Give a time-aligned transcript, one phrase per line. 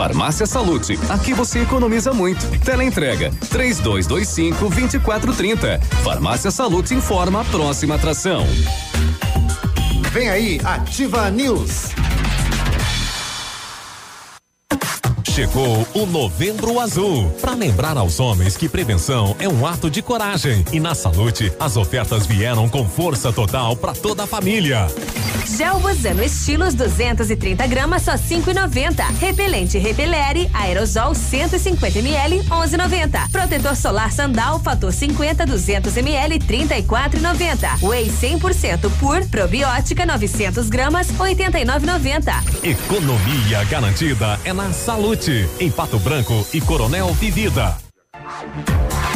[0.00, 2.40] Farmácia Salute, aqui você economiza muito.
[2.64, 5.78] Teleentrega 3225 2430.
[6.02, 8.46] Farmácia Salute informa a próxima atração.
[10.10, 11.90] Vem aí, Ativa News.
[15.30, 20.64] Chegou o Novembro Azul para lembrar aos homens que prevenção é um ato de coragem
[20.72, 24.88] e na Salute as ofertas vieram com força total para toda a família.
[25.56, 29.02] Gel Bozano Estilos 230 gramas só 5,90.
[29.18, 33.30] Repelente Repelere Aerosol 150 ml 11,90.
[33.30, 37.82] Protetor solar Sandal fator 50 200 ml 34,90.
[37.82, 42.64] Whey 100% pur probiótica 900 gramas 89,90.
[42.64, 45.29] Economia garantida é na Salute,
[45.60, 47.76] em Pato Branco e Coronel Vivida.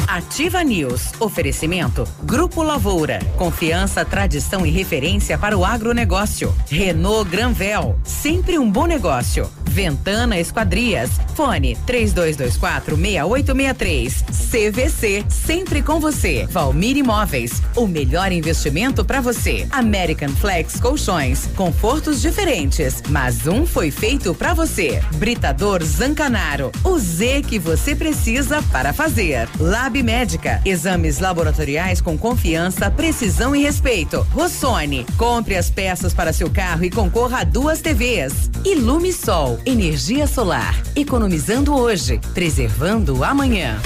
[0.06, 1.12] Ativa News.
[1.18, 2.06] Oferecimento.
[2.22, 3.18] Grupo Lavoura.
[3.36, 6.54] Confiança, tradição e referência para o agronegócio.
[6.70, 7.98] Renault Granvel.
[8.04, 9.50] Sempre um bom negócio.
[9.74, 11.10] Ventana Esquadrias.
[11.34, 14.24] Fone 3224 6863.
[14.52, 15.24] CVC.
[15.28, 16.46] Sempre com você.
[16.48, 17.60] Valmir Imóveis.
[17.74, 19.66] O melhor investimento para você.
[19.72, 21.48] American Flex Colchões.
[21.56, 25.02] Confortos diferentes, mas um foi feito para você.
[25.16, 26.70] Britador Zancanaro.
[26.84, 29.48] O Z que você precisa para fazer.
[29.58, 30.62] Lab Médica.
[30.64, 34.24] Exames laboratoriais com confiança, precisão e respeito.
[34.30, 35.04] Rossoni.
[35.16, 38.50] Compre as peças para seu carro e concorra a duas TVs.
[38.64, 39.58] Ilume Sol.
[39.66, 40.74] Energia solar.
[40.94, 43.80] Economizando hoje, preservando amanhã.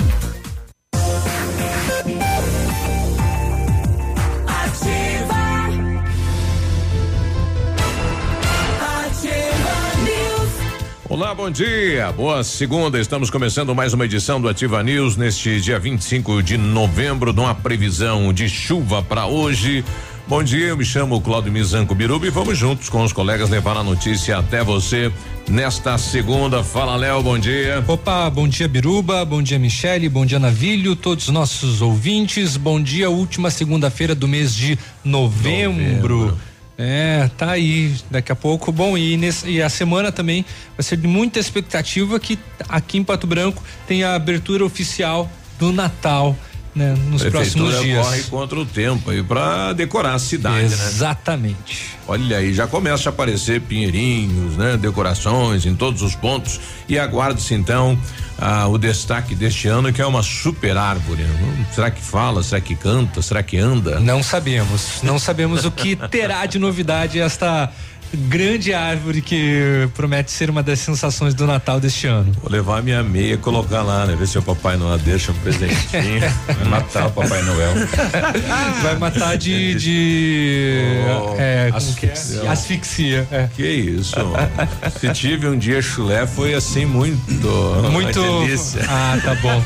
[11.09, 12.13] Olá, bom dia.
[12.13, 13.01] Boa segunda.
[13.01, 18.33] Estamos começando mais uma edição do Ativa News neste dia 25 de novembro, numa previsão
[18.33, 19.85] de chuva para hoje.
[20.29, 23.79] Bom dia, eu me chamo Claudio Mizanco Biruba e vamos juntos com os colegas levar
[23.79, 25.11] a notícia até você
[25.49, 26.63] nesta segunda.
[26.63, 27.83] Fala, Léo, bom dia.
[27.89, 32.59] Opa, bom dia, Biruba, bom dia, Michele, bom dia, Navilho, todos os nossos ouvintes.
[32.59, 36.27] Bom dia, última segunda-feira do mês de novembro.
[36.27, 36.39] novembro.
[36.77, 37.97] É, tá aí.
[38.11, 40.45] Daqui a pouco, bom, e, nesse, e a semana também
[40.77, 42.39] vai ser de muita expectativa que
[42.69, 46.37] aqui em Pato Branco tem a abertura oficial do Natal.
[46.79, 48.07] Né, nos próximos dias.
[48.07, 50.79] corre contra o tempo aí para decorar a cidade, Exatamente.
[50.79, 50.89] né?
[50.89, 51.99] Exatamente.
[52.07, 54.77] Olha aí, já começa a aparecer pinheirinhos, né?
[54.77, 57.99] Decorações em todos os pontos e aguarde-se então
[58.39, 61.27] ah, o destaque deste ano que é uma super árvore.
[61.75, 62.45] Será que fala?
[62.45, 63.21] Será que canta?
[63.21, 63.99] Será que anda?
[63.99, 65.03] Não sabemos.
[65.03, 67.73] Não sabemos o que terá de novidade esta
[68.15, 72.33] grande árvore que promete ser uma das sensações do Natal deste ano.
[72.41, 74.17] Vou levar minha meia e colocar lá, né?
[74.17, 76.21] Ver se o Papai Noel deixa um presentinho.
[76.47, 77.75] Vai matar o Papai Noel.
[78.83, 79.75] Vai matar de.
[79.75, 82.43] de oh, é, asfixia.
[82.43, 82.49] É?
[82.49, 83.29] Asfixia.
[83.31, 83.49] É.
[83.55, 84.17] Que isso.
[84.99, 87.49] se tive um dia chulé, foi assim muito.
[87.91, 88.21] Muito.
[88.89, 89.63] Ah, tá bom.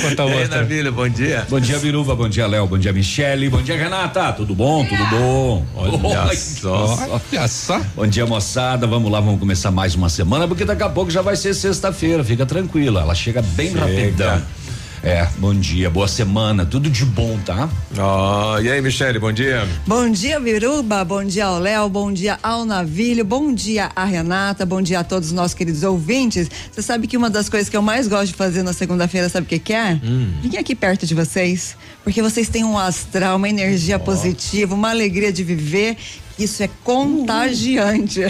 [0.00, 0.42] Quanto a outra.
[0.42, 1.46] Ei, Navilha, bom dia.
[1.48, 2.14] Bom dia, Biruva.
[2.14, 2.66] Bom dia, Léo.
[2.66, 3.48] Bom dia, Michele.
[3.48, 4.32] Bom dia, Renata.
[4.32, 4.84] Tudo bom?
[4.84, 5.66] Tudo bom?
[5.74, 6.98] Olha, Olha só.
[7.32, 7.80] Olha só só.
[7.94, 8.86] Bom dia, moçada.
[8.86, 12.24] Vamos lá, vamos começar mais uma semana, porque daqui a pouco já vai ser sexta-feira.
[12.24, 13.80] Fica tranquila, ela chega bem chega.
[13.80, 14.42] rapidão.
[15.04, 17.68] É, bom dia, boa semana, tudo de bom, tá?
[17.98, 19.66] Oh, e aí, Michele, bom dia.
[19.84, 24.64] Bom dia, Viruba, bom dia ao Léo, bom dia ao Navilho, bom dia a Renata,
[24.64, 26.48] bom dia a todos os nossos queridos ouvintes.
[26.70, 29.44] Você sabe que uma das coisas que eu mais gosto de fazer na segunda-feira, sabe
[29.44, 29.98] o que, que é?
[30.04, 30.34] Hum.
[30.40, 34.00] Vim aqui perto de vocês, porque vocês têm um astral, uma energia oh.
[34.00, 35.96] positiva, uma alegria de viver
[36.38, 38.20] isso é contagiante.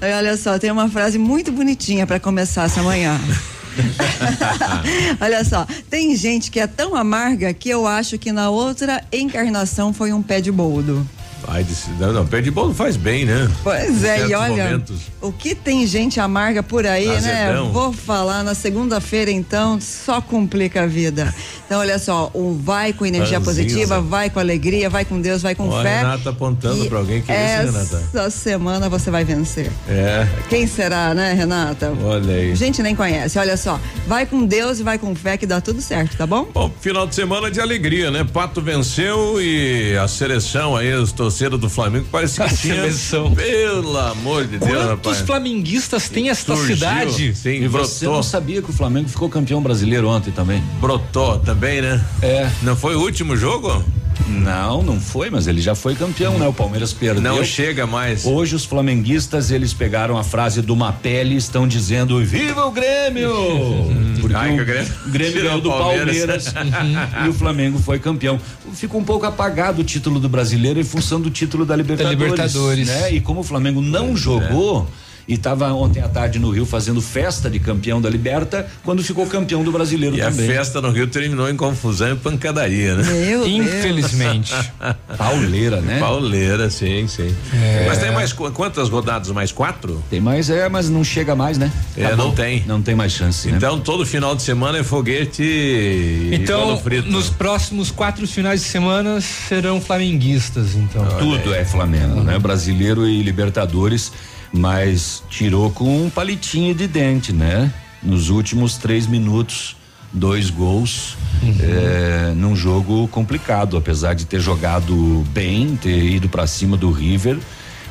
[0.00, 3.20] Olha só, tem uma frase muito bonitinha para começar essa manhã.
[5.20, 9.92] Olha só, tem gente que é tão amarga que eu acho que na outra encarnação
[9.92, 11.06] foi um pé de boldo.
[11.48, 11.66] Ai,
[11.98, 13.50] não, não, pé de bolo faz bem, né?
[13.64, 15.00] Pois é, e olha, momentos.
[15.22, 17.54] O que tem gente amarga por aí, né?
[17.72, 21.32] Vou falar na segunda-feira, então, só complica a vida.
[21.64, 25.54] Então, olha só, o vai com energia positiva, vai com alegria, vai com Deus, vai
[25.54, 25.98] com Ó, fé.
[26.00, 28.02] Renata apontando para alguém que é essa Renata.
[28.12, 29.70] Essa semana você vai vencer.
[29.88, 30.26] É.
[30.48, 31.92] Quem será, né, Renata?
[32.04, 32.54] Olha aí.
[32.54, 33.38] Gente nem conhece.
[33.38, 36.48] Olha só, vai com Deus e vai com fé que dá tudo certo, tá bom?
[36.52, 38.24] Bom, final de semana de alegria, né?
[38.24, 42.74] Pato venceu e a seleção aí, os torcedores do Flamengo parece que a tinha.
[42.74, 43.32] Seleção.
[43.34, 45.26] Pelo amor de Deus, Quantos rapaz.
[45.26, 47.34] flamenguistas tem esta Surgiu, cidade?
[47.34, 47.86] Sim, e brotou.
[47.86, 50.62] você não sabia que o Flamengo ficou campeão brasileiro ontem também?
[50.80, 52.02] Brotou também, né?
[52.22, 52.50] É.
[52.62, 53.84] Não foi o último jogo?
[54.28, 56.46] Não, não foi, mas ele já foi campeão, né?
[56.46, 57.22] O Palmeiras perdeu.
[57.22, 58.24] Não chega mais.
[58.24, 63.32] Hoje os flamenguistas, eles pegaram a frase do Mapelli e estão dizendo viva o Grêmio!
[64.20, 68.38] Porque Ai, o Grêmio, Grêmio ganhou do Palmeiras, Palmeiras e o Flamengo foi campeão.
[68.74, 72.18] Ficou um pouco apagado o título do brasileiro em função do título da Libertadores.
[72.18, 72.88] Da Libertadores.
[72.88, 73.14] Né?
[73.14, 74.88] E como o Flamengo não jogou,
[75.28, 79.26] e estava ontem à tarde no Rio fazendo festa de campeão da Liberta quando ficou
[79.26, 80.48] campeão do brasileiro e também.
[80.50, 83.02] a festa no Rio terminou em confusão e pancadaria, né?
[83.04, 84.52] Meu Infelizmente.
[85.16, 85.98] Pauleira, né?
[85.98, 87.34] Pauleira, sim, sim.
[87.54, 87.84] É.
[87.88, 89.30] Mas tem mais qu- quantas rodadas?
[89.30, 90.02] Mais quatro?
[90.10, 91.70] Tem mais, é, mas não chega mais, né?
[91.96, 92.26] É, Acabou.
[92.26, 92.64] não tem.
[92.66, 93.56] Não tem mais chance, né?
[93.56, 99.20] Então todo final de semana é foguete e Então, nos próximos quatro finais de semana
[99.20, 101.04] serão flamenguistas, então.
[101.18, 102.38] Tudo é Flamengo, né?
[102.38, 104.12] Brasileiro e Libertadores,
[104.52, 107.72] mas tirou com um palitinho de dente, né?
[108.02, 109.76] Nos últimos três minutos,
[110.12, 111.16] dois gols
[111.60, 117.38] é, num jogo complicado, apesar de ter jogado bem, ter ido pra cima do River,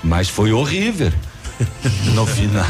[0.03, 1.13] mas foi o River.
[2.15, 2.65] No final.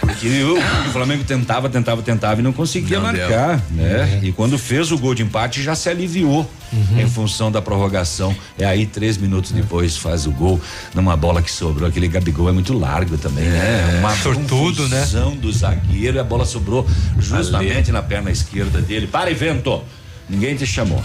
[0.00, 4.20] Porque o, o Flamengo tentava, tentava, tentava e não conseguia Não marcar, né?
[4.22, 6.48] E quando fez o gol de empate já se aliviou
[6.96, 8.34] em função da prorrogação.
[8.58, 10.60] É aí três minutos depois faz o gol
[10.94, 11.88] numa bola que sobrou.
[11.88, 13.98] Aquele Gabigol é muito largo também, né?
[14.00, 15.04] Uma Sortudo, né?
[15.40, 16.86] do zagueiro e a bola sobrou
[17.18, 19.06] justamente na perna esquerda dele.
[19.06, 19.82] Para e vento!
[20.28, 21.02] Ninguém te chamou.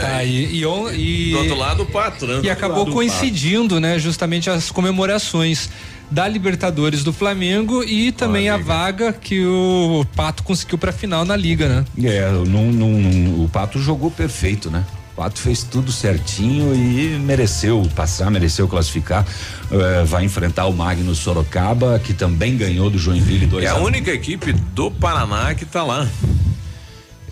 [0.00, 2.40] Tá, e, e, on- e- Do outro lado, o pato, né?
[2.42, 5.68] e acabou do coincidindo, né, justamente as comemorações
[6.10, 11.36] da Libertadores do Flamengo e também a vaga que o Pato conseguiu pra final na
[11.36, 11.84] liga, né?
[12.02, 14.84] É, num- num- o Pato jogou perfeito, né?
[15.12, 19.26] O Pato fez tudo certinho e mereceu passar, mereceu classificar.
[19.70, 23.82] Eh, vai enfrentar o Magno Sorocaba, que também ganhou do Joinville 2 É a um.
[23.84, 26.06] única equipe do Paraná que tá lá.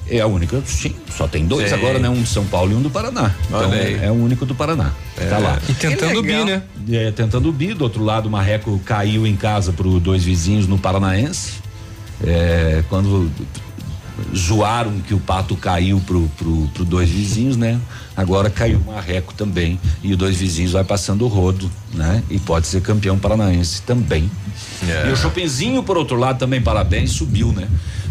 [0.08, 1.74] É a única, sim, só tem dois Sim.
[1.74, 2.08] agora, né?
[2.08, 3.34] Um de São Paulo e um do Paraná.
[3.48, 4.92] Então é, é o único do Paraná.
[5.28, 5.58] Tá lá.
[5.68, 6.62] E tentando o bi, né?
[6.90, 10.68] É, tentando o bi, do outro lado o Marreco caiu em casa pro dois vizinhos
[10.68, 11.54] no Paranaense.
[12.24, 13.30] É, quando
[14.34, 17.78] zoaram que o pato caiu pro, pro, pro dois vizinhos, né?
[18.16, 19.78] Agora caiu o Marreco também.
[20.02, 22.22] E o dois vizinhos vai passando o rodo, né?
[22.30, 24.30] E pode ser campeão paranaense também.
[24.88, 25.08] É.
[25.08, 27.68] E o Chopinzinho, por outro lado, também parabéns, subiu, né?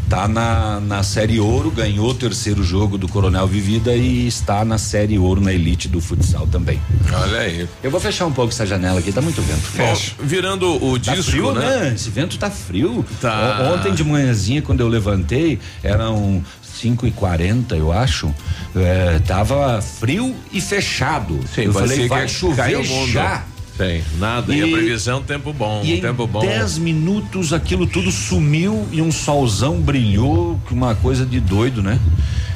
[0.09, 4.77] Tá na, na série ouro, ganhou o terceiro jogo do Coronel Vivida e está na
[4.77, 6.79] série ouro na elite do futsal também.
[7.11, 7.67] Olha aí.
[7.81, 9.63] Eu vou fechar um pouco essa janela aqui, tá muito vento.
[9.75, 11.79] Bom, virando o Tá disco, frio, né?
[11.79, 11.93] né?
[11.95, 13.03] Esse vento tá frio.
[13.19, 13.71] Tá.
[13.73, 18.33] Ontem de manhãzinha, quando eu levantei, eram 5 e 40 eu acho.
[18.75, 21.39] É, tava frio e fechado.
[21.53, 23.43] Sim, eu falei, vai chover já.
[23.77, 24.53] Tem, nada.
[24.55, 25.81] E, a E- previsão, tempo bom.
[25.83, 26.39] E em tempo bom.
[26.39, 31.99] 10 minutos aquilo tudo sumiu e um solzão brilhou, uma coisa de doido, né?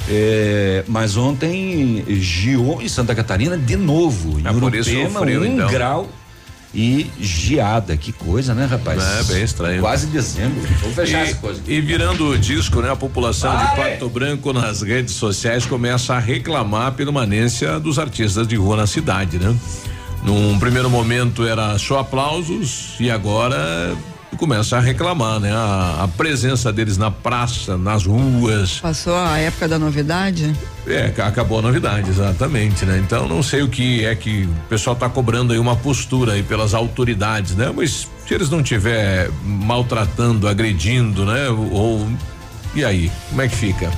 [0.08, 4.40] É, mas ontem giou em Santa Catarina de novo.
[4.40, 5.70] Em É por isso Urupema, frio, um então.
[5.70, 6.08] grau
[6.74, 7.96] e geada.
[7.96, 9.02] Que coisa, né, rapaz?
[9.02, 9.80] É, bem estranho.
[9.80, 10.60] Quase dezembro.
[10.80, 11.60] Vou fechar essa coisa.
[11.68, 12.90] E, e virando o disco, né?
[12.90, 13.92] A população de Vai!
[13.92, 18.86] Pato Branco nas redes sociais começa a reclamar a permanência dos artistas de rua na
[18.86, 19.54] cidade, né?
[20.22, 23.96] Num primeiro momento era só aplausos e agora
[24.36, 25.52] começa a reclamar, né?
[25.52, 28.78] A, a presença deles na praça, nas ruas.
[28.80, 30.54] Passou a época da novidade?
[30.86, 32.98] É, ca- acabou a novidade, exatamente, né?
[33.04, 36.42] Então não sei o que é que o pessoal tá cobrando aí uma postura aí
[36.42, 37.70] pelas autoridades, né?
[37.74, 41.48] Mas se eles não tiver maltratando, agredindo, né?
[41.50, 42.08] Ou
[42.74, 43.90] e aí, como é que fica?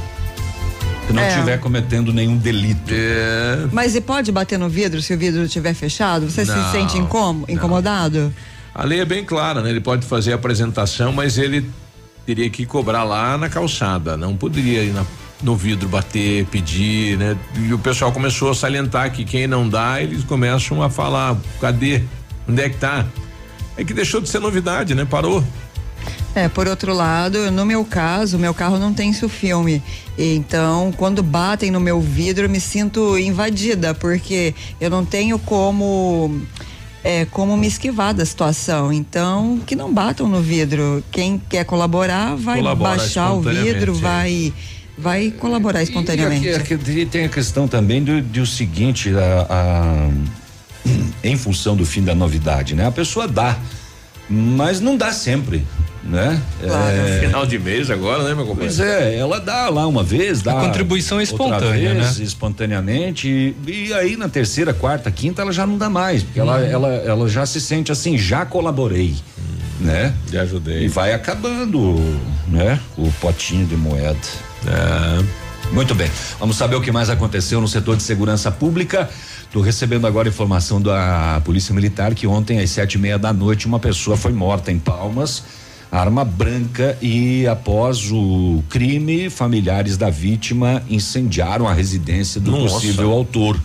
[1.06, 1.28] Se não É.
[1.28, 2.90] estiver cometendo nenhum delito.
[2.92, 6.30] É, Mas e pode bater no vidro se o vidro estiver fechado?
[6.30, 8.32] Você Não, se sente incom- incomodado?
[8.74, 9.70] a lei é bem clara, né?
[9.70, 11.68] Ele pode fazer a apresentação, mas ele
[12.24, 15.04] teria que cobrar lá na calçada, não poderia ir na-
[15.42, 17.36] no vidro bater, pedir, né?
[17.58, 22.02] E o pessoal começou a salientar que quem não dá, eles começam a falar, cadê?
[22.48, 23.04] Onde é que tá?
[23.76, 25.04] É que deixou de ser novidade, né?
[25.04, 25.42] Parou.
[26.34, 29.82] É, por outro lado, no meu caso, meu carro não tem isso filme.
[30.16, 36.40] Então, quando batem no meu vidro, eu me sinto invadida, porque eu não tenho como
[37.04, 38.92] é, como me esquivar da situação.
[38.92, 41.02] Então, que não batam no vidro.
[41.10, 44.00] Quem quer colaborar vai Colabora baixar o vidro, é.
[44.00, 44.52] vai
[44.96, 46.46] vai colaborar espontaneamente.
[46.46, 50.10] E aqui- aqui tem a questão também do, do seguinte, a- a-
[51.24, 52.86] em função do fim da novidade, né?
[52.86, 53.56] A pessoa dá,
[54.32, 55.64] mas não dá sempre,
[56.02, 56.40] né?
[56.62, 56.96] Claro.
[56.96, 58.74] É, Final de mês agora, né, meu companheiro?
[58.74, 60.52] Pois é, ela dá lá uma vez, dá.
[60.58, 62.24] A contribuição é outra espontânea, vez, né?
[62.24, 63.28] Espontaneamente.
[63.28, 66.88] E, e aí na terceira, quarta, quinta, ela já não dá mais, porque ela, ela,
[66.88, 69.14] ela já se sente assim, já colaborei,
[69.80, 70.14] né?
[70.30, 70.88] Já E ajudei.
[70.88, 71.98] vai acabando,
[72.48, 72.80] né?
[72.96, 74.16] O potinho de moeda.
[74.66, 75.41] É,
[75.72, 76.10] Muito bem.
[76.38, 79.08] Vamos saber o que mais aconteceu no setor de segurança pública.
[79.42, 83.66] Estou recebendo agora informação da Polícia Militar que ontem às sete e meia da noite
[83.66, 85.42] uma pessoa foi morta em Palmas,
[85.90, 92.74] arma branca e após o crime familiares da vítima incendiaram a residência do Nossa.
[92.74, 93.58] possível autor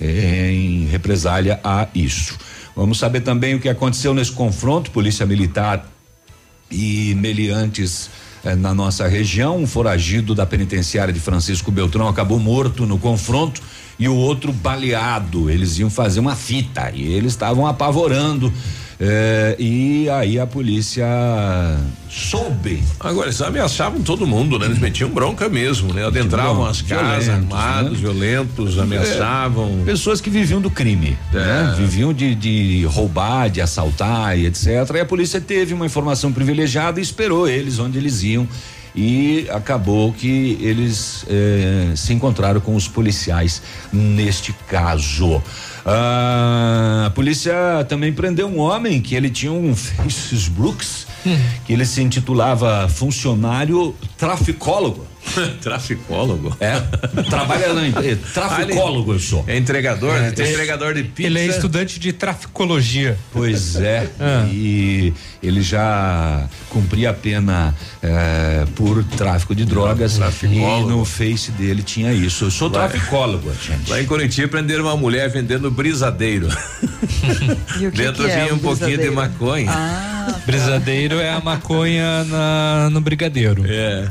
[0.00, 2.38] eh, em represália a isso.
[2.76, 5.88] Vamos saber também o que aconteceu nesse confronto, polícia militar
[6.70, 8.08] e meliantes
[8.44, 9.58] eh, na nossa região.
[9.58, 13.60] Um foragido da penitenciária de Francisco Beltrão acabou morto no confronto
[13.98, 15.50] e o outro baleado.
[15.50, 18.52] Eles iam fazer uma fita e eles estavam apavorando.
[19.04, 21.04] Eh, e aí a polícia
[22.08, 22.80] soube.
[23.00, 24.66] Agora, eles ameaçavam todo mundo, né?
[24.66, 26.06] Eles metiam bronca mesmo, né?
[26.06, 27.98] Adentravam as casas violentos, armados, né?
[27.98, 29.82] violentos, ameaçavam.
[29.84, 31.74] Pessoas que viviam do crime, né?
[31.76, 34.68] Viviam de, de roubar, de assaltar e etc.
[34.94, 38.46] E a polícia teve uma informação privilegiada e esperou eles onde eles iam.
[38.94, 45.42] E acabou que eles eh, se encontraram com os policiais neste caso.
[45.84, 47.54] Ah, a polícia
[47.88, 50.86] também prendeu um homem que ele tinha um Facebook
[51.64, 55.06] que ele se intitulava funcionário traficólogo.
[55.62, 56.56] Traficólogo?
[56.60, 56.78] É,
[57.30, 58.20] trabalha na empresa.
[58.34, 59.44] Traficólogo eu sou.
[59.46, 60.30] É entregador, né?
[60.32, 61.28] Tem é- entregador de pizza.
[61.28, 63.16] Ele é estudante de traficologia.
[63.32, 64.46] Pois é, Ah.
[64.50, 65.12] e
[65.42, 70.88] ele já cumpria a pena eh, por tráfico de drogas e Traficólogo.
[70.90, 72.44] no face dele tinha isso.
[72.46, 73.90] Eu sou Lá- traficólogo, gente.
[73.90, 76.48] Lá em Curitiba prenderam uma mulher vendendo brisadeiro.
[77.78, 79.70] E o que Dentro que é vinha o um pouquinho de maconha.
[79.70, 83.64] Ah, Brisadeiro é a maconha na, no brigadeiro.
[83.66, 84.08] É.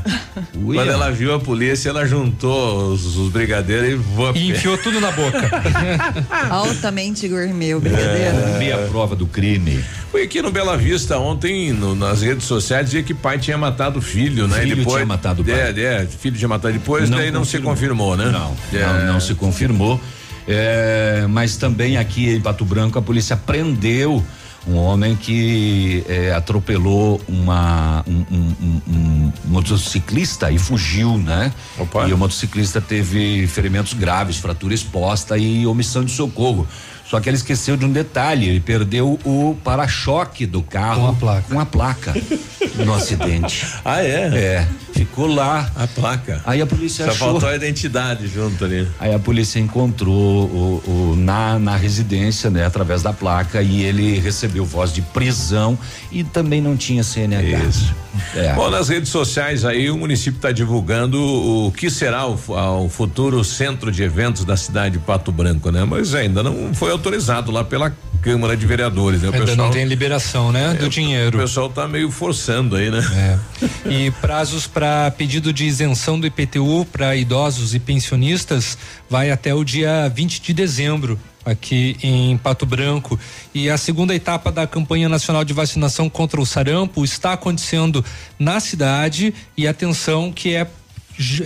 [0.54, 0.96] Ui, Quando é.
[1.02, 4.00] Ela viu a polícia, ela juntou os, os brigadeiros
[4.34, 5.50] e E enfiou tudo na boca.
[6.50, 8.36] altamente gourmet, o brigadeiro.
[8.42, 9.84] Cumpria a prova do crime.
[10.10, 13.98] Foi aqui no Bela Vista ontem, no- nas redes sociais, dizia que pai tinha matado
[13.98, 14.60] o filho, né?
[14.60, 15.54] Filho depois, tinha matado o pai.
[15.54, 18.26] É, é, filho tinha matado depois, daí não se confirmou, né?
[18.30, 18.82] Não, É.
[19.06, 20.00] não, não se confirmou.
[20.46, 24.22] É, mas também aqui em Pato Branco a polícia prendeu
[24.66, 31.52] um homem que é, atropelou uma um, um- um- um motociclista e fugiu, né?
[31.78, 32.06] Opa.
[32.08, 36.66] E o motociclista teve ferimentos graves, fratura exposta e omissão de socorro.
[37.08, 41.12] Só que ele esqueceu de um detalhe, ele perdeu o para-choque do carro Com a
[41.12, 41.44] placa.
[41.54, 42.14] com a placa
[42.84, 43.66] no acidente.
[43.84, 44.30] Ah, é?
[44.32, 45.70] É, ficou lá.
[45.74, 46.40] A placa.
[46.44, 47.28] Aí a polícia Só achou.
[47.32, 48.86] faltou a identidade junto ali.
[49.00, 50.82] Aí a polícia encontrou o,
[51.12, 55.78] o- na, na residência, né, através da placa, e ele recebeu voz de prisão
[56.10, 57.58] e também não tinha CNH.
[57.68, 57.94] Isso.
[58.34, 58.52] É.
[58.54, 62.38] Bom, nas redes sociais aí o município está divulgando o que será o,
[62.84, 65.84] o futuro centro de eventos da cidade de Pato Branco, né?
[65.84, 67.90] Mas ainda não foi autorizado lá pela
[68.22, 69.28] Câmara de Vereadores, né?
[69.28, 70.74] O Ainda pessoal, não tem liberação, né?
[70.74, 71.36] Do o dinheiro.
[71.36, 73.00] pessoal tá meio forçando aí, né?
[73.14, 73.88] É.
[73.90, 78.78] E prazos para pedido de isenção do IPTU para idosos e pensionistas
[79.10, 83.18] vai até o dia 20 de dezembro aqui em Pato Branco.
[83.52, 88.04] E a segunda etapa da campanha nacional de vacinação contra o sarampo está acontecendo
[88.38, 90.64] na cidade e atenção que é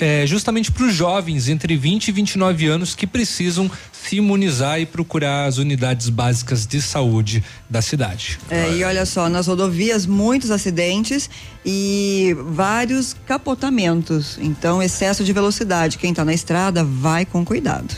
[0.00, 4.87] é, justamente para os jovens entre 20 e 29 anos que precisam se imunizar e
[4.87, 8.38] procurar as unidades básicas de saúde da cidade.
[8.50, 11.28] É, e olha só, nas rodovias, muitos acidentes
[11.64, 14.38] e vários capotamentos.
[14.40, 15.99] Então, excesso de velocidade.
[15.99, 17.97] Quem está na estrada, vai com cuidado.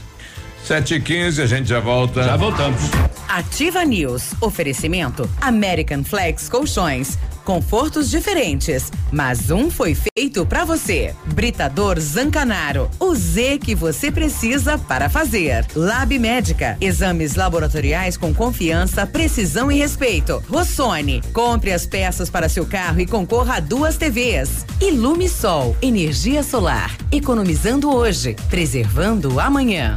[0.68, 2.22] 7 e 15 a gente já volta.
[2.22, 2.78] Já voltamos.
[3.26, 4.34] Ativa News.
[4.38, 7.16] Oferecimento American Flex Colchões.
[7.42, 11.14] Confortos diferentes, mas um foi feito pra você.
[11.24, 12.90] Britador Zancanaro.
[13.00, 15.64] O Z que você precisa para fazer.
[15.74, 16.76] Lab Médica.
[16.82, 20.44] Exames laboratoriais com confiança, precisão e respeito.
[20.50, 21.22] Rossoni.
[21.32, 24.66] Compre as peças para seu carro e concorra a duas TVs.
[24.82, 25.74] Ilume Sol.
[25.80, 26.94] Energia solar.
[27.10, 29.96] Economizando hoje, preservando amanhã.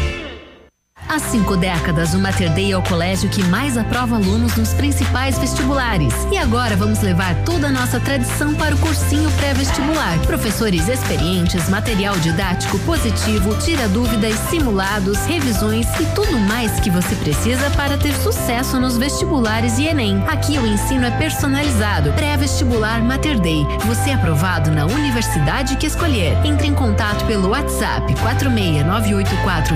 [1.07, 5.37] Há cinco décadas, o Mater Dei é o colégio que mais aprova alunos nos principais
[5.37, 6.13] vestibulares.
[6.31, 10.17] E agora vamos levar toda a nossa tradição para o cursinho pré-vestibular.
[10.19, 17.69] Professores experientes, material didático positivo, tira dúvidas, simulados, revisões e tudo mais que você precisa
[17.71, 20.23] para ter sucesso nos vestibulares e Enem.
[20.27, 22.13] Aqui o ensino é personalizado.
[22.13, 23.65] Pré-vestibular Mater Dei.
[23.85, 26.37] Você é aprovado na universidade que escolher.
[26.45, 29.75] Entre em contato pelo WhatsApp 46984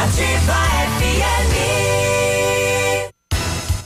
[0.00, 0.54] Ativa
[0.94, 1.67] FM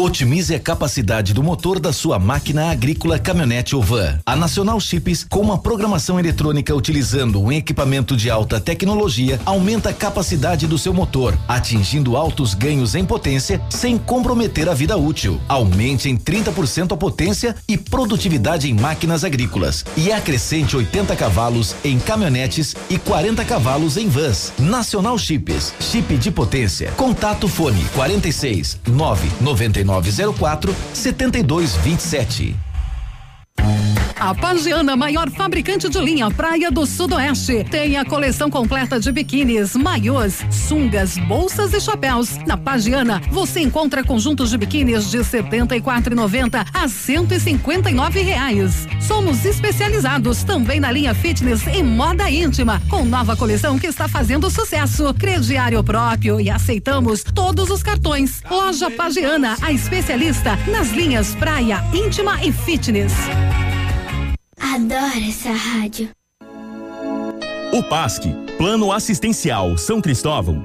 [0.03, 4.19] Otimize a capacidade do motor da sua máquina agrícola, caminhonete ou van.
[4.27, 9.93] A Nacional Chips, com uma programação eletrônica utilizando um equipamento de alta tecnologia, aumenta a
[9.93, 15.41] capacidade do seu motor, atingindo altos ganhos em potência sem comprometer a vida útil.
[15.47, 22.01] Aumente em 30% a potência e produtividade em máquinas agrícolas e acrescente 80 cavalos em
[22.01, 24.53] caminhonetes e 40 cavalos em vans.
[24.59, 26.91] Nacional Chips, chip de potência.
[26.97, 28.81] Contato fone 46
[30.01, 32.55] 99904 7227.
[34.19, 39.75] A Pagiana, maior fabricante de linha Praia do Sudoeste, tem a coleção completa de biquínis,
[39.75, 42.39] maiôs, sungas, bolsas e chapéus.
[42.47, 48.87] Na Pagiana, você encontra conjuntos de biquínis de R$ 74,90 a 159 reais.
[49.01, 54.51] Somos especializados também na linha fitness e moda íntima, com nova coleção que está fazendo
[54.51, 55.13] sucesso.
[55.15, 58.43] Crediário próprio e aceitamos todos os cartões.
[58.51, 63.13] Loja Pagiana, a especialista nas linhas praia, íntima e fitness.
[64.63, 66.09] Adoro essa rádio.
[67.73, 68.23] O PASC,
[68.57, 70.65] Plano Assistencial São Cristóvão,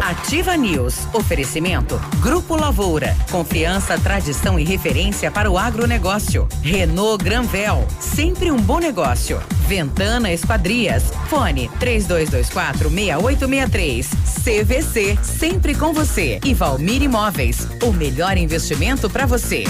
[0.00, 1.06] Ativa News.
[1.12, 2.00] Oferecimento.
[2.20, 3.16] Grupo Lavoura.
[3.30, 6.48] Confiança, tradição e referência para o agronegócio.
[6.62, 7.86] Renault Granvel.
[8.00, 9.40] Sempre um bom negócio.
[9.66, 11.12] Ventana Esquadrias.
[11.28, 14.10] Fone 3224 6863.
[14.44, 15.18] CVC.
[15.22, 16.40] Sempre com você.
[16.44, 17.68] E Valmir Imóveis.
[17.82, 19.64] O melhor investimento para você.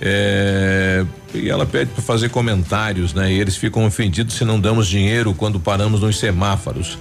[0.00, 1.04] Eh,
[1.34, 3.32] e ela pede para fazer comentários, né?
[3.32, 6.98] E eles ficam ofendidos se não damos dinheiro quando paramos nos semáforos.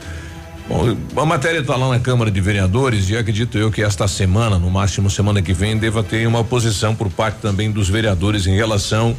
[0.67, 4.57] Bom, a matéria está lá na Câmara de Vereadores e acredito eu que esta semana,
[4.57, 8.55] no máximo semana que vem, deva ter uma posição por parte também dos vereadores em
[8.55, 9.15] relação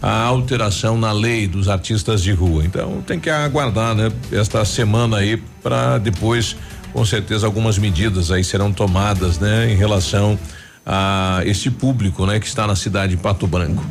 [0.00, 2.64] à alteração na lei dos artistas de rua.
[2.64, 4.10] Então tem que aguardar, né?
[4.32, 6.56] Esta semana aí para depois,
[6.94, 9.70] com certeza, algumas medidas aí serão tomadas, né?
[9.70, 10.38] Em relação
[10.86, 12.38] a esse público, né?
[12.38, 13.84] Que está na cidade de Pato Branco.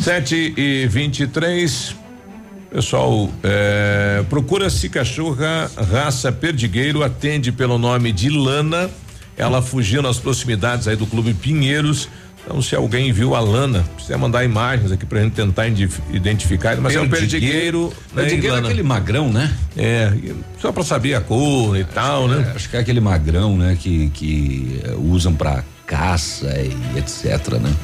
[0.00, 1.94] Sete e vinte e três.
[2.72, 8.88] Pessoal, é, procura-se cachorra raça perdigueiro, atende pelo nome de Lana.
[9.36, 12.08] Ela fugiu nas proximidades aí do Clube Pinheiros.
[12.42, 16.76] Então, se alguém viu a Lana, precisa mandar imagens aqui pra gente tentar identificar.
[16.76, 17.92] Mas é um perdigueiro.
[18.14, 19.52] Né, perdigueiro é aquele magrão, né?
[19.76, 20.12] É,
[20.58, 22.50] só pra saber a cor e tal, né?
[22.50, 23.76] É, acho que é aquele magrão, né?
[23.78, 27.74] Que, que uh, usam pra caça e etc, né?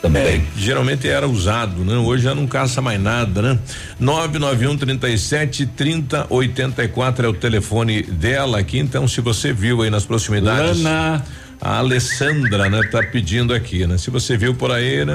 [0.00, 0.22] também.
[0.22, 1.94] É, geralmente era usado, né?
[1.96, 3.58] Hoje já não caça mais nada, né?
[3.98, 8.78] 991 37 30 84 é o telefone dela aqui.
[8.78, 10.82] Então, se você viu aí nas proximidades.
[10.82, 11.22] Lana.
[11.60, 12.80] A Alessandra, né?
[12.90, 13.98] Tá pedindo aqui, né?
[13.98, 15.14] Se você viu por aí, né?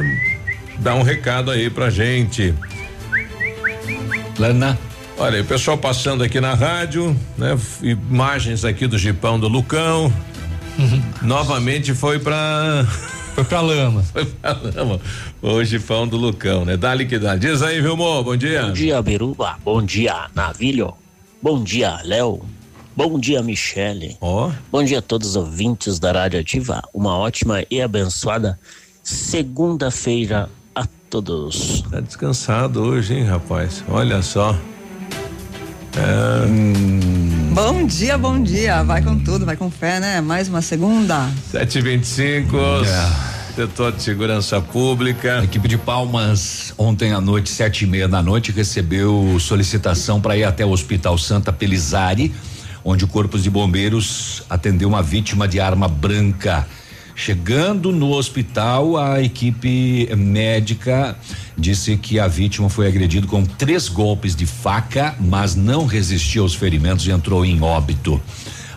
[0.77, 2.53] Dá um recado aí pra gente.
[4.37, 4.77] Lana.
[5.17, 7.57] Olha, o pessoal passando aqui na rádio, né?
[7.81, 10.13] Imagens aqui do Gipão do Lucão.
[10.77, 11.01] Uhum.
[11.21, 12.85] Novamente foi pra
[13.33, 14.03] foi pra lama.
[14.03, 14.99] Foi pra lama.
[15.41, 16.75] Hoje pão do Lucão, né?
[16.77, 17.35] Dá-lhe que dá.
[17.35, 18.63] Diz aí, Vilmô, bom dia.
[18.63, 19.57] Bom dia, Biruba.
[19.63, 20.93] Bom dia, Navilho.
[21.41, 22.41] Bom dia, Léo.
[22.95, 24.17] Bom dia, Michele.
[24.21, 24.47] Ó.
[24.47, 24.51] Oh.
[24.71, 26.81] Bom dia a todos os ouvintes da Rádio Ativa.
[26.93, 28.57] Uma ótima e abençoada
[29.03, 31.83] segunda-feira a todos.
[31.91, 33.83] Tá descansado hoje, hein, rapaz?
[33.89, 34.57] Olha só.
[35.97, 36.47] É...
[36.47, 37.34] Hum.
[37.55, 38.83] Bom dia, bom dia.
[38.83, 40.19] Vai com tudo, vai com fé, né?
[40.19, 41.29] Mais uma segunda.
[41.51, 42.57] 725.
[42.57, 43.53] É.
[43.55, 45.39] Setor de Segurança Pública.
[45.39, 50.35] A equipe de Palmas, ontem à noite, sete e meia da noite, recebeu solicitação para
[50.35, 52.33] ir até o Hospital Santa Pelizari,
[52.83, 56.67] onde o Corpo de Bombeiros atendeu uma vítima de arma branca.
[57.17, 61.17] Chegando no hospital, a equipe médica
[61.57, 66.53] disse que a vítima foi agredida com três golpes de faca, mas não resistiu aos
[66.53, 68.21] ferimentos e entrou em óbito.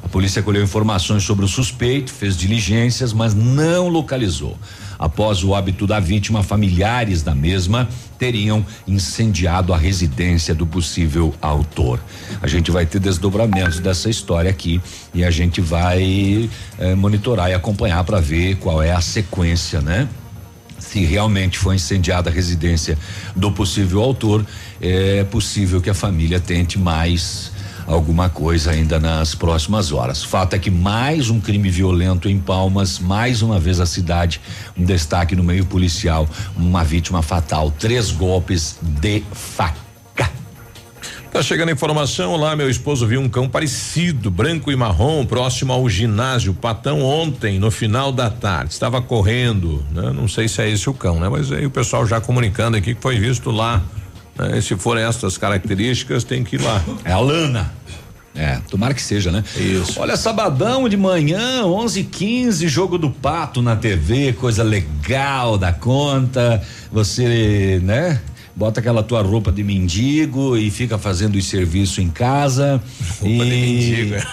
[0.04, 4.56] A polícia colheu informações sobre o suspeito, fez diligências, mas não localizou.
[4.98, 12.00] Após o óbito da vítima, familiares da mesma teriam incendiado a residência do possível autor.
[12.42, 14.80] A gente vai ter desdobramentos dessa história aqui
[15.14, 20.08] e a gente vai eh, monitorar e acompanhar para ver qual é a sequência, né?
[20.78, 22.96] se realmente foi incendiada a residência
[23.34, 24.46] do possível autor,
[24.80, 27.52] é possível que a família tente mais
[27.88, 30.22] alguma coisa ainda nas próximas horas.
[30.22, 34.40] Fato é que mais um crime violento em Palmas, mais uma vez a cidade,
[34.76, 39.88] um destaque no meio policial, uma vítima fatal, três golpes de faca.
[41.30, 45.72] Tá chegando a informação lá, meu esposo viu um cão parecido, branco e marrom, próximo
[45.72, 48.72] ao ginásio Patão ontem, no final da tarde.
[48.72, 50.10] Estava correndo, né?
[50.10, 51.28] Não sei se é esse o cão, né?
[51.28, 53.82] Mas aí o pessoal já comunicando aqui que foi visto lá.
[54.38, 54.60] Né?
[54.60, 56.82] Se forem estas características, tem que ir lá.
[57.04, 57.72] É a Lana.
[58.34, 59.42] É, tomara que seja, né?
[59.56, 60.00] Isso.
[60.00, 66.62] Olha, sabadão de manhã, 11:15, jogo do Pato na TV, coisa legal da conta.
[66.92, 68.20] Você, né?
[68.58, 72.82] Bota aquela tua roupa de mendigo e fica fazendo o serviço em casa.
[73.20, 74.18] Roupa e, de mendigo.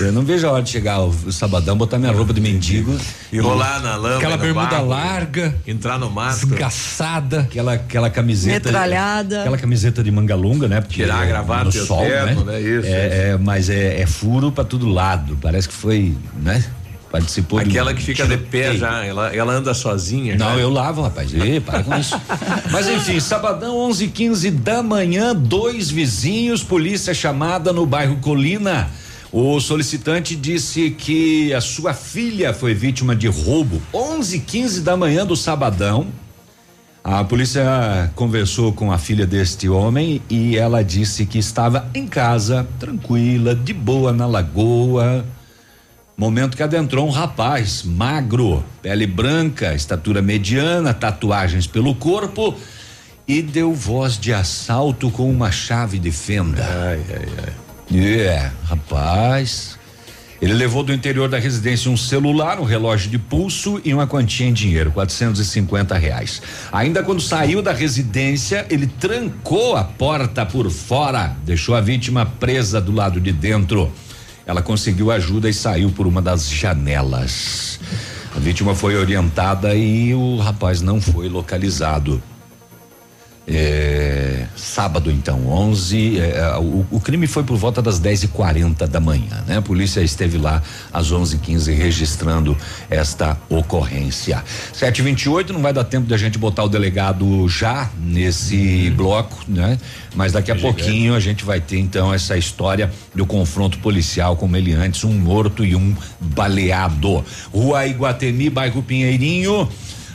[0.00, 0.08] É.
[0.08, 2.96] eu não vejo a hora de chegar o, sabadão, botar minha roupa de mendigo
[3.32, 4.16] e, e rolar na lama.
[4.16, 10.10] Aquela bermuda barco, larga, entrar no mato, encaçada, aquela aquela camiseta, metralhada, aquela camiseta de
[10.10, 10.80] manga longa, né?
[10.80, 12.52] Porque Tirar a gravata no sol, terno, né?
[12.54, 12.60] né?
[12.60, 15.38] Isso, é, é, mas é, é furo para todo lado.
[15.40, 16.64] Parece que foi, né?
[17.14, 20.34] Participou Aquela que fica de pé já, ela, ela anda sozinha.
[20.34, 20.60] Não, já.
[20.60, 21.32] eu lavo, rapaz.
[21.32, 22.20] Ei, para com isso.
[22.72, 28.90] Mas enfim, sabadão, 11 15 da manhã, dois vizinhos, polícia chamada no bairro Colina.
[29.30, 33.80] O solicitante disse que a sua filha foi vítima de roubo.
[33.94, 36.08] 11 15 da manhã do sabadão.
[37.04, 42.66] A polícia conversou com a filha deste homem e ela disse que estava em casa,
[42.80, 45.24] tranquila, de boa na lagoa
[46.16, 52.56] Momento que adentrou um rapaz magro, pele branca, estatura mediana, tatuagens pelo corpo
[53.26, 56.64] e deu voz de assalto com uma chave de fenda.
[56.64, 57.98] Ai, ai, ai.
[57.98, 59.76] É, rapaz.
[60.40, 64.46] Ele levou do interior da residência um celular, um relógio de pulso e uma quantia
[64.46, 66.42] em dinheiro, 450 reais.
[66.70, 72.80] Ainda quando saiu da residência, ele trancou a porta por fora, deixou a vítima presa
[72.80, 73.90] do lado de dentro.
[74.46, 77.80] Ela conseguiu ajuda e saiu por uma das janelas.
[78.34, 82.22] A vítima foi orientada e o rapaz não foi localizado.
[83.46, 86.18] É, sábado então, 11.
[86.18, 89.58] É, é, o, o, crime foi por volta das 10 e 40 da manhã, né?
[89.58, 92.56] A polícia esteve lá às 11 15 registrando
[92.88, 94.42] esta ocorrência.
[94.72, 98.96] 728 não vai dar tempo de a gente botar o delegado já nesse uhum.
[98.96, 99.78] bloco, né?
[100.14, 104.38] Mas daqui a é pouquinho a gente vai ter então essa história do confronto policial
[104.54, 107.24] ele antes, um morto e um baleado.
[107.52, 109.68] Rua Iguatemi, bairro Pinheirinho.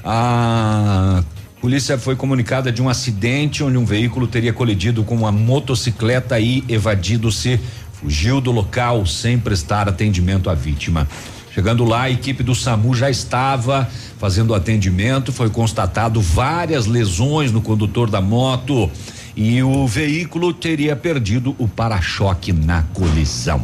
[0.04, 1.24] A
[1.62, 6.63] Polícia foi comunicada de um acidente onde um veículo teria colidido com uma motocicleta e
[6.69, 7.60] evadido-se.
[7.91, 11.06] Fugiu do local sem prestar atendimento à vítima.
[11.54, 15.34] Chegando lá, a equipe do SAMU já estava fazendo atendimento.
[15.34, 18.89] Foi constatado várias lesões no condutor da moto
[19.36, 23.62] e o veículo teria perdido o para-choque na colisão.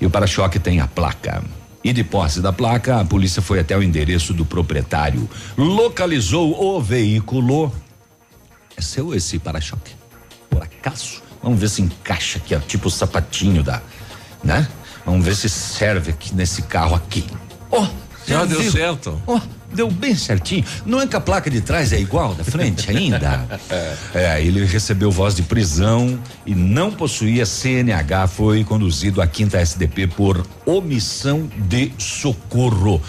[0.00, 1.40] E o para-choque tem a placa
[1.82, 6.80] e de posse da placa, a polícia foi até o endereço do proprietário, localizou o
[6.80, 7.72] veículo.
[8.76, 9.92] É seu esse para-choque?
[10.48, 11.22] Por acaso?
[11.42, 13.80] Vamos ver se encaixa aqui, ó, tipo o sapatinho da,
[14.44, 14.68] né?
[15.06, 17.24] Vamos ver se serve aqui nesse carro aqui.
[17.70, 17.86] Oh,
[18.26, 18.70] já deu viu?
[18.70, 19.20] certo.
[19.26, 19.40] Oh,
[19.72, 20.64] deu bem certinho.
[20.84, 23.46] Não é que a placa de trás é igual da frente ainda?
[24.14, 30.06] é, ele recebeu voz de prisão e não possuía CNH, foi conduzido à quinta SDP
[30.08, 33.00] por omissão de socorro.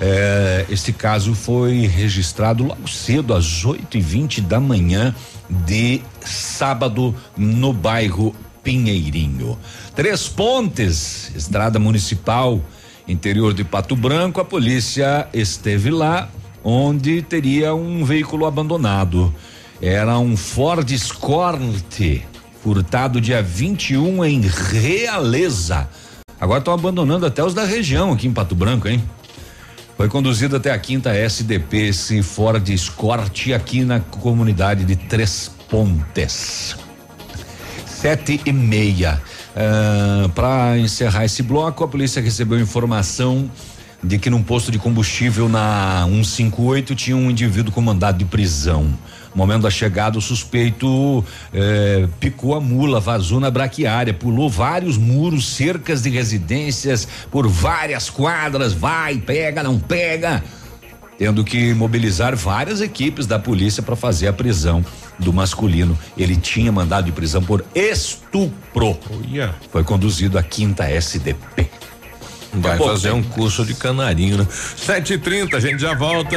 [0.00, 5.14] É, este caso foi registrado logo cedo, às 8 e 20 da manhã
[5.48, 9.58] de sábado, no bairro Pinheirinho.
[9.94, 12.60] Três Pontes, estrada municipal
[13.06, 16.28] interior de Pato Branco, a polícia esteve lá
[16.62, 19.34] onde teria um veículo abandonado.
[19.80, 22.22] Era um Ford Escort,
[22.62, 25.88] furtado dia 21 em Realeza.
[26.38, 29.02] Agora estão abandonando até os da região aqui em Pato Branco, hein?
[29.96, 36.76] Foi conduzido até a quinta SDP esse Ford Escort aqui na comunidade de Três Pontes.
[37.86, 39.20] Sete e meia.
[39.54, 43.50] Uh, Para encerrar esse bloco, a polícia recebeu informação
[44.02, 48.84] de que num posto de combustível na 158 tinha um indivíduo com mandado de prisão.
[48.84, 54.96] No momento da chegada, o suspeito eh, picou a mula, vazou na braquiária, pulou vários
[54.96, 60.42] muros, cercas de residências por várias quadras, vai, pega, não pega
[61.16, 64.82] tendo que mobilizar várias equipes da polícia para fazer a prisão
[65.20, 65.98] do masculino.
[66.16, 68.98] Ele tinha mandado de prisão por estupro.
[69.10, 69.54] Oh, yeah.
[69.70, 71.68] Foi conduzido à quinta SDP.
[72.52, 74.46] Vai fazer um curso de canarinho, né?
[74.76, 76.36] Sete e trinta, a gente já volta.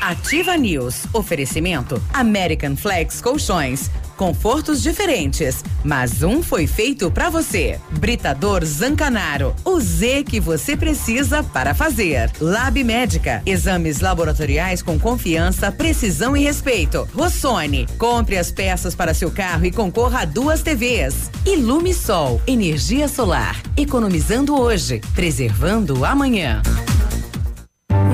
[0.00, 1.04] Ativa News.
[1.12, 3.90] Oferecimento American Flex Colchões.
[4.16, 7.78] Confortos diferentes, mas um foi feito para você.
[7.90, 9.54] Britador Zancanaro.
[9.62, 12.30] O Z que você precisa para fazer.
[12.40, 13.42] Lab Médica.
[13.44, 17.06] Exames laboratoriais com confiança, precisão e respeito.
[17.14, 17.86] Rossoni.
[17.98, 21.30] Compre as peças para seu carro e concorra a duas TVs.
[21.44, 22.40] Ilume Sol.
[22.46, 23.60] Energia solar.
[23.76, 26.62] Economizando hoje, preservando amanhã.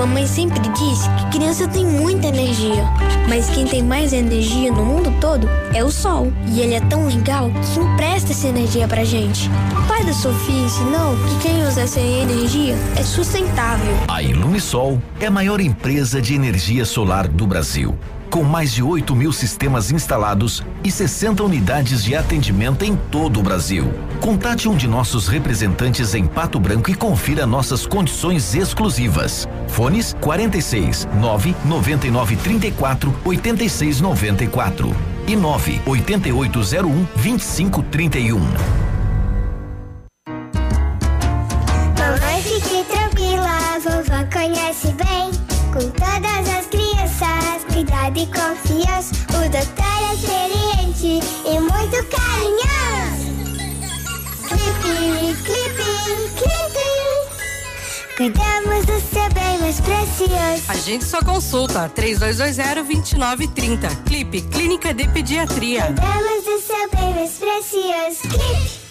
[0.03, 2.83] Mamãe sempre disse que criança tem muita energia,
[3.29, 6.33] mas quem tem mais energia no mundo todo é o sol.
[6.49, 9.49] E ele é tão legal que empresta essa energia pra gente.
[9.81, 13.95] O pai da Sofia ensinou que quem usa essa energia é sustentável.
[14.09, 17.97] A Ilumisol é a maior empresa de energia solar do Brasil
[18.33, 23.42] com mais de 8 mil sistemas instalados e 60 unidades de atendimento em todo o
[23.42, 23.92] Brasil.
[24.23, 29.47] Contate um de nossos representantes em Pato Branco e confira nossas condições exclusivas.
[29.68, 34.97] Fones 46 9 99 34 86 94
[35.29, 38.38] e 9 8801 2531.
[41.99, 45.31] Mamãe, fique tranquila, vovó conhece bem.
[45.73, 46.32] Com crianças,
[47.83, 49.14] cuidado e confiança.
[49.31, 53.33] O doutor é experiente e muito carinhoso.
[54.49, 55.85] Clipe, clipe,
[56.37, 56.87] clipe.
[58.16, 60.62] Cuidamos do seu bem mais precioso.
[60.68, 64.05] Agende sua consulta 3220-2930.
[64.05, 65.87] Clipe Clínica de Pediatria.
[65.87, 68.21] Cuidamos do seu bem mais precioso.
[68.29, 68.82] Clipe.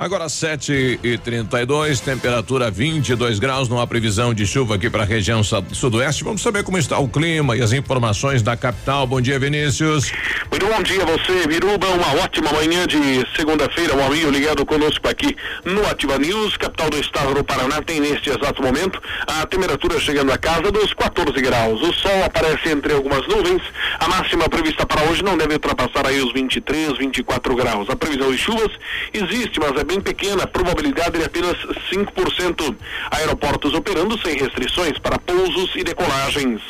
[0.00, 5.04] Agora 7 e 32 temperatura 22 graus, não há previsão de chuva aqui para a
[5.04, 6.24] região sudoeste.
[6.24, 9.06] Vamos saber como está o clima e as informações da capital.
[9.06, 10.10] Bom dia, Vinícius.
[10.50, 11.86] Muito bom dia a você, Biruba.
[11.88, 12.98] Uma ótima manhã de
[13.36, 13.94] segunda-feira.
[13.94, 15.36] Um amigo ligado conosco aqui
[15.66, 17.82] no Ativa News, capital do estado do Paraná.
[17.82, 21.82] Tem neste exato momento a temperatura chegando a casa dos 14 graus.
[21.82, 23.60] O sol aparece entre algumas nuvens.
[23.98, 27.90] A máxima prevista para hoje não deve ultrapassar aí os 23, 24 graus.
[27.90, 28.70] A previsão de chuvas
[29.12, 30.44] existe, mas é bem pequena.
[30.44, 31.56] A probabilidade é apenas
[31.92, 32.76] 5%.
[33.10, 36.62] Aeroportos operando sem restrições para pousos e decolagens.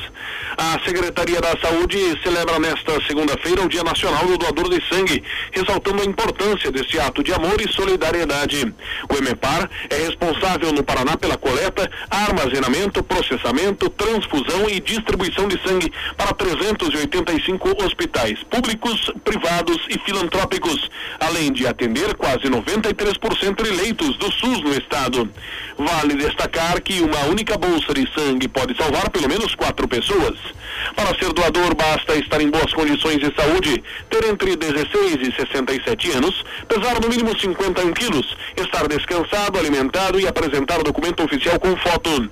[0.57, 6.03] A Secretaria da Saúde celebra nesta segunda-feira o Dia Nacional do Doador de Sangue, ressaltando
[6.03, 8.75] a importância desse ato de amor e solidariedade.
[9.11, 15.93] O EMEPAR é responsável no Paraná pela coleta, armazenamento, processamento, transfusão e distribuição de sangue
[16.17, 23.10] para 385 hospitais públicos, privados e filantrópicos, além de atender quase 93%
[23.62, 25.29] de leitos do SUS no estado.
[25.77, 30.37] Vale destacar que uma única bolsa de sangue pode salvar pelo menos quatro pessoas.
[30.94, 36.12] Para ser doador, basta estar em boas condições de saúde, ter entre 16 e 67
[36.12, 42.31] anos, pesar no mínimo 51 quilos, estar descansado, alimentado e apresentar documento oficial com foto.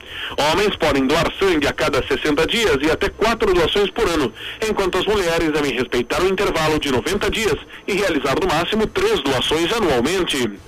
[0.53, 4.33] Homens podem doar sangue a cada 60 dias e até quatro doações por ano,
[4.69, 9.21] enquanto as mulheres devem respeitar o intervalo de 90 dias e realizar no máximo três
[9.21, 10.68] doações anualmente.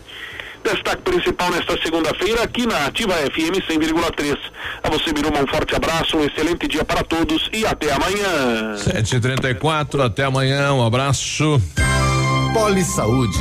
[0.63, 4.39] Destaque principal nesta segunda-feira aqui na Ativa FM 100,3.
[4.83, 8.75] A você, Biruma, um forte abraço, um excelente dia para todos e até amanhã.
[8.77, 11.61] 7h34, até amanhã, um abraço.
[12.53, 13.39] Poli Saúde.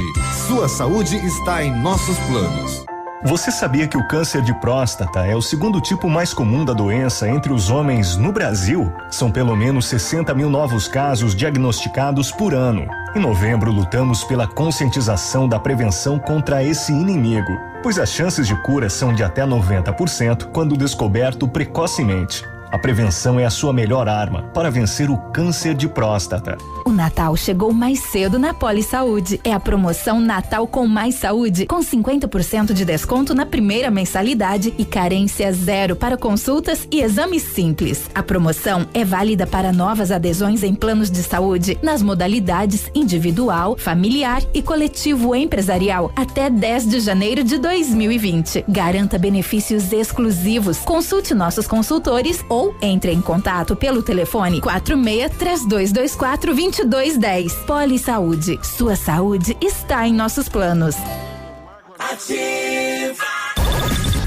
[0.47, 2.88] Sua saúde está em nossos planos.
[3.21, 7.27] Você sabia que o câncer de próstata é o segundo tipo mais comum da doença
[7.27, 8.93] entre os homens no Brasil?
[9.11, 12.87] São pelo menos 60 mil novos casos diagnosticados por ano.
[13.13, 18.89] Em novembro, lutamos pela conscientização da prevenção contra esse inimigo, pois as chances de cura
[18.89, 22.45] são de até 90% quando descoberto precocemente.
[22.71, 26.55] A prevenção é a sua melhor arma para vencer o câncer de próstata.
[26.85, 29.41] O Natal chegou mais cedo na Poli Saúde.
[29.43, 34.85] É a promoção Natal com Mais Saúde, com 50% de desconto na primeira mensalidade e
[34.85, 38.09] carência zero para consultas e exames simples.
[38.13, 44.43] A promoção é válida para novas adesões em planos de saúde nas modalidades individual, familiar
[44.53, 48.65] e coletivo empresarial até 10 de janeiro de 2020.
[48.67, 50.79] Garanta benefícios exclusivos.
[50.79, 57.53] Consulte nossos consultores ou entre em contato pelo telefone 46 3224 2210.
[57.65, 58.59] Poli Saúde.
[58.63, 60.95] Sua saúde está em nossos planos.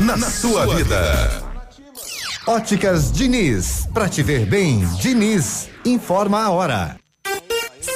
[0.00, 1.42] Na, sua vida.
[2.46, 3.88] Óticas Diniz.
[3.94, 5.68] Pra te ver bem, Diniz.
[5.84, 6.96] Informa a hora.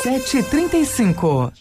[0.05, 1.53] 7h35.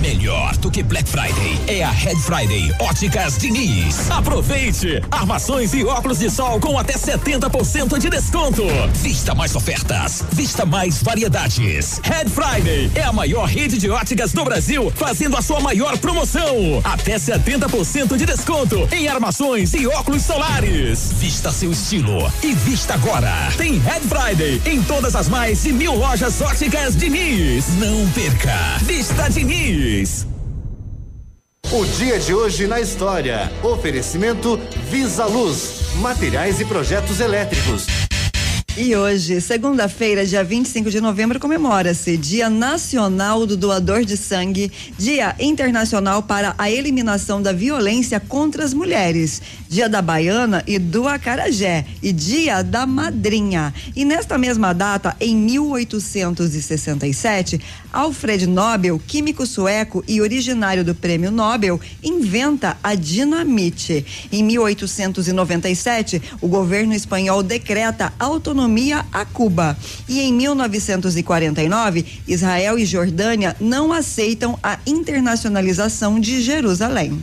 [0.00, 4.10] Melhor do que Black Friday é a Red Friday Óticas Diniz.
[4.10, 5.02] Aproveite!
[5.10, 8.62] Armações e óculos de sol com até 70% de desconto.
[8.94, 12.00] Vista mais ofertas, vista mais variedades.
[12.02, 16.80] Red Friday é a maior rede de óticas do Brasil, fazendo a sua maior promoção.
[16.84, 21.12] Até 70% de desconto em armações e óculos solares.
[21.18, 23.32] Vista seu estilo e vista agora.
[23.56, 27.68] Tem Red Friday em todas as mais de mil lojas óticas Diniz.
[27.76, 28.78] Não perca!
[28.82, 29.71] Vista Diniz.
[31.72, 33.50] O dia de hoje na história.
[33.62, 34.60] Oferecimento
[34.90, 35.94] Visa Luz.
[35.96, 37.86] Materiais e projetos elétricos.
[38.74, 45.36] E hoje, segunda-feira, dia 25 de novembro, comemora-se Dia Nacional do Doador de Sangue, Dia
[45.38, 51.84] Internacional para a Eliminação da Violência contra as Mulheres, Dia da Baiana e do Acarajé
[52.02, 53.74] e Dia da Madrinha.
[53.94, 57.60] E nesta mesma data, em 1867,
[57.92, 64.04] Alfred Nobel, químico sueco e originário do Prêmio Nobel, inventa a dinamite.
[64.32, 69.76] Em 1897, o governo espanhol decreta autonomia a Cuba.
[70.08, 77.20] E em 1949, Israel e Jordânia não aceitam a internacionalização de Jerusalém.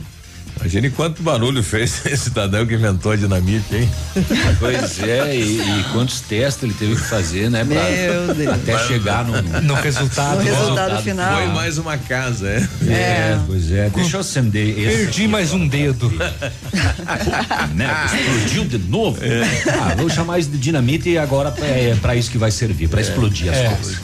[0.60, 3.90] Imagine quanto barulho fez esse cidadão que inventou a dinamite, hein?
[4.58, 7.64] Pois é, e, e quantos testes ele teve que fazer, né?
[7.64, 8.54] Pra, Meu Deus.
[8.54, 10.38] Até chegar no, No resultado.
[10.38, 11.36] No resultado final.
[11.36, 12.68] Foi mais uma casa, é.
[12.86, 13.88] É, pois é.
[13.88, 14.96] Deixa eu acender esse.
[14.98, 16.10] Perdi mais um dedo.
[17.74, 17.88] né?
[18.06, 19.18] Explodiu de novo.
[19.80, 23.00] Ah, vou chamar isso de dinamite e agora é pra isso que vai servir, pra
[23.00, 23.68] explodir as É.
[23.68, 23.98] coisas.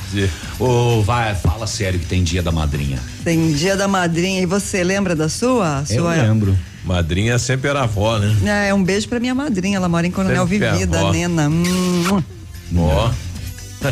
[0.58, 2.98] Ô, vai, fala sério que tem dia da madrinha.
[3.24, 5.84] Tem dia da madrinha e você lembra da sua?
[5.90, 6.45] Eu sua lembro.
[6.84, 8.68] Madrinha sempre era avó, né?
[8.68, 11.12] É, um beijo pra minha madrinha, ela mora em Coronel Sempre a Vivida.
[11.12, 11.48] Nena.
[11.48, 12.22] Hum.
[12.78, 13.10] Ó.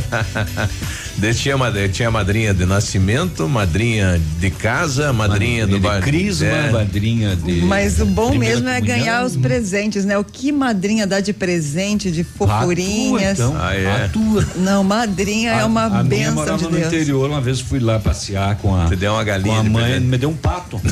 [1.16, 1.56] De- tinha,
[1.92, 6.70] tinha madrinha de nascimento, madrinha de casa, madrinha, do de bar- crisma, é.
[6.72, 7.62] madrinha de.
[7.62, 8.98] Mas o bom mesmo é comunhão.
[8.98, 10.18] ganhar os presentes, né?
[10.18, 13.38] O que madrinha dá de presente, de fofurinhas.
[13.38, 13.54] então.
[13.56, 14.04] Ah, é.
[14.04, 14.44] A tua.
[14.56, 16.86] Não, madrinha é uma a minha benção morava de no Deus.
[16.86, 18.88] interior, uma vez fui lá passear com a.
[18.88, 20.80] Você deu uma galinha Com a mãe, me deu um pato.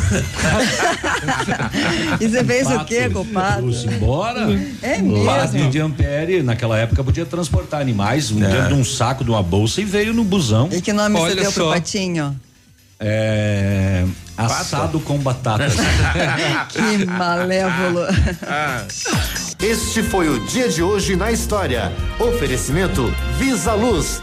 [2.20, 2.84] E você fez o Pato.
[2.86, 3.62] quê, compadre?
[3.62, 4.40] Trouxe embora.
[4.82, 5.70] É Lá mesmo?
[5.70, 9.80] de Ampere, naquela época podia transportar animais um dentro de um saco, de uma bolsa
[9.80, 10.68] e veio no busão.
[10.72, 11.72] E que nome Olha você deu pro só.
[11.72, 12.40] patinho?
[13.04, 14.04] É,
[14.36, 15.74] assado com batatas.
[16.70, 18.06] Que malévolo.
[19.58, 21.92] Este foi o dia de hoje na história.
[22.20, 24.22] Oferecimento Visa Luz.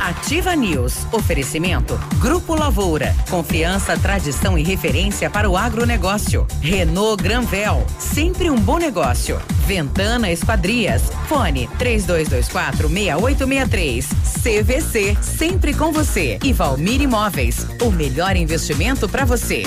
[0.00, 1.06] Ativa News.
[1.12, 3.14] Oferecimento Grupo Lavoura.
[3.30, 6.46] Confiança, tradição e referência para o agronegócio.
[6.60, 7.86] Renault Granvel.
[7.98, 9.40] Sempre um bom negócio.
[9.66, 11.02] Ventana Esquadrias.
[11.28, 14.08] Fone 3224 6863.
[14.42, 15.16] CVC.
[15.20, 16.38] Sempre com você.
[16.42, 17.66] E Valmir Imóveis.
[17.82, 19.62] O melhor investimento para você.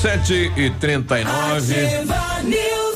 [0.00, 2.29] Sete e trinta e nove.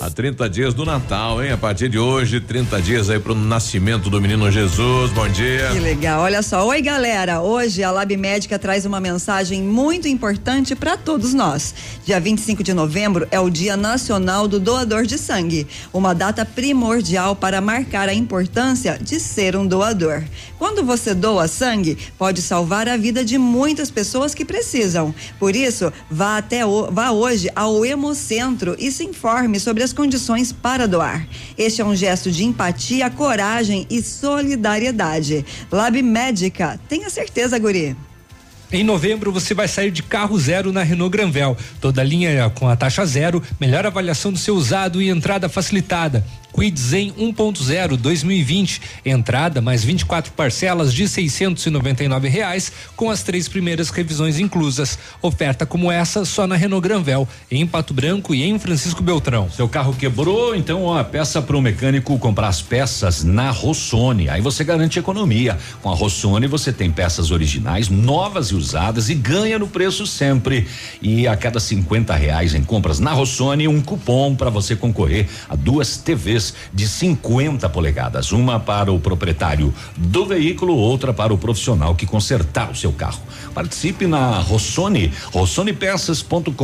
[0.04, 1.52] Há 30 dias do Natal, hein?
[1.52, 5.10] A partir de hoje, 30 dias aí pro nascimento do menino Jesus.
[5.12, 5.70] Bom dia.
[5.72, 6.20] Que legal.
[6.20, 7.40] Olha só, oi galera.
[7.40, 11.74] Hoje a Lab Médica traz uma mensagem muito importante para todos nós.
[12.04, 17.34] Dia 25 de novembro é o Dia Nacional do Doador de Sangue, uma data primordial
[17.34, 20.22] para marcar a importância de ser um doador.
[20.58, 25.14] Quando você doa sangue, pode salvar a vida de muitas pessoas que precisam.
[25.38, 30.52] Por isso, vá até o, vá hoje ao Hemocentro e se informe sobre as condições
[30.52, 31.26] para doar.
[31.56, 35.44] Este é um gesto de empatia, coragem e solidariedade.
[35.72, 37.96] Lab Médica, tenha certeza, Guri.
[38.72, 41.56] Em novembro você vai sair de carro zero na Renault Granvel.
[41.80, 46.26] Toda linha com a taxa zero, melhor avaliação do seu usado e entrada facilitada.
[46.54, 53.90] Quid Zen 1.0 2020, entrada mais 24 parcelas de 699 reais, com as três primeiras
[53.90, 54.96] revisões inclusas.
[55.20, 59.50] Oferta como essa só na Renault Granvel, em Pato Branco e em Francisco Beltrão.
[59.50, 64.28] Seu carro quebrou, então ó, peça para o mecânico comprar as peças na Rossoni.
[64.28, 65.58] Aí você garante economia.
[65.82, 70.68] Com a Rossoni você tem peças originais, novas e usadas e ganha no preço sempre.
[71.02, 75.56] E a cada 50 reais em compras na Rossoni, um cupom para você concorrer a
[75.56, 81.94] duas TVs de 50 polegadas, uma para o proprietário do veículo, outra para o profissional
[81.94, 83.22] que consertar o seu carro.
[83.54, 86.54] Participe na Rossoni, rossonepeças.com.br.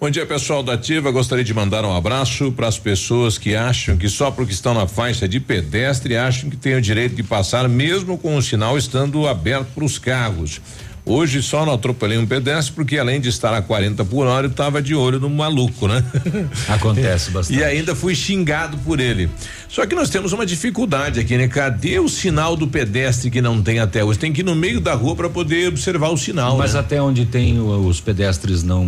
[0.00, 1.10] Bom dia, pessoal da Ativa.
[1.10, 4.86] Gostaria de mandar um abraço para as pessoas que acham que só porque estão na
[4.86, 9.26] faixa de pedestre acham que têm o direito de passar mesmo com o sinal estando
[9.26, 10.60] aberto para os carros.
[11.08, 14.50] Hoje só não atropelei um pedestre porque além de estar a 40 por hora, eu
[14.50, 16.04] estava de olho no maluco, né?
[16.68, 17.58] Acontece bastante.
[17.58, 19.30] E ainda fui xingado por ele.
[19.70, 21.48] Só que nós temos uma dificuldade aqui, né?
[21.48, 24.18] Cadê o sinal do pedestre que não tem até hoje?
[24.18, 26.58] Tem que ir no meio da rua para poder observar o sinal.
[26.58, 26.80] Mas né?
[26.80, 28.84] até onde tem os pedestres não,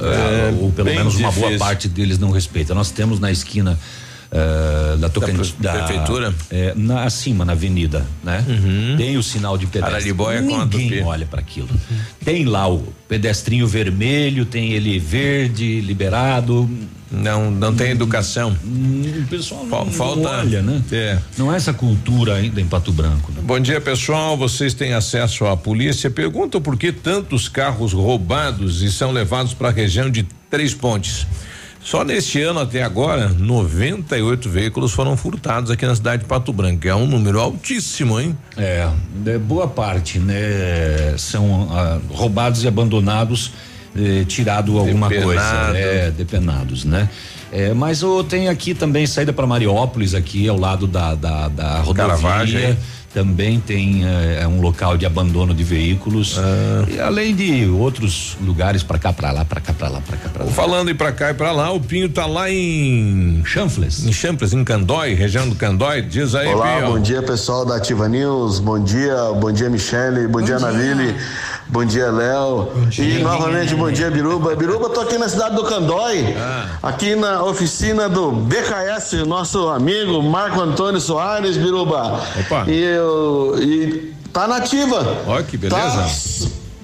[0.00, 1.58] É, ah, ou pelo menos uma boa difícil.
[1.58, 2.72] parte deles não respeita.
[2.72, 3.76] Nós temos na esquina
[4.34, 6.34] ah, da Tocantins, pre- prefeitura?
[6.50, 8.44] é, na acima na avenida, né?
[8.96, 9.94] Tem o sinal de pedestre.
[9.96, 11.68] Araribóia conta Ninguém olha para aquilo.
[12.24, 16.68] Tem lá o pedestrinho vermelho, tem ele verde liberado.
[17.12, 18.56] Não, não tem educação.
[18.64, 20.82] O pessoal não, falta- não olha, né?
[20.90, 21.18] É.
[21.38, 23.30] Não é essa cultura ainda em Pato Branco.
[23.30, 23.40] Né?
[23.40, 24.36] Bom dia, pessoal.
[24.36, 26.10] Vocês têm acesso à polícia.
[26.10, 31.24] Perguntam por que tantos carros roubados e são levados para a região de Três Pontes.
[31.84, 36.88] Só neste ano até agora, 98 veículos foram furtados aqui na cidade de Pato Branco.
[36.88, 38.34] É um número altíssimo, hein?
[38.56, 38.88] É,
[39.26, 41.14] é, boa parte, né?
[41.18, 43.52] São ah, roubados e abandonados,
[43.94, 45.26] eh, tirado alguma Depenado.
[45.26, 47.10] coisa, é, depenados, né?
[47.52, 51.80] É, mas o, tem aqui também saída para Mariópolis, aqui ao lado da, da, da
[51.82, 52.16] rodovia.
[52.16, 52.78] Caravagem.
[53.14, 56.36] Também tem eh, é um local de abandono de veículos.
[56.36, 56.84] Ah.
[56.90, 60.28] E além de outros lugares para cá, para lá, para cá, para lá, para cá,
[60.28, 60.50] para lá.
[60.50, 64.04] Falando em pra cá e pra lá, o Pinho tá lá em Chanfles.
[64.04, 66.02] Em Chanfles, em Candói, região do Candói.
[66.02, 66.90] Diz aí, Olá, Pinho.
[66.90, 71.14] bom dia pessoal da Ativa News, bom dia, bom dia Michele, bom, dia Navile,
[71.74, 74.54] bom dia Léo e novamente bom dia Biruba.
[74.54, 76.32] Biruba, tô aqui na cidade do Candói,
[76.80, 82.22] aqui na oficina do BKS, nosso amigo Marco Antônio Soares, Biruba.
[82.38, 82.64] Opa.
[82.68, 85.04] E, eu, e tá nativa.
[85.26, 85.80] Ó, que beleza.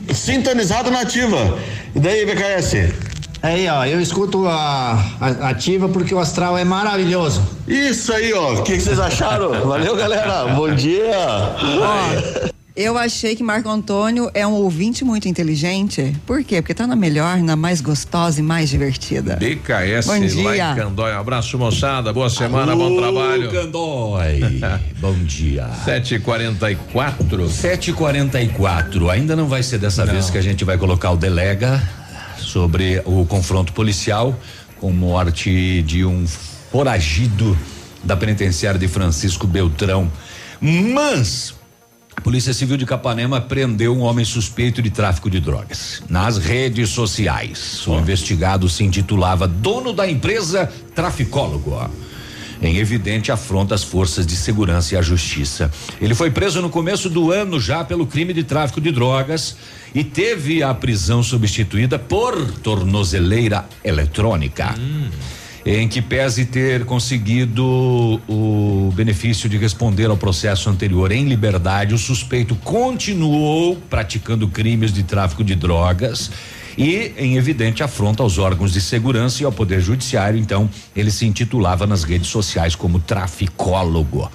[0.08, 1.56] Tá sintonizado nativa.
[1.94, 2.92] E daí, BKS?
[3.44, 7.40] Aí, ó, eu escuto a, a ativa porque o astral é maravilhoso.
[7.68, 8.54] Isso aí, ó.
[8.54, 9.52] O que que vocês acharam?
[9.68, 10.46] Valeu, galera.
[10.48, 11.14] Bom dia.
[12.80, 16.16] Eu achei que Marco Antônio é um ouvinte muito inteligente.
[16.24, 16.62] Por quê?
[16.62, 19.36] Porque tá na melhor, na mais gostosa e mais divertida.
[19.36, 20.12] BKS Bom
[20.44, 20.72] lá dia.
[20.72, 21.12] em Candói.
[21.12, 22.10] Um abraço, moçada.
[22.10, 23.50] Boa semana, bom trabalho.
[23.50, 24.40] Candói.
[24.98, 25.68] bom dia.
[25.84, 26.78] 7h44.
[27.50, 29.10] 7h44.
[29.10, 31.86] Ainda não vai ser dessa vez que a gente vai colocar o delega
[32.38, 34.34] sobre o confronto policial
[34.80, 36.26] com morte de um
[36.72, 37.54] foragido
[38.02, 40.10] da penitenciária de Francisco Beltrão.
[40.62, 41.59] Mas
[42.22, 47.86] Polícia Civil de Capanema prendeu um homem suspeito de tráfico de drogas nas redes sociais.
[47.86, 51.90] O investigado se intitulava dono da empresa Traficólogo.
[52.62, 55.70] Em evidente afronta às forças de segurança e à justiça.
[55.98, 59.56] Ele foi preso no começo do ano já pelo crime de tráfico de drogas
[59.94, 64.74] e teve a prisão substituída por tornozeleira eletrônica
[65.64, 71.98] em que pese ter conseguido o benefício de responder ao processo anterior em liberdade, o
[71.98, 76.30] suspeito continuou praticando crimes de tráfico de drogas
[76.78, 81.26] e em evidente afronta aos órgãos de segurança e ao poder judiciário, então ele se
[81.26, 84.30] intitulava nas redes sociais como traficólogo,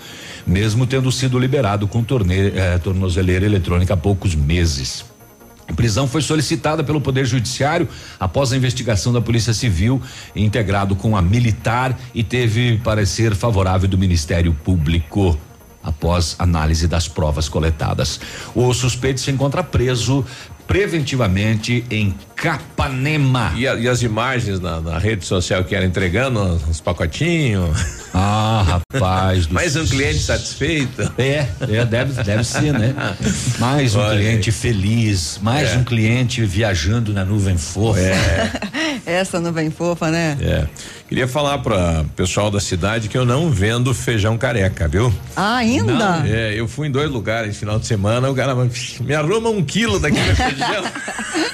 [0.45, 5.03] mesmo tendo sido liberado com torne- eh, tornozeleira eletrônica há poucos meses.
[5.67, 7.87] A prisão foi solicitada pelo Poder Judiciário
[8.19, 10.01] após a investigação da Polícia Civil,
[10.35, 15.37] integrado com a militar, e teve parecer favorável do Ministério Público.
[15.83, 18.19] Após análise das provas coletadas.
[18.55, 20.25] O suspeito se encontra preso
[20.65, 23.53] preventivamente em Capanema.
[23.55, 27.75] E, a- e as imagens na, na rede social que era entregando os pacotinhos.
[28.13, 29.45] Ah, rapaz.
[29.47, 31.11] do Mais um cliente satisfeito.
[31.17, 32.93] É, é deve, deve ser, né?
[33.59, 34.19] Mais um Olha aí.
[34.19, 35.77] cliente feliz, mais É.
[35.77, 37.99] um cliente viajando na nuvem fofa.
[39.05, 40.37] Essa nuvem fofa, né?
[40.41, 40.65] É.
[41.07, 45.13] Queria falar para pessoal da cidade que eu não vendo feijão careca, viu?
[45.35, 45.93] Ah, ainda?
[45.93, 48.55] Não, é, eu fui em dois lugares final de semana, o cara
[49.01, 50.83] me arruma um quilo daquele feijão.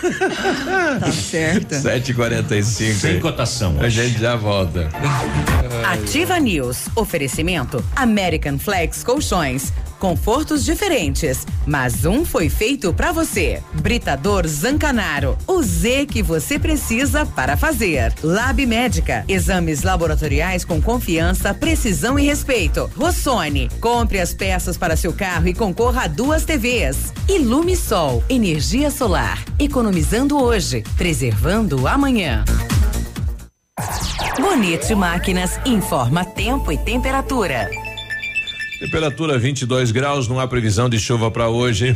[0.99, 1.75] Tá certo.
[1.75, 2.93] 7h45.
[2.93, 3.75] Sem cotação.
[3.79, 4.89] A gente já volta.
[5.85, 6.85] Ativa News.
[6.95, 9.73] Oferecimento American Flex Colchões.
[10.01, 13.61] Confortos diferentes, mas um foi feito pra você.
[13.71, 15.37] Britador Zancanaro.
[15.45, 18.11] O Z que você precisa para fazer.
[18.23, 19.23] Lab Médica.
[19.27, 22.89] Exames laboratoriais com confiança, precisão e respeito.
[22.97, 23.69] Rossoni.
[23.79, 27.13] Compre as peças para seu carro e concorra a duas TVs.
[27.29, 28.23] Ilume Sol.
[28.27, 29.45] Energia solar.
[29.59, 32.43] Economizando hoje, preservando amanhã.
[34.39, 37.90] Bonito Máquinas informa tempo e temperatura.
[38.81, 41.95] Temperatura 22 graus, não há previsão de chuva para hoje.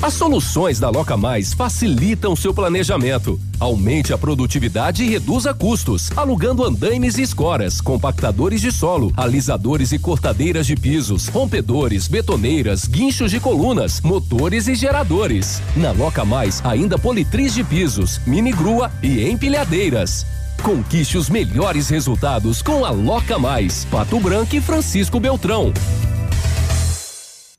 [0.00, 3.38] As soluções da Loca Mais facilitam seu planejamento.
[3.58, 9.98] Aumente a produtividade e reduza custos, alugando andaimes e escoras, compactadores de solo, alisadores e
[9.98, 15.60] cortadeiras de pisos, rompedores, betoneiras, guinchos de colunas, motores e geradores.
[15.76, 20.24] Na Loca Mais, ainda politriz de pisos, mini grua e empilhadeiras.
[20.62, 25.72] Conquiste os melhores resultados com a Loca Mais, Pato Branco e Francisco Beltrão.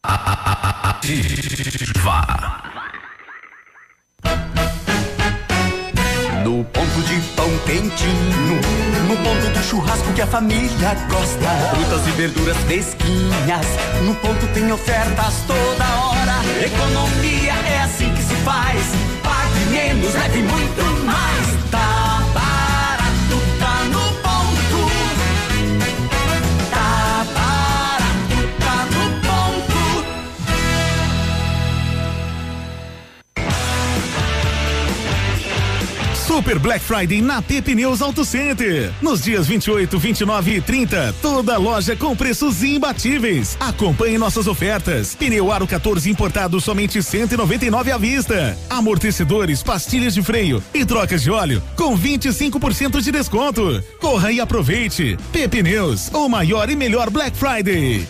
[0.03, 1.09] Ativa.
[6.43, 8.61] No ponto de pão quentinho,
[9.07, 11.49] no ponto do churrasco que a família gosta.
[11.75, 13.67] Frutas e verduras fresquinhas,
[14.05, 16.39] no ponto tem ofertas toda hora.
[16.63, 18.81] Economia é assim que se faz.
[19.21, 21.38] Pague menos, leve muito mais.
[36.29, 38.93] Super Black Friday na T Pneus Auto Center.
[39.01, 43.57] Nos dias 28, 29 e 30, toda loja com preços imbatíveis.
[43.59, 45.15] Acompanhe nossas ofertas.
[45.15, 48.55] Pneu Aro 14 importado somente 199 à vista.
[48.69, 53.83] Amortecedores, pastilhas de freio e trocas de óleo com 25% de desconto.
[53.99, 55.17] Corra e aproveite.
[55.31, 58.07] P Pneus, o maior e melhor Black Friday.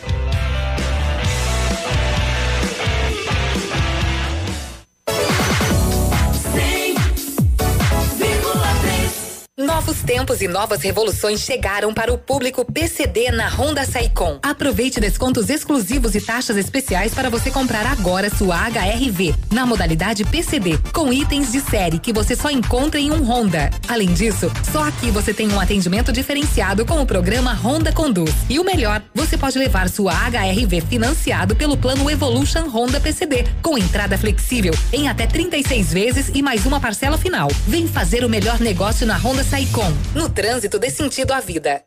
[9.80, 14.38] Novos tempos e novas revoluções chegaram para o público PCD na Honda Saicom.
[14.43, 20.77] Aproveite descontos exclusivos e taxas especiais para você comprar agora sua HRV na modalidade PCD,
[20.91, 23.69] com itens de série que você só encontra em um Honda.
[23.88, 28.36] Além disso, só aqui você tem um atendimento diferenciado com o programa Honda Conduz.
[28.49, 33.77] E o melhor, você pode levar sua HRV financiado pelo plano Evolution Honda PCD, com
[33.77, 37.47] entrada flexível em até 36 vezes e mais uma parcela final.
[37.65, 39.68] Vem fazer o melhor negócio na Honda Saicom.
[40.15, 41.84] No trânsito dê sentido à vida.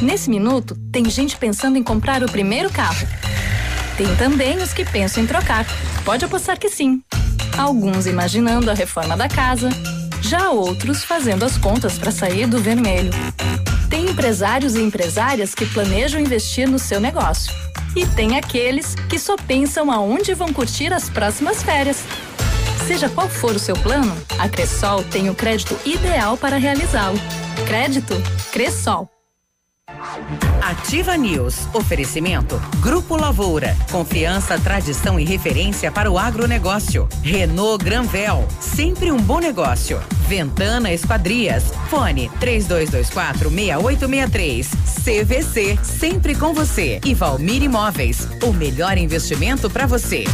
[0.00, 3.06] Nesse minuto, tem gente pensando em comprar o primeiro carro.
[3.96, 5.66] Tem também os que pensam em trocar.
[6.04, 7.02] Pode apostar que sim.
[7.56, 9.68] Alguns imaginando a reforma da casa,
[10.22, 13.10] já outros fazendo as contas para sair do vermelho.
[13.90, 17.52] Tem empresários e empresárias que planejam investir no seu negócio.
[17.94, 22.04] E tem aqueles que só pensam aonde vão curtir as próximas férias.
[22.88, 27.18] Seja qual for o seu plano, a Cressol tem o crédito ideal para realizá-lo.
[27.66, 28.14] Crédito
[28.50, 29.06] Cressol.
[30.62, 31.68] Ativa News.
[31.74, 32.58] Oferecimento.
[32.80, 33.76] Grupo Lavoura.
[33.92, 37.06] Confiança, tradição e referência para o agronegócio.
[37.22, 38.48] Renault Granvel.
[38.58, 40.00] Sempre um bom negócio.
[40.26, 41.64] Ventana Esquadrias.
[41.90, 44.70] Fone 3224 6863.
[45.04, 45.78] CVC.
[45.84, 47.00] Sempre com você.
[47.04, 48.26] E Valmir Imóveis.
[48.42, 50.24] O melhor investimento para você.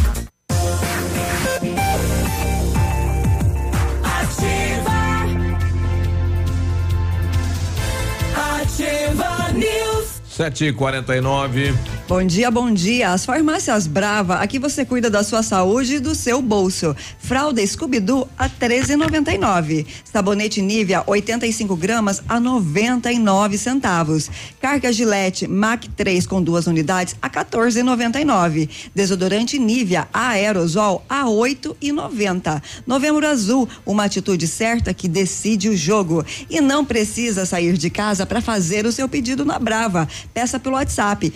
[10.36, 12.03] 7h49.
[12.06, 13.12] Bom dia, bom dia.
[13.12, 16.94] As farmácias Brava, aqui você cuida da sua saúde e do seu bolso.
[17.18, 19.86] Fralda Scooby-Doo a 13,99.
[20.04, 24.30] Sabonete Nivea 85 gramas a 99 centavos.
[24.60, 28.68] Carga Gillette Mac 3 com duas unidades a 14,99.
[28.94, 32.62] Desodorante Nivea Aerosol a 8,90.
[32.86, 36.22] Novembro Azul, uma atitude certa que decide o jogo.
[36.50, 40.06] E não precisa sair de casa para fazer o seu pedido na Brava.
[40.34, 41.32] Peça pelo WhatsApp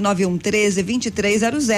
[0.00, 1.68] 991 13 2300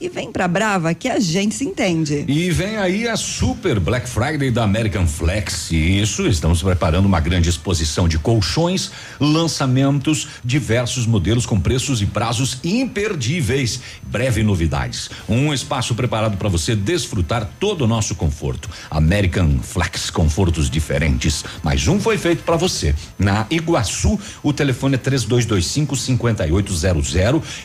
[0.00, 2.24] e vem pra Brava que a gente se entende.
[2.26, 5.70] E vem aí a Super Black Friday da American Flex.
[5.70, 12.58] Isso, estamos preparando uma grande exposição de colchões, lançamentos, diversos modelos com preços e prazos
[12.64, 13.80] imperdíveis.
[14.02, 15.10] Breve novidades.
[15.28, 18.68] Um espaço preparado para você desfrutar todo o nosso conforto.
[18.90, 21.44] American Flex, confortos diferentes.
[21.62, 22.94] Mais um foi feito para você.
[23.18, 27.14] Na Iguaçu, o telefone é 3225 5800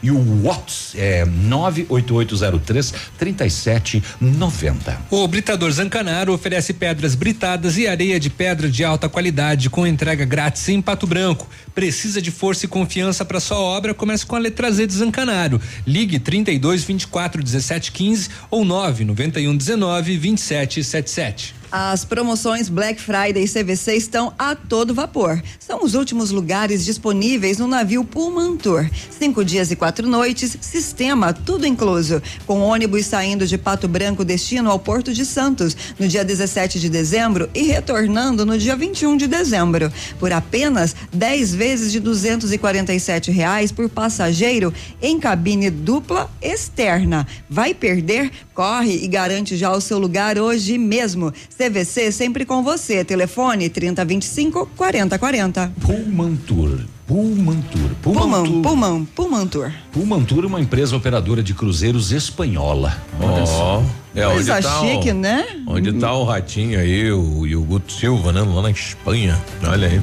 [0.02, 5.02] e o WhatsApp é 98803 3790.
[5.10, 10.26] O Britador Zancanaro oferece pedras britadas e areia de pedra de alta qualidade com entrega
[10.26, 11.48] grátis em Pato Branco.
[11.74, 13.94] Precisa de força e confiança para sua obra?
[13.94, 15.62] Comece com a letra Z de Zancanaro.
[15.86, 21.62] Ligue 32 24 17 15 ou 9 91 19 27 77.
[21.72, 25.42] As promoções Black Friday e CVC estão a todo vapor.
[25.58, 28.90] São os últimos lugares disponíveis no navio Pullman Tour.
[29.10, 32.22] Cinco dias e quatro noites, sistema tudo incluso.
[32.46, 36.90] Com ônibus saindo de Pato Branco destino ao Porto de Santos no dia 17 de
[36.90, 39.90] dezembro e retornando no dia 21 de dezembro.
[40.20, 47.28] Por apenas 10 vezes de 247 reais por passageiro em cabine dupla externa.
[47.48, 48.32] Vai perder?
[48.52, 51.32] Corre e garante já o seu lugar hoje mesmo.
[51.56, 53.06] CVC sempre com você.
[53.06, 55.72] Telefone 3025 4040.
[55.86, 56.80] Pullman Tour.
[57.08, 57.90] Tour.
[58.02, 59.72] Pullman, Pullman Tour.
[59.92, 62.96] Pullman Tour é uma empresa operadora de cruzeiros espanhola.
[63.20, 63.84] Olha Ó, só.
[64.16, 65.46] é onde Coisa tá chique, o, né?
[65.68, 68.42] Onde tá o ratinho aí, o, e o Guto Silva, né?
[68.42, 69.38] Lá na Espanha.
[69.68, 70.00] Olha aí.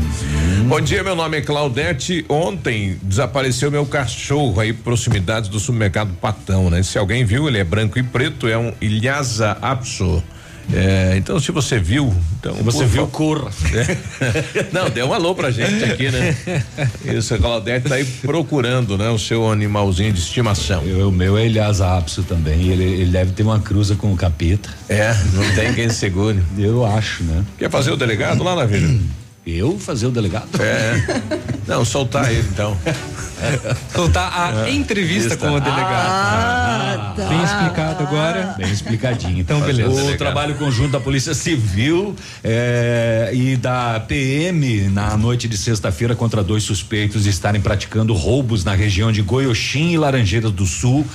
[0.67, 2.25] Bom dia, meu nome é Claudete.
[2.29, 6.83] Ontem desapareceu meu cachorro aí, proximidades do supermercado Patão, né?
[6.83, 10.23] Se alguém viu, ele é branco e preto, é um Ilhasa Apso.
[10.73, 12.55] É, então, se você viu, então.
[12.57, 13.51] Se você por viu, corra.
[13.73, 14.67] É.
[14.73, 16.37] Não, dê um alô pra gente aqui, né?
[17.17, 19.09] Isso, a Claudete tá aí procurando, né?
[19.09, 20.83] O seu animalzinho de estimação.
[20.83, 22.69] o meu é Elias Apso também.
[22.69, 24.69] Ele, ele deve ter uma cruza com o capeta.
[24.89, 26.43] É, não tem quem segure.
[26.59, 27.45] Eu acho, né?
[27.59, 28.89] Quer fazer o delegado lá na vila?
[29.51, 30.49] Eu fazer o delegado?
[30.61, 31.01] É.
[31.67, 32.77] Não, soltar ele então.
[33.95, 34.73] Soltar a É.
[34.75, 36.09] entrevista com o delegado.
[36.11, 37.25] Ah, tá.
[37.29, 38.55] Bem explicado agora.
[38.59, 39.39] Bem explicadinho.
[39.39, 39.89] Então, beleza.
[39.91, 40.19] O Delegado.
[40.19, 46.65] trabalho conjunto da Polícia Civil eh, e da PM na noite de sexta-feira contra dois
[46.65, 51.07] suspeitos de estarem praticando roubos na região de Goioxim e Laranjeiras do Sul.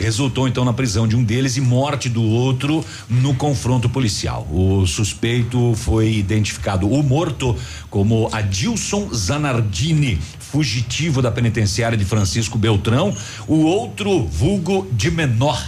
[0.00, 4.48] Resultou então na prisão de um deles e morte do outro no confronto policial.
[4.50, 7.54] O suspeito foi identificado, o morto,
[7.90, 13.14] como Adilson Zanardini, fugitivo da penitenciária de Francisco Beltrão.
[13.46, 15.62] O outro, vulgo de menor,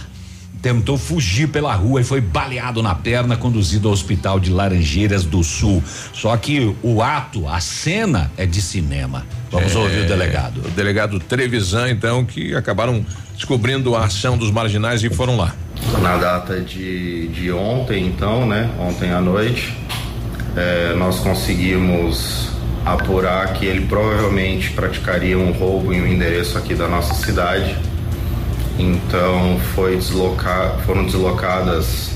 [0.63, 5.43] tentou fugir pela rua e foi baleado na perna, conduzido ao hospital de Laranjeiras do
[5.43, 5.83] Sul.
[6.11, 9.27] Só que o ato, a cena é de cinema.
[9.53, 10.57] Vamos É, ouvir o delegado.
[10.65, 15.53] O delegado Trevisan, então, que acabaram descobrindo a ação dos marginais e foram lá.
[16.01, 18.69] Na data de, de ontem, então, né?
[18.79, 19.73] Ontem à noite,
[20.57, 22.49] eh, nós conseguimos
[22.85, 27.77] apurar que ele provavelmente praticaria um roubo em um endereço aqui da nossa cidade.
[28.77, 32.09] Então foi deslocar, foram deslocadas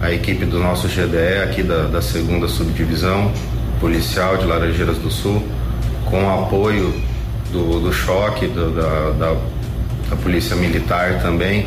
[0.00, 3.32] a equipe do nosso GDE aqui da, da segunda subdivisão
[3.80, 5.42] policial de Laranjeiras do Sul,
[6.12, 6.92] com apoio
[7.50, 9.36] do, do choque do- da, da,
[10.10, 11.66] da polícia militar também.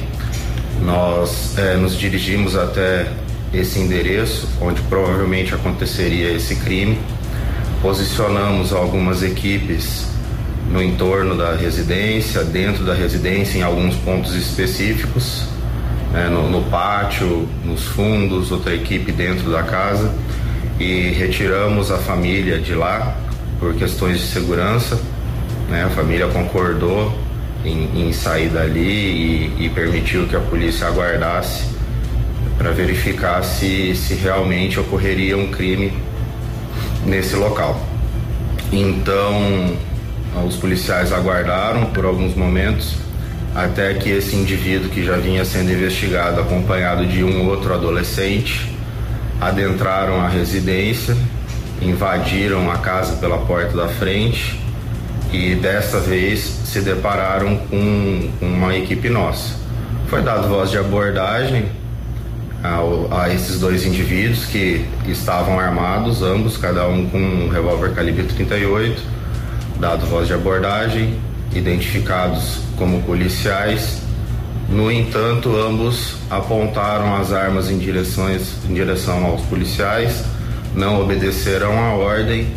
[0.84, 3.08] Nós eh, nos dirigimos até
[3.52, 6.96] esse endereço onde provavelmente aconteceria esse crime.
[7.82, 10.06] Posicionamos algumas equipes
[10.72, 15.44] no entorno da residência, dentro da residência, em alguns pontos específicos,
[16.12, 20.14] né, no, no pátio, nos fundos, outra equipe dentro da casa
[20.80, 23.16] e retiramos a família de lá
[23.60, 25.00] por questões de segurança.
[25.70, 27.12] Né, a família concordou
[27.64, 28.80] em, em sair dali
[29.58, 31.66] e, e permitiu que a polícia aguardasse
[32.58, 35.92] para verificar se, se realmente ocorreria um crime
[37.06, 37.80] nesse local.
[38.72, 39.76] Então,
[40.46, 42.96] os policiais aguardaram por alguns momentos
[43.56, 48.70] até que esse indivíduo que já vinha sendo investigado, acompanhado de um outro adolescente,
[49.40, 51.16] adentraram a residência,
[51.82, 54.60] invadiram a casa pela porta da frente
[55.32, 59.56] e dessa vez se depararam com uma equipe nossa.
[60.08, 61.66] Foi dado voz de abordagem
[62.64, 68.24] ao- a, esses dois indivíduos que estavam armados, ambos, cada um com um revólver calibre
[68.24, 69.02] 38,
[69.80, 71.20] dado voz de abordagem,
[71.54, 74.00] identificados como policiais.
[74.70, 80.24] No entanto, ambos apontaram as armas em, direções, em direção aos policiais,
[80.76, 82.48] não obedeceram à ordem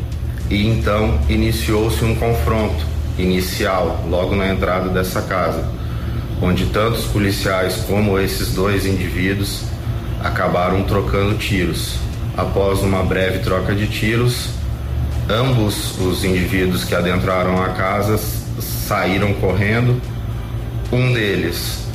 [0.50, 2.84] e então iniciou-se um confronto
[3.16, 5.68] inicial logo na entrada dessa casa,
[6.42, 9.62] onde tanto os policiais como esses dois indivíduos
[10.22, 11.96] acabaram trocando tiros.
[12.36, 14.48] Após uma breve troca de tiros,
[15.28, 18.18] ambos os indivíduos que adentraram a casa
[18.60, 20.00] saíram correndo.
[20.90, 21.87] Um deles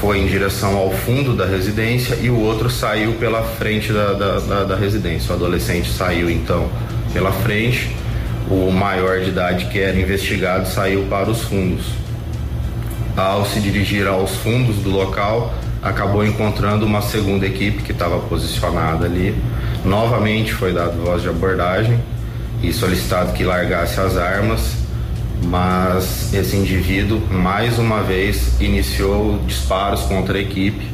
[0.00, 4.38] foi em direção ao fundo da residência e o outro saiu pela frente da, da,
[4.40, 5.32] da- da residência.
[5.32, 6.68] O adolescente saiu então
[7.12, 7.94] pela frente,
[8.50, 11.84] o maior de idade que era investigado saiu para os fundos.
[13.16, 19.04] Ao se dirigir aos fundos do local, acabou encontrando uma segunda equipe que estava posicionada
[19.06, 19.34] ali.
[19.84, 21.98] Novamente foi dado voz de abordagem
[22.62, 24.76] e solicitado que largasse as armas,
[25.44, 30.86] mas esse indivíduo mais uma vez iniciou disparos contra a equipe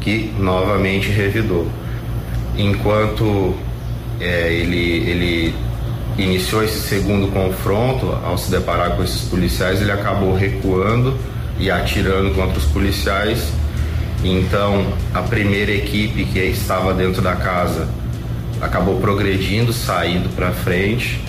[0.00, 1.68] que novamente revidou.
[2.58, 3.54] enquanto
[4.20, 5.54] é, ele, ele
[6.18, 11.16] iniciou esse segundo confronto, ao se deparar com esses policiais, ele acabou recuando
[11.58, 13.52] e atirando contra os policiais.
[14.22, 17.88] Então, a primeira equipe que estava dentro da casa
[18.60, 21.20] acabou progredindo, saindo para frente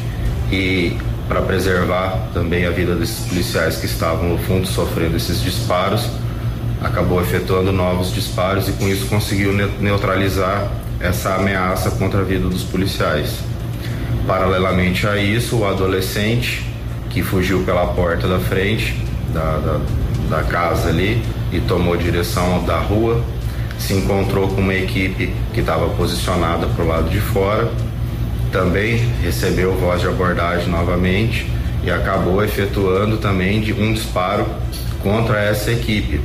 [0.51, 0.95] e
[1.27, 6.09] para preservar também a vida desses policiais que estavam no fundo sofrendo esses disparos,
[6.81, 10.69] acabou efetuando novos disparos e com isso conseguiu neutralizar
[10.99, 13.39] essa ameaça contra a vida dos policiais.
[14.27, 16.65] Paralelamente a isso, o adolescente
[17.09, 18.95] que fugiu pela porta da frente
[19.33, 19.79] da, da,
[20.29, 21.21] da casa ali
[21.51, 23.23] e tomou direção da rua,
[23.77, 27.69] se encontrou com uma equipe que estava posicionada para o lado de fora,
[28.53, 31.45] também recebeu voz de abordagem novamente
[31.83, 34.45] e acabou efetuando também de um disparo
[35.01, 36.21] contra essa equipe,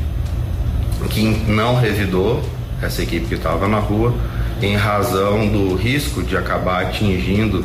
[1.09, 2.43] que não revidou
[2.83, 4.14] essa equipe que estava na rua,
[4.61, 7.64] em razão do risco de acabar atingindo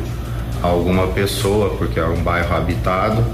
[0.62, 3.24] alguma pessoa, porque era um bairro habitado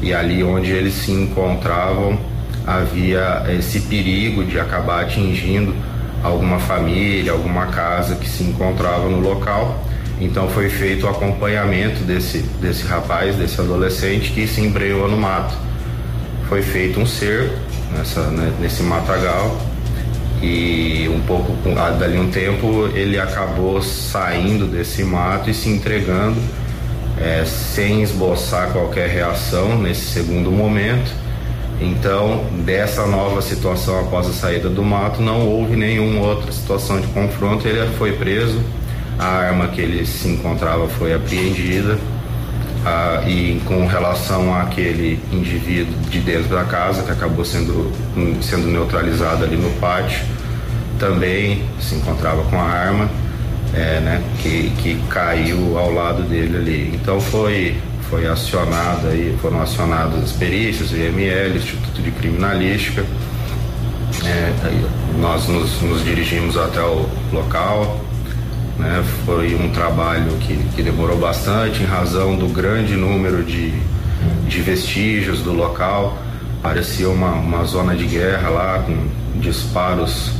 [0.00, 2.18] e ali onde eles se encontravam
[2.66, 5.74] havia esse perigo de acabar atingindo
[6.22, 9.85] alguma família, alguma casa que se encontrava no local.
[10.20, 15.54] Então foi feito o acompanhamento desse, desse rapaz, desse adolescente que se embreou no mato.
[16.48, 17.54] Foi feito um cerco
[17.96, 19.58] nessa, né, nesse matagal
[20.42, 21.52] e um pouco
[21.98, 26.40] dali um tempo ele acabou saindo desse mato e se entregando
[27.18, 31.12] é, sem esboçar qualquer reação nesse segundo momento.
[31.80, 37.06] Então, dessa nova situação após a saída do mato, não houve nenhuma outra situação de
[37.08, 37.68] confronto.
[37.68, 38.60] Ele foi preso,
[39.18, 41.98] a arma que ele se encontrava foi apreendida.
[42.84, 47.90] Ah, e com relação àquele indivíduo de dentro da casa que acabou sendo,
[48.40, 50.24] sendo neutralizado ali no pátio,
[50.96, 53.10] também se encontrava com a arma
[53.74, 56.90] é, né, que, que caiu ao lado dele ali.
[56.94, 57.76] Então foi,
[58.08, 63.04] foi acionada aí, foram acionadas as perícias, o IML, Instituto de Criminalística.
[64.24, 64.52] É,
[65.20, 68.00] nós nos, nos, dirigimos até o local.
[68.78, 73.72] Né, foi um trabalho que, que demorou bastante em razão do grande número de,
[74.46, 76.18] de vestígios do local.
[76.62, 78.96] Parecia uma, uma zona de guerra lá, com
[79.40, 80.30] disparos.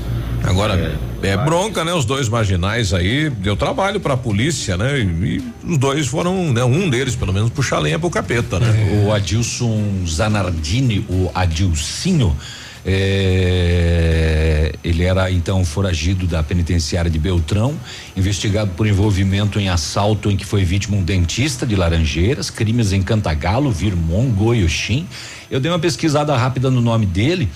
[0.44, 0.74] Agora,
[1.22, 1.92] é, é bronca, né?
[1.94, 4.98] Os dois marginais aí deu trabalho para a polícia, né?
[4.98, 6.62] E, e, os dois foram, né?
[6.64, 8.66] Um deles, pelo menos, puxar lenha pro capeta, né?
[8.68, 9.06] É.
[9.06, 12.36] O Adilson Zanardini, o Adilcinho,
[12.84, 14.45] é,
[14.82, 17.74] ele era então foragido da penitenciária de Beltrão,
[18.16, 23.02] investigado por envolvimento em assalto em que foi vítima um dentista de Laranjeiras, crimes em
[23.02, 25.06] Cantagalo, Virmon, Goiuxim.
[25.50, 27.48] Eu dei uma pesquisada rápida no nome dele.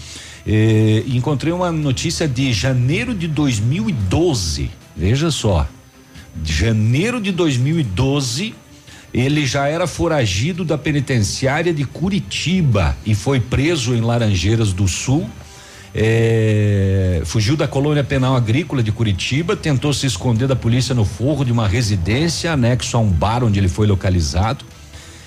[0.46, 4.70] Eh, encontrei uma notícia de janeiro de 2012.
[4.96, 5.68] Veja só.
[6.42, 8.54] De janeiro de 2012,
[9.12, 15.28] ele já era foragido da penitenciária de Curitiba e foi preso em Laranjeiras do Sul.
[15.94, 21.44] É, fugiu da colônia penal agrícola de Curitiba, tentou se esconder da polícia no forro
[21.44, 24.64] de uma residência anexo a um bar onde ele foi localizado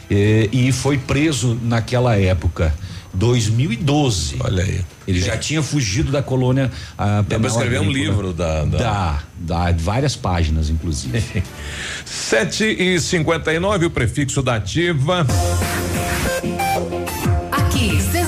[0.09, 2.74] é, e foi preso naquela época.
[3.14, 4.38] 2012.
[4.39, 4.82] Olha aí.
[5.07, 8.78] Ele já tinha fugido da colônia a Dá para escrever um livro da, da...
[8.78, 11.43] Dá, dá, várias páginas, inclusive.
[12.05, 15.28] 7 e 59 o prefixo da ativa.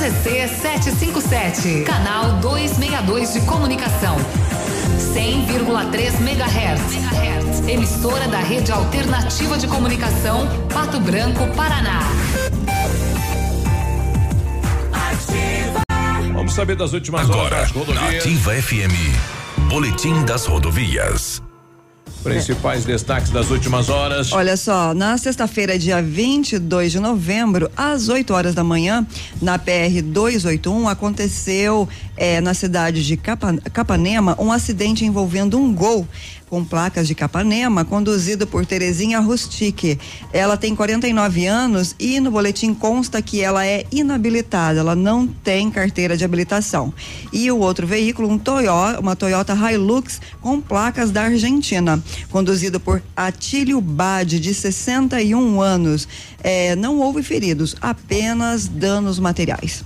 [0.05, 4.15] CZC 757, canal 262 de comunicação.
[4.99, 7.67] 100,3 MHz.
[7.67, 12.01] Emissora da Rede Alternativa de Comunicação, Pato Branco, Paraná.
[16.33, 18.23] Vamos saber das últimas Agora, horas das rodovias.
[18.23, 19.67] Ativa FM.
[19.69, 21.41] Boletim das rodovias.
[22.25, 24.31] Principais destaques das últimas horas.
[24.31, 29.05] Olha só, na sexta-feira, dia 22 de novembro, às 8 horas da manhã,
[29.39, 36.07] na PR 281, aconteceu eh, na cidade de Capa, Capanema um acidente envolvendo um gol
[36.49, 39.99] com placas de Capanema, conduzido por Terezinha Rustique.
[40.31, 45.69] Ela tem 49 anos e no boletim consta que ela é inabilitada, ela não tem
[45.71, 46.93] carteira de habilitação.
[47.31, 53.01] E o outro veículo, um Toyota, uma Toyota Hilux com placas da Argentina, conduzido por
[53.15, 56.07] Atílio Bade, de 61 anos.
[56.43, 59.83] É, não houve feridos, apenas danos materiais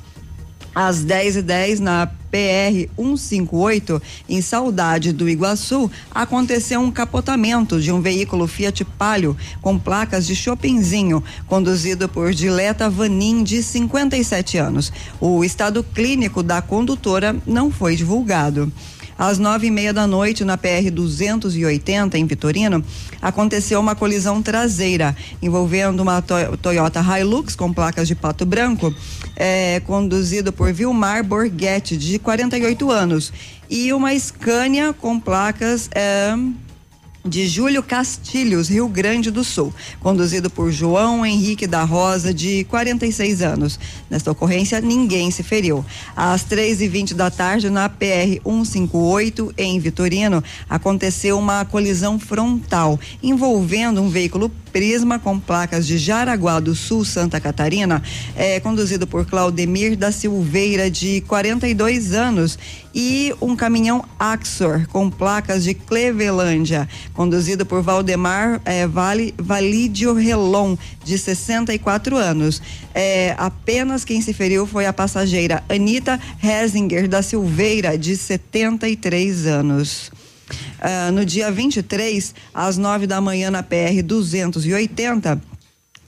[0.80, 7.92] às 10 e 10 na PR 158, em Saudade do Iguaçu, aconteceu um capotamento de
[7.92, 14.94] um veículo Fiat Palio com placas de Chopinzinho, conduzido por Dileta Vanin, de 57 anos.
[15.20, 18.72] O estado clínico da condutora não foi divulgado.
[19.20, 22.82] Às nove e meia da noite, na PR 280, em Vitorino,
[23.22, 28.96] aconteceu uma colisão traseira envolvendo uma to Toyota Hilux com placas de pato branco,
[29.36, 33.34] eh, conduzido por Vilmar Borghetti, de 48 anos,
[33.70, 35.90] e uma Scania com placas.
[35.94, 36.38] Eh,
[37.24, 43.42] de Júlio Castilhos, Rio Grande do Sul, conduzido por João Henrique da Rosa, de 46
[43.42, 43.80] anos.
[44.10, 45.86] Nesta ocorrência, ninguém se feriu.
[46.16, 53.00] Às três e vinte da tarde, na PR 158, em Vitorino, aconteceu uma colisão frontal
[53.22, 58.02] envolvendo um veículo Prisma com placas de Jaraguá do Sul, Santa Catarina,
[58.36, 62.58] é conduzido por Claudemir da Silveira, de 42 anos,
[62.94, 70.76] e um caminhão Axor com placas de Clevelândia, conduzido por Valdemar é, vale, Validio Relon,
[71.04, 72.62] de 64 anos.
[72.94, 80.12] É, apenas quem se feriu foi a passageira Anita Hesinger da Silveira, de 73 anos.
[80.80, 85.42] Uh, no dia 23, às 9 da manhã, na PR 280,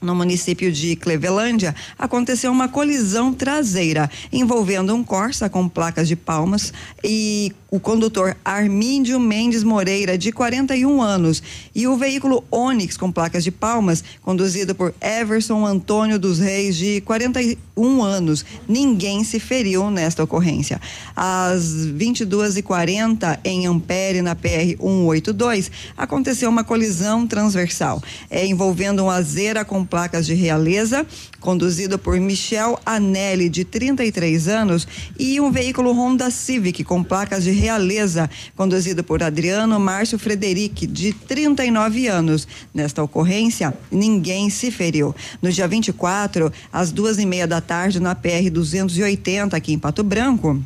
[0.02, 6.72] no município de Clevelândia, aconteceu uma colisão traseira envolvendo um Corsa com placas de palmas
[7.04, 11.42] e o condutor Armíndio Mendes Moreira, de 41 anos,
[11.74, 17.00] e o veículo Onix com placas de palmas, conduzido por Everson Antônio dos Reis, de
[17.00, 18.44] 41 anos.
[18.68, 20.78] Ninguém se feriu nesta ocorrência.
[21.16, 21.64] Às
[21.96, 29.82] 22h40, em Ampere, na PR 182, aconteceu uma colisão transversal, é, envolvendo um Azera com
[29.92, 31.06] placas de realeza,
[31.38, 34.88] conduzido por Michel Anelli, de 33 anos,
[35.18, 41.12] e um veículo Honda Civic com placas de Realeza, conduzido por Adriano Márcio Frederic, de
[41.12, 42.48] 39 anos.
[42.72, 45.14] Nesta ocorrência, ninguém se feriu.
[45.42, 50.02] No dia 24, às duas e meia da tarde, na PR 280, aqui em Pato
[50.02, 50.58] Branco.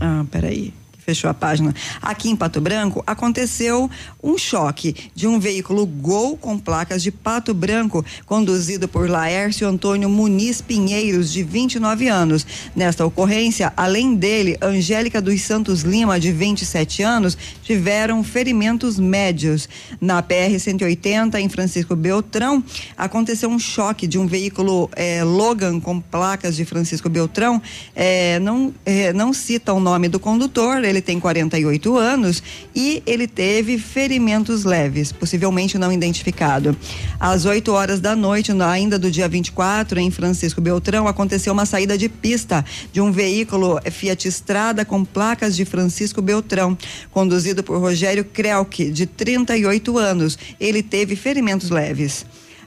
[0.00, 1.74] Ah, peraí fechou a página.
[2.00, 3.90] Aqui em Pato Branco aconteceu
[4.22, 10.08] um choque de um veículo Gol com placas de Pato Branco, conduzido por Laércio Antônio
[10.08, 12.46] Muniz Pinheiros, de 29 anos.
[12.74, 19.68] Nesta ocorrência, além dele, Angélica dos Santos Lima, de 27 anos, tiveram ferimentos médios.
[20.00, 22.62] Na PR 180, em Francisco Beltrão,
[22.96, 27.60] aconteceu um choque de um veículo eh, Logan com placas de Francisco Beltrão.
[27.94, 32.42] Eh, não, eh, não cita o nome do condutor, ele tem 48 anos
[32.74, 36.76] e ele teve ferimentos leves, possivelmente não identificado.
[37.18, 41.96] Às 8 horas da noite, ainda do dia 24, em Francisco Beltrão, aconteceu uma saída
[41.98, 46.76] de pista de um veículo Fiat Estrada com placas de Francisco Beltrão,
[47.10, 50.38] conduzido por Rogério Krelk, de 38 anos.
[50.60, 52.24] Ele teve ferimentos leves.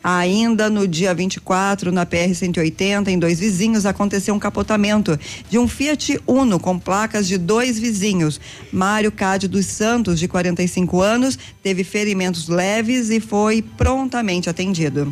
[0.08, 5.68] Ainda no dia 24, na PR 180, em dois vizinhos, aconteceu um capotamento de um
[5.68, 8.40] Fiat Uno com placas de dois vizinhos.
[8.72, 15.12] Mário Cádio dos Santos, de 45 anos, teve ferimentos leves e foi prontamente atendido.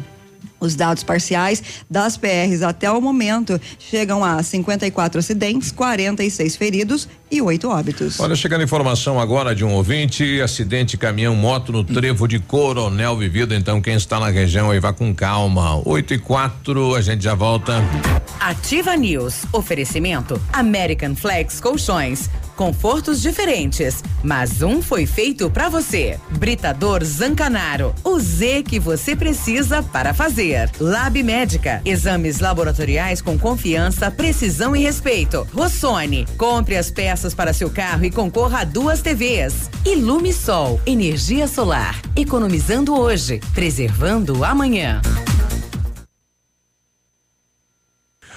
[0.63, 7.41] Os dados parciais das PRs até o momento chegam a 54 acidentes, 46 feridos e
[7.41, 8.17] oito óbitos.
[8.17, 13.53] Olha, chegando informação agora de um ouvinte, acidente caminhão-moto no trevo de Coronel Vivido.
[13.53, 15.81] Então, quem está na região aí vá com calma.
[15.85, 17.83] 8 e 4, a gente já volta.
[18.39, 19.45] Ativa News.
[19.51, 22.29] Oferecimento American Flex Colchões.
[22.55, 26.19] Confortos diferentes, mas um foi feito para você.
[26.37, 27.95] Britador Zancanaro.
[28.03, 30.52] O Z que você precisa para fazer.
[30.79, 31.81] Lab Médica.
[31.83, 35.47] Exames laboratoriais com confiança, precisão e respeito.
[35.53, 36.25] Rossoni.
[36.37, 39.69] Compre as peças para seu carro e concorra a duas TVs.
[39.85, 40.79] Ilume Sol.
[40.85, 41.99] Energia solar.
[42.15, 45.01] Economizando hoje, preservando amanhã.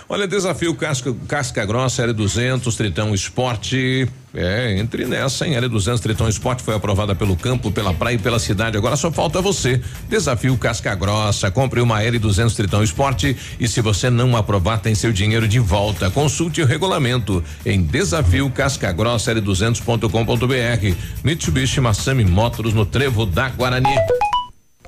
[0.09, 4.09] Olha, desafio Casca, Casca Grossa, L200, Tritão Esporte.
[4.33, 8.39] É, entre nessa, em L200 Tritão Esporte foi aprovada pelo campo, pela praia e pela
[8.39, 8.77] cidade.
[8.77, 9.81] Agora só falta você.
[10.09, 11.51] Desafio Casca Grossa.
[11.51, 16.09] Compre uma L200 Tritão Esporte e se você não aprovar, tem seu dinheiro de volta.
[16.09, 20.97] Consulte o regulamento em desafio Casca Grossa L200.com.br.
[21.25, 23.97] Mitsubishi Massami Motors no Trevo da Guarani.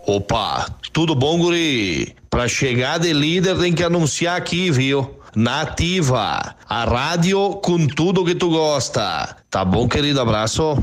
[0.09, 2.17] Opa, tudo bom, guri?
[2.31, 5.21] Pra chegar de líder tem que anunciar aqui, viu?
[5.37, 9.37] Nativa, a rádio com tudo que tu gosta.
[9.51, 10.19] Tá bom, querido?
[10.19, 10.83] Abraço.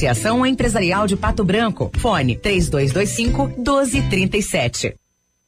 [0.00, 1.90] Associação Empresarial de Pato Branco.
[1.98, 4.99] Fone 3225 1237.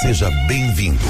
[0.00, 1.00] Seja bem-vindo.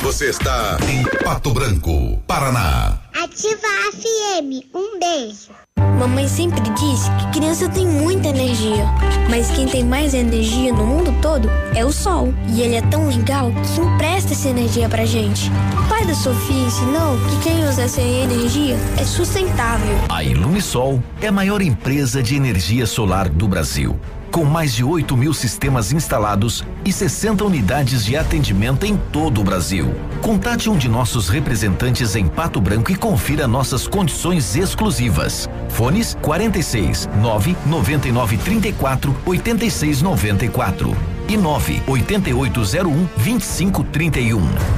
[0.00, 2.98] Você está em Pato Branco, Paraná.
[3.12, 4.64] Ativa a FM.
[4.74, 5.50] Um beijo.
[5.98, 8.86] Mamãe sempre disse que criança tem muita energia,
[9.28, 12.32] mas quem tem mais energia no mundo todo é o sol.
[12.48, 15.50] E ele é tão legal que empresta essa energia pra gente.
[15.78, 19.98] O pai da Sofia ensinou que quem usa essa energia é sustentável.
[20.08, 24.00] A Ilumisol é a maior empresa de energia solar do Brasil.
[24.30, 29.44] Com mais de 8 mil sistemas instalados e 60 unidades de atendimento em todo o
[29.44, 29.94] Brasil.
[30.20, 35.48] Contate um de nossos representantes em Pato Branco e confira nossas condições exclusivas.
[35.70, 40.96] Fones 46 9 99 34 86 94
[41.28, 44.77] e 9 8801 2531.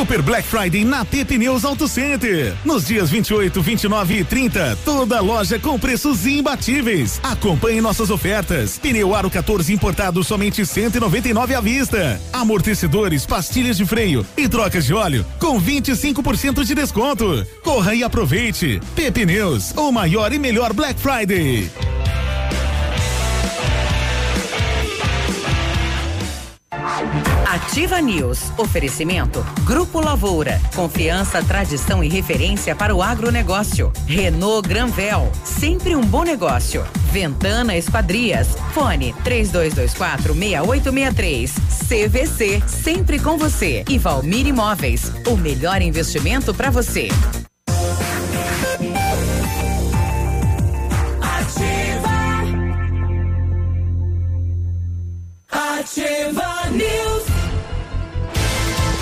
[0.00, 2.56] Super Black Friday na T Pneus Auto Center.
[2.64, 7.20] Nos dias 28, 29 e 30, toda loja com preços imbatíveis.
[7.22, 8.78] Acompanhe nossas ofertas.
[8.78, 12.18] Pneu Aro 14 importado somente 199 à vista.
[12.32, 17.46] Amortecedores, pastilhas de freio e trocas de óleo com 25% de desconto.
[17.62, 18.80] Corra e aproveite.
[18.96, 21.89] P Pneus, o maior e melhor Black Friday.
[27.70, 28.50] Ativa News.
[28.58, 29.46] Oferecimento.
[29.64, 30.60] Grupo Lavoura.
[30.74, 33.92] Confiança, tradição e referência para o agronegócio.
[34.08, 35.30] Renault Granvel.
[35.44, 36.84] Sempre um bom negócio.
[37.12, 38.56] Ventana Esquadrias.
[38.74, 41.54] Fone 3224 6863.
[41.86, 42.62] CVC.
[42.66, 43.84] Sempre com você.
[43.88, 45.12] E Valmir Imóveis.
[45.28, 47.06] O melhor investimento para você.
[55.52, 57.09] Ativa News.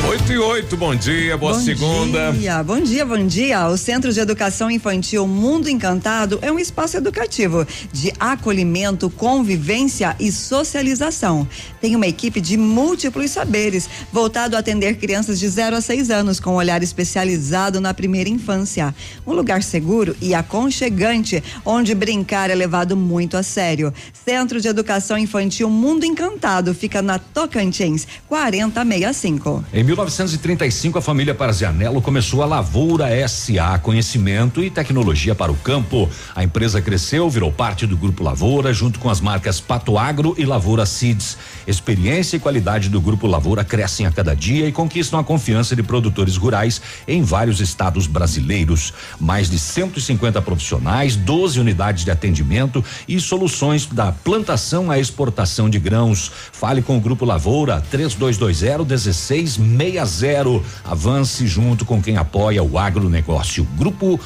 [0.09, 2.33] 8 e 8, bom dia, boa bom segunda.
[2.33, 3.69] Dia, bom dia, bom dia.
[3.69, 10.33] O Centro de Educação Infantil Mundo Encantado é um espaço educativo de acolhimento, convivência e
[10.33, 11.47] socialização.
[11.79, 16.41] Tem uma equipe de múltiplos saberes, voltado a atender crianças de 0 a 6 anos,
[16.41, 18.95] com um olhar especializado na primeira infância.
[19.27, 23.93] Um lugar seguro e aconchegante, onde brincar é levado muito a sério.
[24.25, 29.67] Centro de Educação Infantil Mundo Encantado fica na Tocantins, 4065.
[29.71, 36.09] Em 1935, a família Parazianello começou a Lavoura SA, conhecimento e tecnologia para o campo.
[36.37, 40.45] A empresa cresceu, virou parte do Grupo Lavoura, junto com as marcas Pato Agro e
[40.45, 41.37] Lavoura Seeds.
[41.69, 45.83] Experiência e qualidade do Grupo Lavoura crescem a cada dia e conquistam a confiança de
[45.83, 48.95] produtores rurais em vários estados brasileiros.
[49.21, 55.79] Mais de 150 profissionais, 12 unidades de atendimento e soluções da plantação à exportação de
[55.79, 56.33] grãos.
[56.53, 60.63] Fale com o Grupo Lavoura 3220 16 60.
[60.87, 63.69] Avance junto com quem apoia o agronegócio.
[63.77, 64.19] Grupo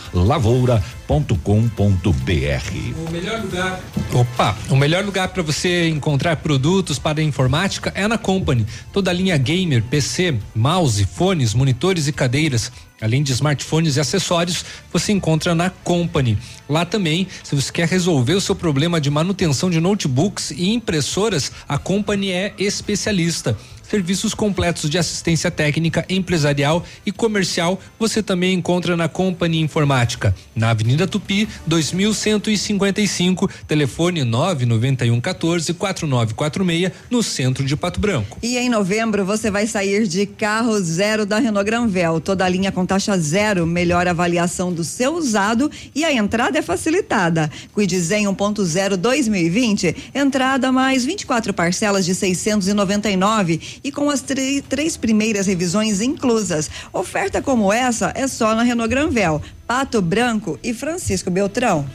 [3.07, 3.79] O melhor lugar.
[4.14, 8.67] Opa, o melhor lugar para você encontrar produtos para a informática é na Company.
[8.95, 12.72] Toda a linha gamer, PC, mouse, fones, monitores e cadeiras.
[12.99, 16.39] Além de smartphones e acessórios, você encontra na Company.
[16.67, 21.53] Lá também, se você quer resolver o seu problema de manutenção de notebooks e impressoras,
[21.68, 23.55] a Company é especialista
[23.93, 30.71] serviços completos de assistência técnica, empresarial e comercial você também encontra na Company Informática, na
[30.71, 38.39] Avenida Tupi, 2155, telefone 991 14 4946, no centro de Pato Branco.
[38.43, 42.73] E em novembro você vai sair de carro zero da Renault Granvel, toda a linha
[42.73, 47.51] com taxa zero, melhor avaliação do seu usado e a entrada é facilitada.
[47.75, 56.00] Quidzen 1.0 2020, entrada mais 24 parcelas de 699 e com as três primeiras revisões
[56.00, 56.71] inclusas.
[56.92, 61.87] Oferta como essa é só na Renault Granvel, Pato Branco e Francisco Beltrão.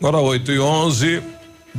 [0.00, 1.22] Agora 8 e 11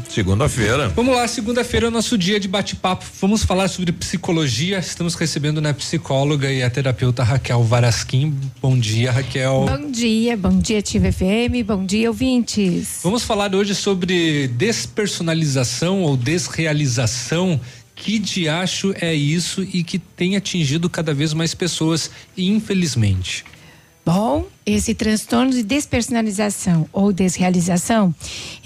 [0.08, 0.90] Segunda-feira.
[0.90, 3.06] Vamos lá, segunda-feira é o nosso dia de bate-papo.
[3.20, 4.80] Vamos falar sobre psicologia.
[4.80, 8.34] Estamos recebendo na psicóloga e a terapeuta Raquel Varasquim.
[8.62, 9.66] Bom dia, Raquel.
[9.68, 13.00] Bom dia, bom dia, Tive FM, bom dia, ouvintes.
[13.04, 17.60] Vamos falar hoje sobre despersonalização ou desrealização.
[18.00, 23.44] Que diacho é isso e que tem atingido cada vez mais pessoas, infelizmente?
[24.06, 28.16] Bom, esse transtorno de despersonalização ou desrealização,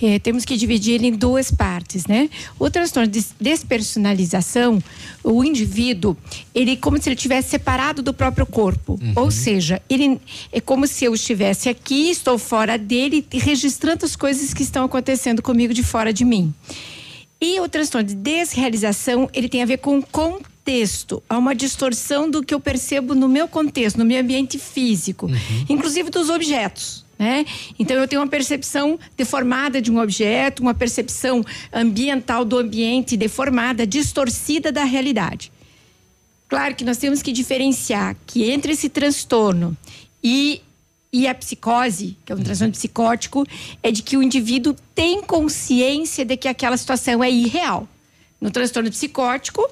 [0.01, 2.30] eh, temos que dividir ele em duas partes, né?
[2.60, 4.81] O transtorno de despersonalização,
[5.23, 6.15] o indivíduo,
[6.53, 9.14] ele é como se ele tivesse separado do próprio corpo, uhum.
[9.15, 14.53] ou seja, ele é como se eu estivesse aqui, estou fora dele, registrando as coisas
[14.53, 16.53] que estão acontecendo comigo de fora de mim.
[17.44, 22.41] E o transtorno de desrealização, ele tem a ver com contexto, há uma distorção do
[22.41, 25.65] que eu percebo no meu contexto, no meu ambiente físico, uhum.
[25.68, 27.03] inclusive dos objetos.
[27.20, 27.45] Né?
[27.78, 31.44] Então eu tenho uma percepção deformada de um objeto, uma percepção
[31.74, 35.52] ambiental do ambiente deformada, distorcida da realidade.
[36.48, 39.76] Claro que nós temos que diferenciar que entre esse transtorno
[40.24, 40.61] e
[41.14, 43.45] e a psicose, que é um transtorno psicótico,
[43.84, 47.88] é de que o indivíduo tem consciência de que aquela situação é irreal.
[48.41, 49.69] No transtorno psicótico,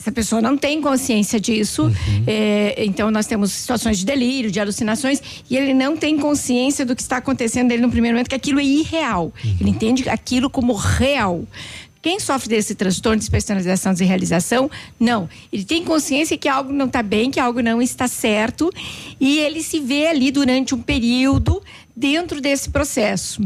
[0.00, 2.24] essa pessoa não tem consciência disso, uhum.
[2.24, 6.94] é, então nós temos situações de delírio, de alucinações, e ele não tem consciência do
[6.94, 9.32] que está acontecendo nele no primeiro momento, que aquilo é irreal.
[9.44, 9.56] Uhum.
[9.60, 11.44] Ele entende aquilo como real.
[12.00, 15.28] Quem sofre desse transtorno de personalização e realização, não.
[15.52, 18.70] Ele tem consciência que algo não está bem, que algo não está certo,
[19.20, 21.60] e ele se vê ali durante um período
[21.96, 23.42] dentro desse processo.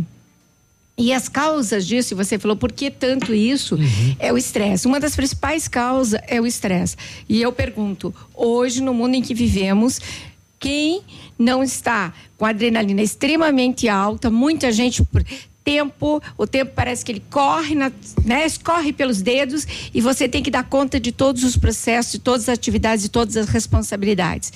[0.96, 3.76] E as causas disso, você falou, por que tanto isso?
[3.76, 4.16] Uhum.
[4.18, 4.86] É o estresse.
[4.86, 6.96] Uma das principais causas é o estresse.
[7.28, 9.98] E eu pergunto, hoje, no mundo em que vivemos,
[10.60, 11.00] quem
[11.38, 15.02] não está com adrenalina extremamente alta, muita gente
[15.64, 17.90] tempo, o tempo parece que ele corre, na,
[18.24, 22.18] né, escorre pelos dedos e você tem que dar conta de todos os processos, de
[22.18, 24.52] todas as atividades, de todas as responsabilidades.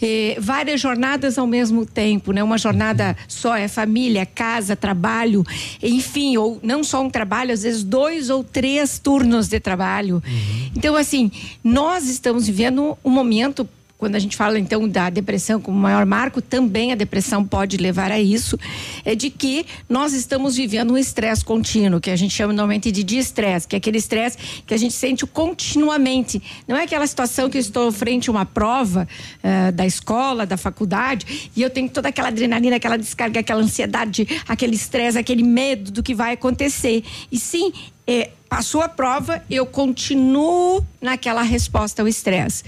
[0.00, 2.42] Eh, várias jornadas ao mesmo tempo, né?
[2.42, 5.44] Uma jornada só é família, casa, trabalho,
[5.82, 10.16] enfim, ou não só um trabalho, às vezes dois ou três turnos de trabalho.
[10.16, 10.70] Uhum.
[10.76, 11.30] Então, assim,
[11.62, 13.68] nós estamos vivendo um momento
[14.04, 18.12] quando a gente fala então da depressão como maior marco, também a depressão pode levar
[18.12, 18.58] a isso,
[19.02, 23.02] é de que nós estamos vivendo um estresse contínuo, que a gente chama normalmente de
[23.02, 24.36] de-estresse, que é aquele estresse
[24.66, 26.42] que a gente sente continuamente.
[26.68, 29.08] Não é aquela situação que eu estou frente a uma prova
[29.42, 34.28] uh, da escola, da faculdade, e eu tenho toda aquela adrenalina, aquela descarga, aquela ansiedade,
[34.46, 37.02] aquele estresse, aquele medo do que vai acontecer.
[37.32, 37.72] E sim,
[38.06, 42.64] é, passou a prova, eu continuo naquela resposta ao estresse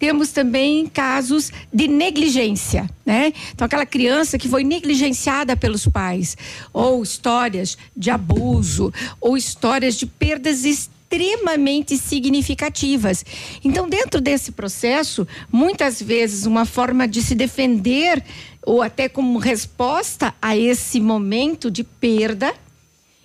[0.00, 3.34] temos também casos de negligência, né?
[3.52, 6.38] Então aquela criança que foi negligenciada pelos pais,
[6.72, 13.24] ou histórias de abuso, ou histórias de perdas extremamente significativas.
[13.62, 18.24] Então, dentro desse processo, muitas vezes uma forma de se defender
[18.64, 22.54] ou até como resposta a esse momento de perda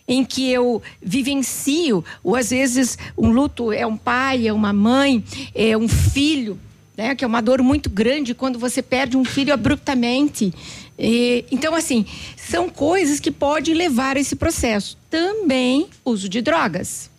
[0.07, 5.23] em que eu vivencio, ou às vezes um luto é um pai, é uma mãe,
[5.53, 6.59] é um filho,
[6.97, 7.15] né?
[7.15, 10.53] Que é uma dor muito grande quando você perde um filho abruptamente.
[10.97, 12.05] E, então, assim,
[12.37, 14.97] são coisas que podem levar a esse processo.
[15.09, 17.09] Também uso de drogas,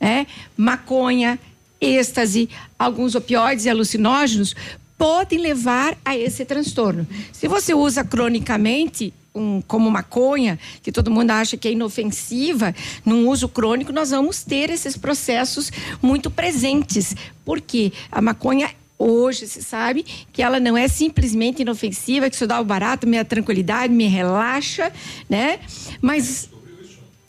[0.00, 0.26] né?
[0.56, 1.38] Maconha,
[1.80, 4.54] êxtase, alguns opioides e alucinógenos
[4.98, 7.06] podem levar a esse transtorno.
[7.32, 12.74] Se você usa cronicamente, um, como maconha, que todo mundo acha que é inofensiva,
[13.04, 17.16] num uso crônico, nós vamos ter esses processos muito presentes.
[17.44, 18.70] Porque a maconha
[19.04, 23.24] Hoje se sabe que ela não é simplesmente inofensiva, que isso dá o barato, minha
[23.24, 24.92] tranquilidade, me relaxa,
[25.28, 25.58] né?
[26.00, 26.48] Mas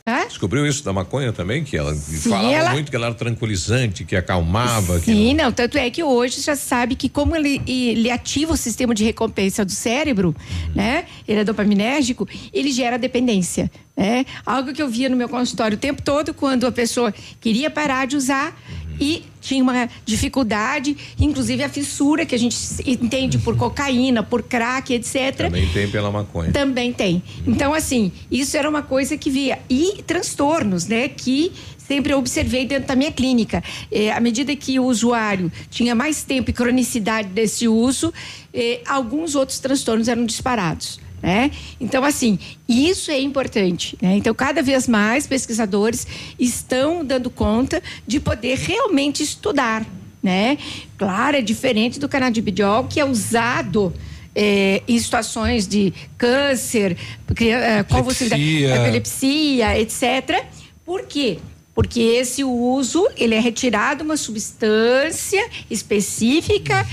[0.06, 0.28] Hã?
[0.28, 1.64] Descobriu isso da maconha também?
[1.64, 2.72] Que ela Sim, falava ela...
[2.72, 5.00] muito que ela era tranquilizante, que acalmava.
[5.00, 5.50] Sim, que não...
[5.50, 9.64] tanto é que hoje já sabe que como ele, ele ativa o sistema de recompensa
[9.64, 10.74] do cérebro, uhum.
[10.76, 11.06] né?
[11.26, 13.72] Ele é dopaminérgico, ele gera dependência.
[13.96, 14.26] Né?
[14.46, 18.06] Algo que eu via no meu consultório o tempo todo, quando a pessoa queria parar
[18.06, 18.54] de usar.
[19.04, 22.58] E tinha uma dificuldade, inclusive a fissura que a gente
[22.88, 25.36] entende por cocaína, por crack, etc.
[25.36, 26.54] Também tem pela maconha.
[26.54, 27.22] Também tem.
[27.46, 29.60] Então, assim, isso era uma coisa que via.
[29.70, 31.10] E transtornos, né?
[31.10, 33.62] Que sempre observei dentro da minha clínica.
[33.92, 38.14] Eh, à medida que o usuário tinha mais tempo e cronicidade desse uso,
[38.54, 41.03] eh, alguns outros transtornos eram disparados.
[41.24, 41.52] Né?
[41.80, 42.38] Então, assim,
[42.68, 43.98] isso é importante.
[44.02, 44.18] Né?
[44.18, 46.06] Então, cada vez mais pesquisadores
[46.38, 49.86] estão dando conta de poder realmente estudar.
[50.22, 50.58] Né?
[50.98, 53.94] Claro, é diferente do canabidiol, que é usado
[54.36, 56.98] eh, em situações de câncer,
[57.40, 60.44] eh, convulsividade, epilepsia, etc.
[60.86, 61.40] Por quê?
[61.74, 66.86] Porque esse uso, ele é retirado uma substância específica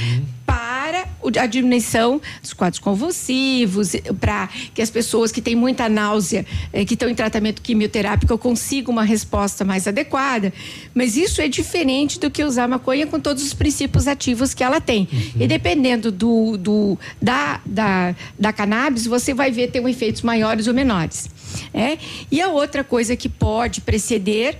[0.50, 1.06] para
[1.42, 6.94] a diminuição dos quadros convulsivos, para que as pessoas que têm muita náusea, eh, que
[6.94, 10.52] estão em tratamento quimioterápico, consigam uma resposta mais adequada.
[10.92, 14.80] Mas isso é diferente do que usar maconha com todos os princípios ativos que ela
[14.80, 15.08] tem.
[15.38, 20.66] E dependendo do, do- da, da, da cannabis, você vai ver ter um efeitos maiores
[20.66, 21.28] ou menores.
[21.72, 21.96] É?
[22.30, 24.58] E a outra coisa que pode preceder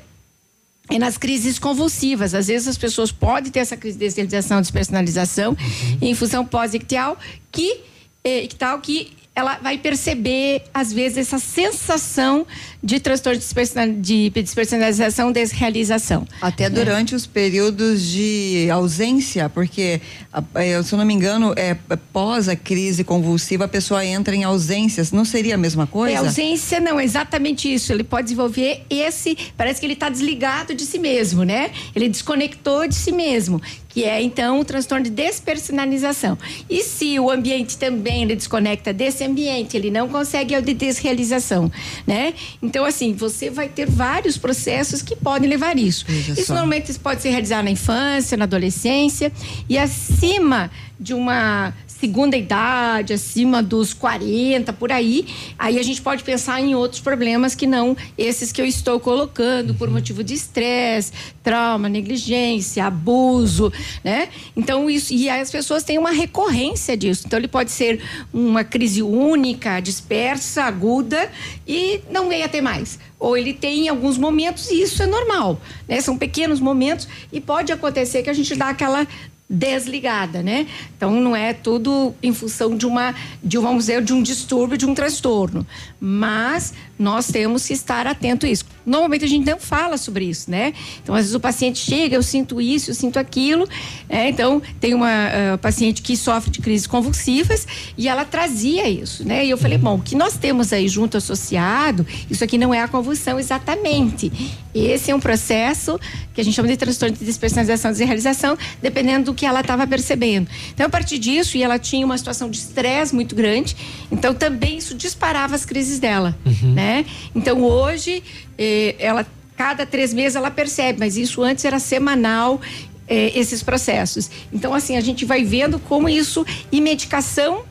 [0.90, 2.34] é nas crises convulsivas.
[2.34, 5.56] Às vezes as pessoas podem ter essa crise de desrealização, despersonalização,
[6.02, 7.16] em função pós-ictal,
[7.52, 7.80] que,
[8.24, 12.46] eh, ictal, que ela vai perceber, às vezes, essa sensação
[12.82, 16.26] de transtorno de despersonal- de despersonalização, desrealização.
[16.40, 16.70] Até É.
[16.70, 20.00] durante os períodos de ausência, porque,
[20.32, 21.74] a- eh, se eu não me engano, é,
[22.12, 25.12] pós a crise convulsiva, a pessoa entra em ausências.
[25.12, 26.14] Não seria a mesma coisa?
[26.14, 27.92] É, ausência não, é exatamente isso.
[27.92, 29.36] Ele pode desenvolver esse.
[29.56, 31.70] Parece que ele está desligado de si mesmo, né?
[31.94, 33.60] Ele desconectou de si mesmo,
[34.00, 36.38] que é então o transtorno de despersonalização.
[36.70, 41.70] E se o ambiente também ele desconecta desse ambiente, ele não consegue a de desrealização,
[42.06, 42.32] né?
[42.62, 46.06] Então, assim, você vai ter vários processos que podem levar isso.
[46.08, 46.54] Veja isso só.
[46.54, 49.30] normalmente isso pode ser realizado na infância, na adolescência
[49.68, 55.26] e acima de uma segunda idade, acima dos 40, por aí,
[55.58, 59.74] aí a gente pode pensar em outros problemas que não esses que eu estou colocando
[59.74, 61.12] por motivo de estresse,
[61.42, 63.70] trauma, negligência, abuso,
[64.02, 64.30] né?
[64.56, 67.24] Então isso e as pessoas têm uma recorrência disso.
[67.26, 68.02] Então ele pode ser
[68.32, 71.30] uma crise única, dispersa, aguda
[71.68, 72.98] e não venha ter mais.
[73.18, 76.00] Ou ele tem em alguns momentos e isso é normal, né?
[76.00, 79.06] São pequenos momentos e pode acontecer que a gente dá aquela
[79.50, 80.68] desligada, né?
[80.96, 83.12] Então não é tudo em função de uma,
[83.42, 85.66] de vamos dizer, de um distúrbio, de um transtorno,
[86.00, 88.66] mas nós temos que estar atento a isso.
[88.84, 90.74] Normalmente a gente não fala sobre isso, né?
[91.02, 93.66] Então às vezes o paciente chega, eu sinto isso, eu sinto aquilo,
[94.06, 94.28] né?
[94.28, 97.66] então tem uma ah, paciente que sofre de crises convulsivas
[97.96, 99.46] e ela trazia isso, né?
[99.46, 102.82] E eu falei, bom, o que nós temos aí junto associado, isso aqui não é
[102.82, 104.30] a convulsão exatamente.
[104.74, 105.98] Esse é um processo
[106.34, 109.86] que a gente chama de transtorno de despersonalização e desrealização, dependendo do que ela estava
[109.86, 110.48] percebendo.
[110.72, 113.76] Então, a partir disso, e ela tinha uma situação de estresse muito grande,
[114.12, 116.89] então também isso disparava as crises dela, né?
[117.34, 118.22] Então, hoje,
[118.58, 119.26] eh, ela,
[119.56, 122.60] cada três meses ela percebe, mas isso antes era semanal,
[123.08, 124.30] eh, esses processos.
[124.52, 127.64] Então, assim, a gente vai vendo como isso, e medicação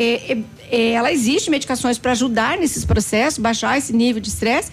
[0.00, 0.38] é, é,
[0.70, 4.72] é, ela existe medicações para ajudar nesses processos, baixar esse nível de estresse,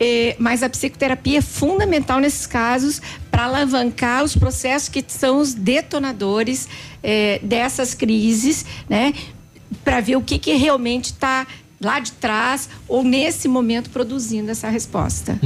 [0.00, 5.52] é, mas a psicoterapia é fundamental nesses casos para alavancar os processos que são os
[5.52, 6.66] detonadores
[7.42, 9.12] dessas crises, né?
[9.84, 11.46] Para ver o que, que realmente está
[11.82, 15.38] lá de trás ou nesse momento produzindo essa resposta.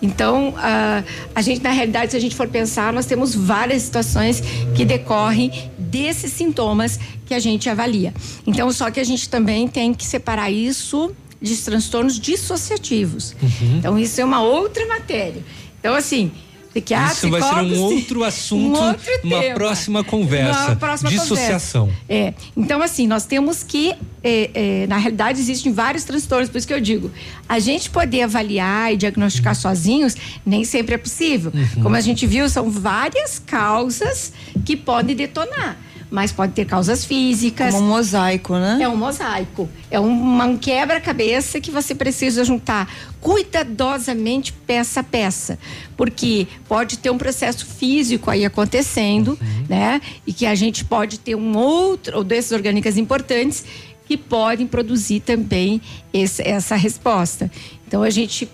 [0.00, 4.42] Então, a, a gente, na realidade, se a gente for pensar, nós temos várias situações
[4.74, 8.12] que decorrem desses sintomas que a gente avalia.
[8.44, 13.34] Então, só que a gente também tem que separar isso de transtornos dissociativos.
[13.78, 15.44] Então, isso é uma outra matéria.
[15.78, 16.32] Então, assim.
[16.72, 19.54] Psiquiatra, Isso vai ser um outro assunto, um outro uma tema.
[19.54, 20.66] próxima conversa.
[20.66, 21.86] Uma próxima Dissociação.
[21.86, 22.04] conversa.
[22.08, 22.34] É.
[22.56, 23.94] Então, assim, nós temos que,
[24.24, 27.10] é, é, na realidade, existem vários transtornos, por isso que eu digo,
[27.48, 31.52] a gente poder avaliar e diagnosticar sozinhos nem sempre é possível.
[31.54, 31.82] Uhum.
[31.82, 34.32] Como a gente viu, são várias causas
[34.64, 35.76] que podem detonar.
[36.14, 37.72] Mas pode ter causas físicas.
[37.74, 38.78] Como um mosaico, né?
[38.82, 39.66] É um mosaico.
[39.90, 42.86] É uma- um quebra-cabeça que você precisa juntar
[43.18, 45.58] cuidadosamente peça a peça.
[45.96, 50.00] Porque pode ter um processo físico aí acontecendo, né?
[50.26, 53.64] E que a gente pode ter um outro, ou desses orgânicas importantes,
[54.06, 55.80] que podem produzir também
[56.12, 57.50] esse- essa resposta.
[57.86, 58.50] Então a gente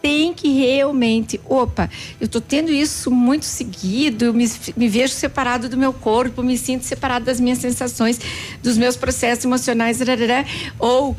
[0.00, 5.68] tem que realmente, opa, eu estou tendo isso muito seguido, eu me, me vejo separado
[5.68, 8.20] do meu corpo, me sinto separado das minhas sensações,
[8.62, 9.98] dos meus processos emocionais,
[10.78, 11.16] ou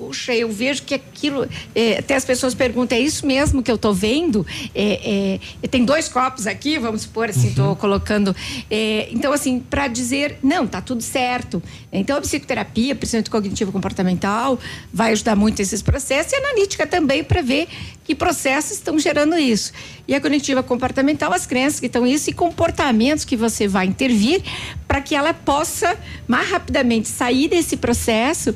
[0.00, 1.46] puxa, eu vejo que aquilo.
[1.74, 4.46] É, até as pessoas perguntam, é isso mesmo que eu estou vendo?
[4.74, 7.74] É, é, tem dois copos aqui, vamos supor assim, estou uhum.
[7.74, 8.34] colocando.
[8.70, 11.62] É, então, assim, para dizer, não, tá tudo certo.
[11.92, 14.58] Então, a psicoterapia, principalmente cognitivo comportamental,
[14.90, 17.68] vai ajudar muito esses processos e a analítica também para ver
[18.02, 19.70] que processos estão gerando isso.
[20.08, 24.42] E a cognitiva comportamental, as crenças que estão isso e comportamentos que você vai intervir
[24.88, 25.96] para que ela possa
[26.26, 28.54] mais rapidamente sair desse processo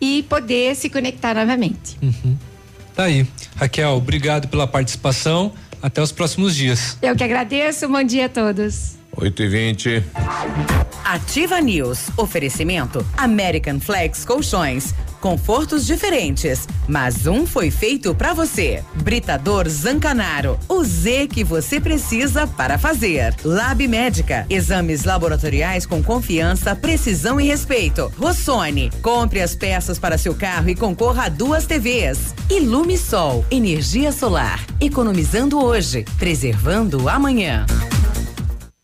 [0.00, 1.98] e poder se conectar novamente.
[2.02, 2.36] Uhum.
[2.94, 3.26] Tá aí.
[3.56, 5.52] Raquel, obrigado pela participação.
[5.82, 6.98] Até os próximos dias.
[7.00, 7.88] Eu que agradeço.
[7.88, 8.99] Bom dia a todos.
[9.20, 10.04] 8 e 20
[11.04, 12.08] Ativa News.
[12.16, 14.94] Oferecimento American Flex Colchões.
[15.20, 18.82] Confortos diferentes, mas um foi feito para você.
[19.02, 20.58] Britador Zancanaro.
[20.68, 23.34] O Z que você precisa para fazer.
[23.44, 24.46] Lab Médica.
[24.48, 28.10] Exames laboratoriais com confiança, precisão e respeito.
[28.16, 28.90] Rossoni.
[29.02, 32.34] Compre as peças para seu carro e concorra a duas TVs.
[32.48, 33.44] Ilume Sol.
[33.50, 34.64] Energia solar.
[34.80, 37.66] Economizando hoje, preservando amanhã.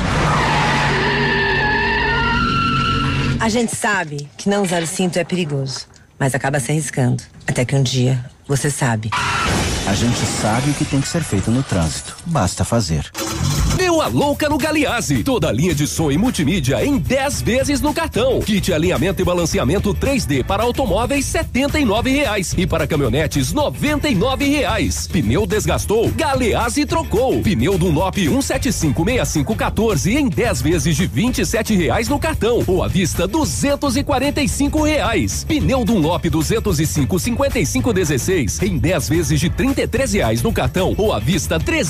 [3.40, 5.88] A gente sabe que não usar o cinto é perigoso,
[6.18, 7.24] mas acaba se arriscando.
[7.46, 9.10] Até que um dia você sabe.
[9.88, 12.16] A gente sabe o que tem que ser feito no trânsito.
[12.26, 13.12] Basta fazer.
[13.96, 15.24] Deu a louca no Galiase.
[15.24, 18.42] Toda linha de som e multimídia em 10 vezes no cartão.
[18.42, 21.46] Kit alinhamento e balanceamento 3D para automóveis R$
[22.04, 25.08] reais e para caminhonetes R$ reais.
[25.08, 27.42] Pneu desgastou, Galeazzi trocou.
[27.42, 31.32] Pneu Dunlop 1756514 em 10 vezes de R$
[31.78, 33.32] reais no cartão ou à vista R$
[34.84, 35.46] reais.
[35.48, 39.74] Pneu Dunlop 205 5516 em 10 vezes de R$
[40.12, 41.82] reais no cartão ou à vista R$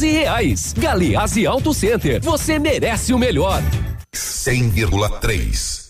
[0.00, 0.74] reais.
[0.76, 1.11] Galeazzi
[1.46, 2.20] Auto Center.
[2.22, 3.62] Você merece o melhor.
[4.14, 5.81] 100,3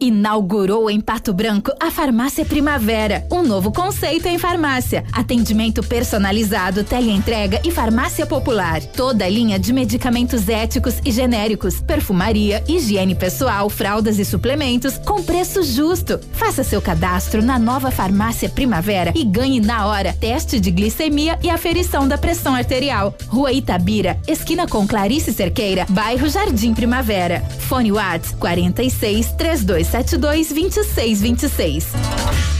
[0.00, 5.04] Inaugurou em Pato Branco a Farmácia Primavera, um novo conceito em farmácia.
[5.12, 8.82] Atendimento personalizado, teleentrega e farmácia popular.
[8.82, 15.22] Toda a linha de medicamentos éticos e genéricos, perfumaria, higiene pessoal, fraldas e suplementos com
[15.22, 16.18] preço justo.
[16.32, 21.50] Faça seu cadastro na nova Farmácia Primavera e ganhe na hora teste de glicemia e
[21.50, 23.14] aferição da pressão arterial.
[23.28, 27.40] Rua Itabira, esquina com Clarice Cerqueira, bairro Jardim Primavera.
[27.68, 32.59] Fone Whats 46 32 3272 2626.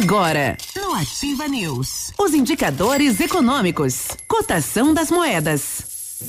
[0.00, 6.20] Agora, no Ativa News, os indicadores econômicos, cotação das moedas.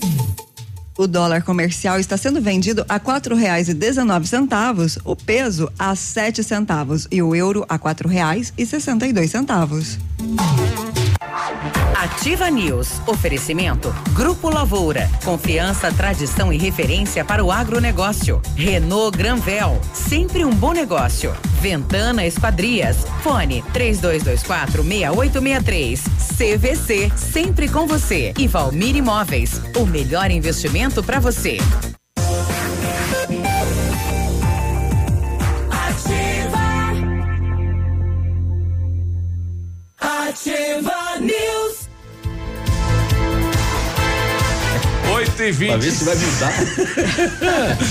[0.98, 5.96] O dólar comercial está sendo vendido a quatro reais e dezenove centavos, o peso a
[5.96, 10.00] sete centavos e o euro a quatro reais e sessenta e dois centavos.
[11.96, 13.02] Ativa News.
[13.06, 13.94] Oferecimento.
[14.14, 15.10] Grupo Lavoura.
[15.24, 18.42] Confiança, tradição e referência para o agronegócio.
[18.56, 19.80] Renault Granvel.
[19.94, 21.36] Sempre um bom negócio.
[21.60, 23.06] Ventana Esquadrias.
[23.22, 26.04] Fone 3224 6863.
[26.38, 27.12] CVC.
[27.18, 28.34] Sempre com você.
[28.38, 29.62] E Valmir Imóveis.
[29.76, 31.58] O melhor investimento para você.
[40.00, 41.90] Ativa News.
[45.12, 46.54] 8 e 20 Pra ver se vai mudar.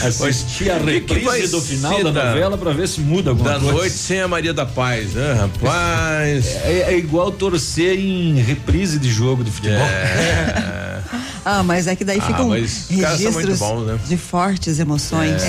[0.07, 3.73] Assistir a reprise do final da da- novela pra ver se muda alguma Da coisa.
[3.75, 6.47] noite sem a Maria da Paz, né, rapaz?
[6.65, 9.79] É, é igual torcer em reprise de jogo de futebol.
[11.51, 13.99] Ah, mas é que daí Ah, ficam mas os caras são muito registros bons, né?
[14.07, 15.43] de fortes emoções.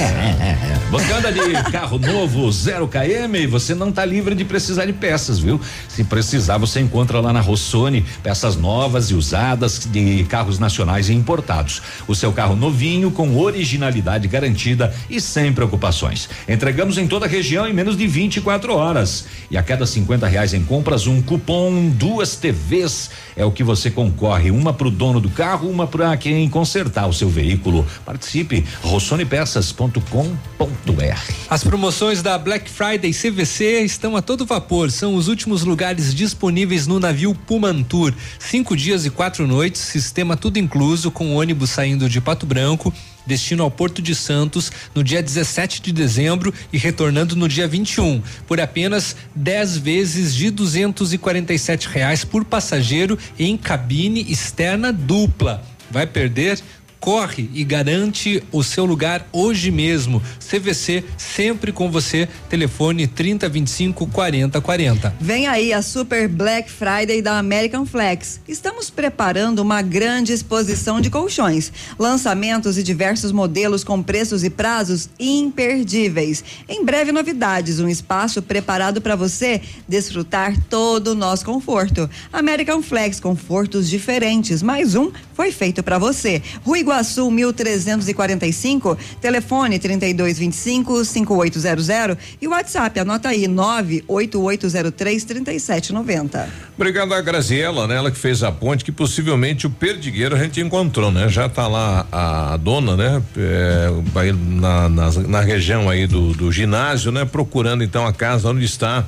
[0.90, 5.40] Você anda de carro novo, 0 km, você não tá livre de precisar de peças,
[5.40, 5.60] viu?
[5.90, 11.14] Se precisar, você encontra lá na Rossoni peças novas e usadas de carros nacionais e
[11.14, 11.82] importados.
[12.08, 16.30] O seu carro novinho com originalidade garantida e sem preocupações.
[16.48, 19.26] Entregamos em toda a região em menos de 24 horas.
[19.52, 23.92] E a cada 50 reais em compras, um cupom, duas TVs é o que você
[23.92, 27.86] concorre, uma pro dono do carro, uma para quem consertar o seu veículo.
[28.06, 31.34] Participe, rossonepeças.com.br.
[31.50, 34.92] As promoções da Black Friday CVC estão a todo vapor.
[34.92, 38.14] São os últimos lugares disponíveis no navio Pumantur.
[38.40, 42.94] Cinco dias e quatro noites, sistema tudo incluso, com ônibus saindo de Pato Branco.
[43.30, 48.24] Destino ao Porto de Santos no dia 17 de dezembro e retornando no dia 21,
[48.48, 55.64] por apenas 10 vezes de 247 reais por passageiro em cabine externa dupla.
[55.92, 56.60] Vai perder?
[57.00, 60.22] Corre e garante o seu lugar hoje mesmo.
[60.40, 62.28] CVC sempre com você.
[62.50, 65.16] Telefone 3025 4040.
[65.20, 68.42] Vem aí a Super Black Friday da American Flex.
[68.48, 75.10] Estamos preparando uma grande exposição de colchões, lançamentos e diversos modelos com preços e prazos
[75.20, 76.44] imperdíveis.
[76.68, 82.10] Em breve novidades, um espaço preparado para você desfrutar todo o nosso conforto.
[82.34, 86.42] American Flex, confortos diferentes, mais um foi feito para você.
[86.66, 96.50] Rua Iguaçu 1345, telefone 3225 5800 e WhatsApp, anota aí 98803 3790.
[96.76, 97.96] Obrigado a Graziela, né?
[97.96, 101.30] Ela que fez a ponte, que possivelmente o perdigueiro a gente encontrou, né?
[101.30, 103.22] Já tá lá a, dona, né?
[103.38, 103.90] É,
[104.34, 107.24] na, na, na região aí do, do ginásio, né?
[107.24, 109.06] Procurando então a casa onde está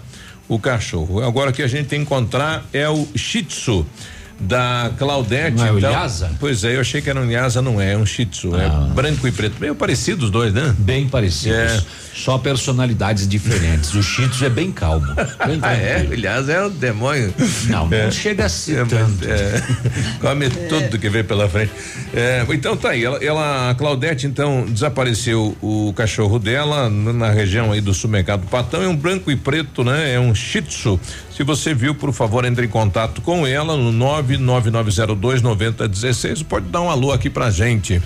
[0.47, 1.23] o cachorro.
[1.23, 3.87] Agora que a gente tem que encontrar é o Shih Tzu
[4.41, 5.57] da Claudete.
[5.57, 6.31] Não é o então, Lhasa?
[6.39, 8.69] Pois é, eu achei que era um Lhasa, não é, é um Shih Tzu, é
[8.93, 10.75] branco e preto, meio parecidos os dois, né?
[10.79, 11.57] Bem parecidos.
[11.57, 11.81] É.
[12.13, 13.93] Só personalidades diferentes.
[13.93, 15.07] O Shih Tzu é bem calmo.
[15.45, 16.07] Bem Ah, é?
[16.11, 17.33] O Lhasa é o demônio.
[17.67, 18.11] Não, não É.
[18.11, 19.25] chega a ser É, tanto.
[19.25, 19.61] é,
[20.19, 21.71] come tudo que vem pela frente.
[22.13, 27.29] É, então tá aí, ela, ela, a Claudete então desapareceu o cachorro dela na, na
[27.31, 30.13] região aí do supermercado Patão, é um branco e preto, né?
[30.13, 30.99] É um shih tzu.
[31.35, 36.81] Se você viu, por favor, entre em contato com ela no 99902 9016, pode dar
[36.81, 38.01] um alô aqui pra gente.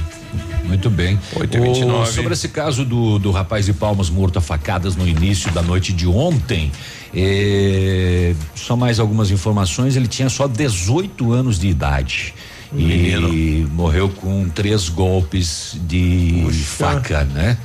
[0.63, 1.19] Muito bem.
[1.35, 4.95] 8 e 29 O- sobre esse caso do, do rapaz de Palmas morto a facadas
[4.95, 6.71] no início da noite de ontem,
[7.13, 9.95] eh, só mais algumas informações.
[9.95, 12.33] Ele tinha só 18 anos de idade.
[12.77, 16.45] E morreu com três golpes de
[16.77, 17.57] faca, né?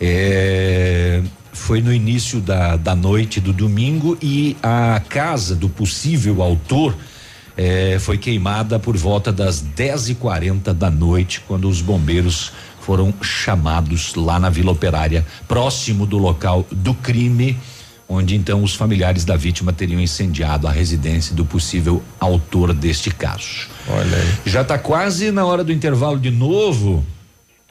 [0.00, 6.96] Eh, foi no início da, da noite do domingo e a casa do possível autor
[7.56, 13.12] eh, foi queimada por volta das 10 e 40 da noite, quando os bombeiros foram
[13.20, 17.56] chamados lá na Vila Operária, próximo do local do crime,
[18.08, 23.68] onde então os familiares da vítima teriam incendiado a residência do possível autor deste caso.
[23.88, 24.34] Olha aí.
[24.46, 27.04] Já está quase na hora do intervalo de novo.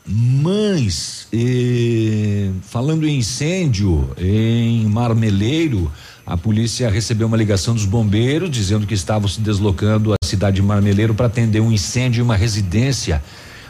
[0.05, 5.91] Mas, eh, falando em incêndio em Marmeleiro,
[6.26, 10.61] a polícia recebeu uma ligação dos bombeiros dizendo que estavam se deslocando à cidade de
[10.61, 13.21] Marmeleiro para atender um incêndio em uma residência.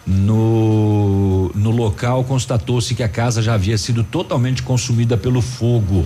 [0.05, 6.05] No, no local constatou-se que a casa já havia sido totalmente consumida pelo fogo,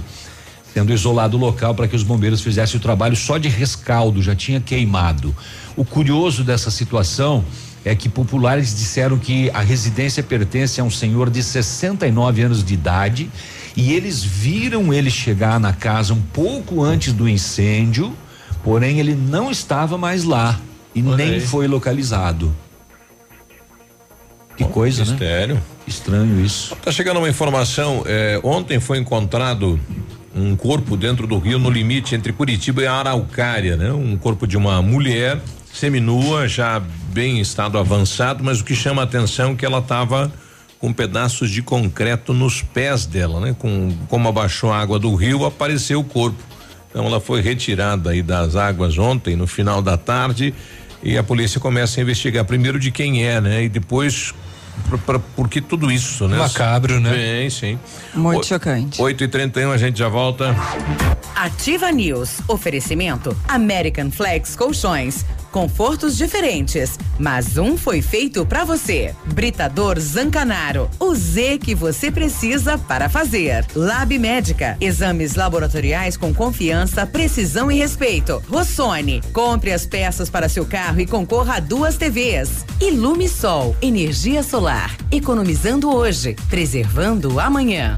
[0.73, 4.35] sendo isolado o local para que os bombeiros fizessem o trabalho só de rescaldo, já
[4.35, 5.33] tinha queimado.
[5.75, 7.45] O curioso dessa situação
[7.85, 12.73] é que populares disseram que a residência pertence a um senhor de 69 anos de
[12.73, 13.29] idade
[13.75, 18.15] e eles viram ele chegar na casa um pouco antes do incêndio,
[18.63, 20.59] porém ele não estava mais lá
[20.95, 21.41] e Olha nem aí.
[21.41, 22.55] foi localizado.
[24.55, 25.55] Que coisa, mistério.
[25.55, 25.61] né?
[25.87, 26.75] Estranho isso.
[26.75, 29.79] Tá chegando uma informação, eh, ontem foi encontrado
[30.35, 33.91] um corpo dentro do rio no limite entre Curitiba e Araucária, né?
[33.91, 35.39] Um corpo de uma mulher
[35.73, 36.79] seminua, já
[37.11, 40.31] bem em estado avançado, mas o que chama a atenção é que ela estava
[40.79, 43.55] com pedaços de concreto nos pés dela, né?
[43.57, 46.37] Com como abaixou a água do rio, apareceu o corpo.
[46.89, 50.53] Então ela foi retirada aí das águas ontem, no final da tarde,
[51.01, 53.63] e a polícia começa a investigar primeiro de quem é, né?
[53.63, 54.33] E depois
[54.89, 56.37] pra, pra, por que tudo isso, né?
[56.37, 57.43] Macabro, né?
[57.43, 57.79] Sim, sim.
[58.13, 59.01] Muito O- chocante.
[59.01, 60.55] 8 e 31 a gente já volta.
[61.35, 62.41] Ativa News.
[62.47, 65.25] Oferecimento American Flex Colchões.
[65.53, 69.13] Confortos diferentes, mas um foi feito pra você.
[69.23, 70.89] Britador Zancanaro.
[70.99, 73.63] O Z que você precisa para fazer.
[73.75, 74.75] Lab Médica.
[74.81, 78.41] Exames laboratoriais com confiança, precisão e respeito.
[78.49, 79.21] Rossoni.
[79.31, 82.65] Compre as peças para seu carro e concorra a duas TVs.
[82.81, 83.77] Ilume Sol.
[83.79, 84.97] Energia solar.
[85.11, 87.95] Economizando hoje, preservando amanhã.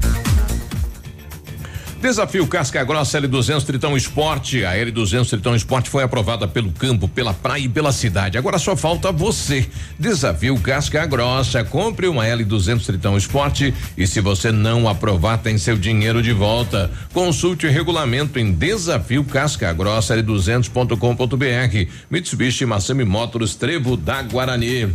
[2.00, 4.64] Desafio Casca Grossa L200 Tritão Esporte.
[4.64, 8.36] A L200 Tritão Esporte foi aprovada pelo campo, pela praia e pela cidade.
[8.36, 9.66] Agora só falta você.
[9.98, 11.64] Desafio Casca Grossa.
[11.64, 16.90] Compre uma L200 Tritão Esporte e se você não aprovar, tem seu dinheiro de volta.
[17.12, 21.90] Consulte o regulamento em desafio Casca Grossa L200.com.br.
[22.10, 24.92] Mitsubishi Massami Motors Trevo da Guarani.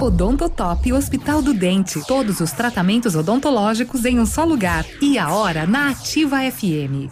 [0.00, 2.00] Odontotop Hospital do Dente.
[2.06, 4.84] Todos os tratamentos odontológicos em um só lugar.
[5.00, 7.10] E a hora na Ativa FM.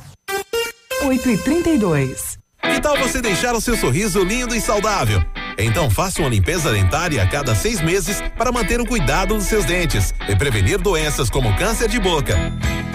[1.05, 5.23] 8 e 32 Que tal você deixar o seu sorriso lindo e saudável?
[5.59, 9.65] Então faça uma limpeza dentária a cada seis meses para manter o cuidado dos seus
[9.65, 12.37] dentes e prevenir doenças como câncer de boca.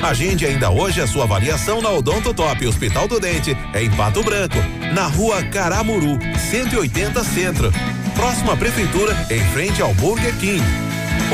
[0.02, 4.58] Agende ainda hoje a sua avaliação na Odontotop Hospital do Dente, em Pato Branco,
[4.94, 6.18] na rua Caramuru,
[6.50, 7.72] 180 Centro.
[8.20, 10.62] Próxima Prefeitura, em frente ao Burger King.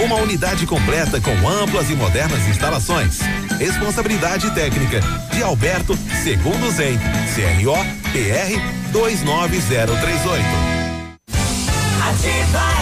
[0.05, 3.21] Uma unidade completa com amplas e modernas instalações.
[3.57, 4.99] Responsabilidade técnica
[5.33, 6.99] de Alberto Segundo Zen,
[7.33, 7.73] CRO
[8.13, 10.45] PR 29038.
[12.07, 12.75] Ativa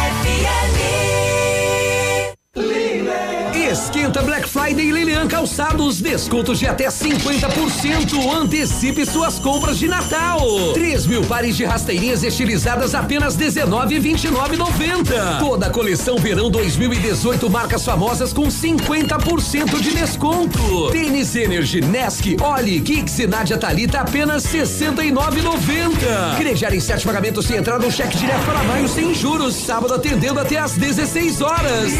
[4.04, 8.36] Esquenta Black Friday Lilian Calçados, descontos de até 50%.
[8.36, 10.42] Antecipe suas compras de Natal.
[10.74, 15.40] 3 mil pares de rasteirinhas estilizadas apenas R$19,29,90.
[15.40, 20.92] Toda a coleção verão 2018 marcas famosas com 50% de desconto.
[20.92, 26.36] Tênis Energy, Nesk, Oli, Kicks e Nadia Talita apenas R$69,90.
[26.36, 29.56] Crejar em sete pagamentos sem entrada, um cheque direto para maio sem juros.
[29.56, 31.94] Sábado atendendo até às 16 horas.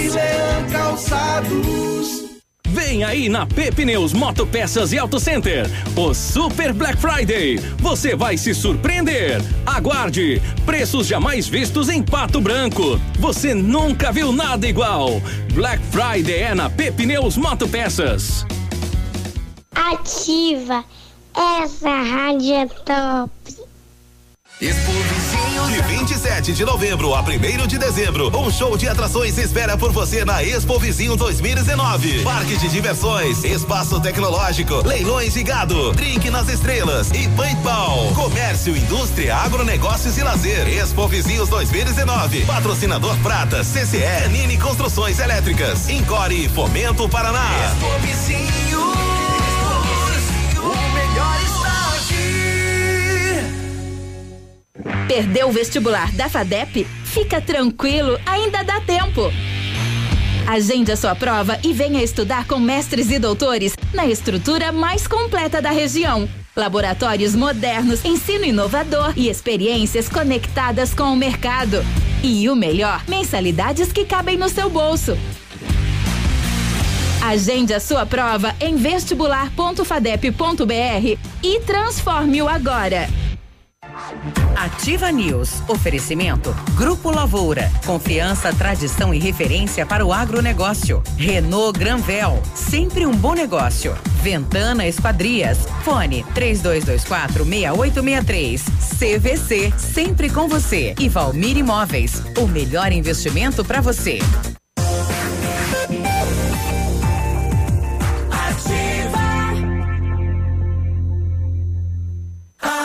[0.70, 1.93] Calçados.
[2.74, 7.60] Vem aí na P Pneus Moto Peças e Auto Center, o Super Black Friday.
[7.78, 9.40] Você vai se surpreender.
[9.64, 13.00] Aguarde, preços jamais vistos em Pato Branco.
[13.20, 15.22] Você nunca viu nada igual.
[15.54, 18.44] Black Friday é na P Pneus Moto Peças.
[19.76, 20.84] Ativa.
[21.36, 23.63] Essa rádio é top.
[24.60, 30.24] De 27 de novembro a 1 de dezembro, um show de atrações espera por você
[30.24, 32.24] na Expo Vizinho 2019.
[32.24, 38.14] Parque de diversões, espaço tecnológico, leilões de gado, drink nas estrelas e paintball.
[38.14, 40.68] Comércio, indústria, agronegócios e lazer.
[40.68, 42.46] Expo Vizinhos 2019.
[42.46, 47.50] Patrocinador Prata, CCE, Canini Construções Elétricas, Encore e Fomento Paraná.
[47.66, 48.63] Expo Vizinhos,
[55.08, 56.86] Perdeu o vestibular da FADEP?
[57.06, 59.32] Fica tranquilo, ainda dá tempo.
[60.48, 65.62] Agende a sua prova e venha estudar com mestres e doutores na estrutura mais completa
[65.62, 66.28] da região.
[66.56, 71.84] Laboratórios modernos, ensino inovador e experiências conectadas com o mercado.
[72.22, 75.18] E o melhor, mensalidades que cabem no seu bolso.
[77.22, 83.08] Agende a sua prova em vestibular.fadep.br e transforme-o agora.
[84.56, 85.62] Ativa News.
[85.68, 86.56] Oferecimento.
[86.76, 87.72] Grupo Lavoura.
[87.86, 91.02] Confiança, tradição e referência para o agronegócio.
[91.18, 92.42] Renault Granvel.
[92.56, 93.96] Sempre um bom negócio.
[94.22, 95.68] Ventana Esquadrias.
[95.84, 98.64] Fone 3224 6863.
[99.00, 99.74] CVC.
[99.78, 100.96] Sempre com você.
[101.00, 102.22] E Valmir Imóveis.
[102.38, 104.20] O melhor investimento para você.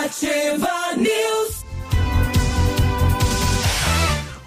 [0.09, 1.59] Ativa News.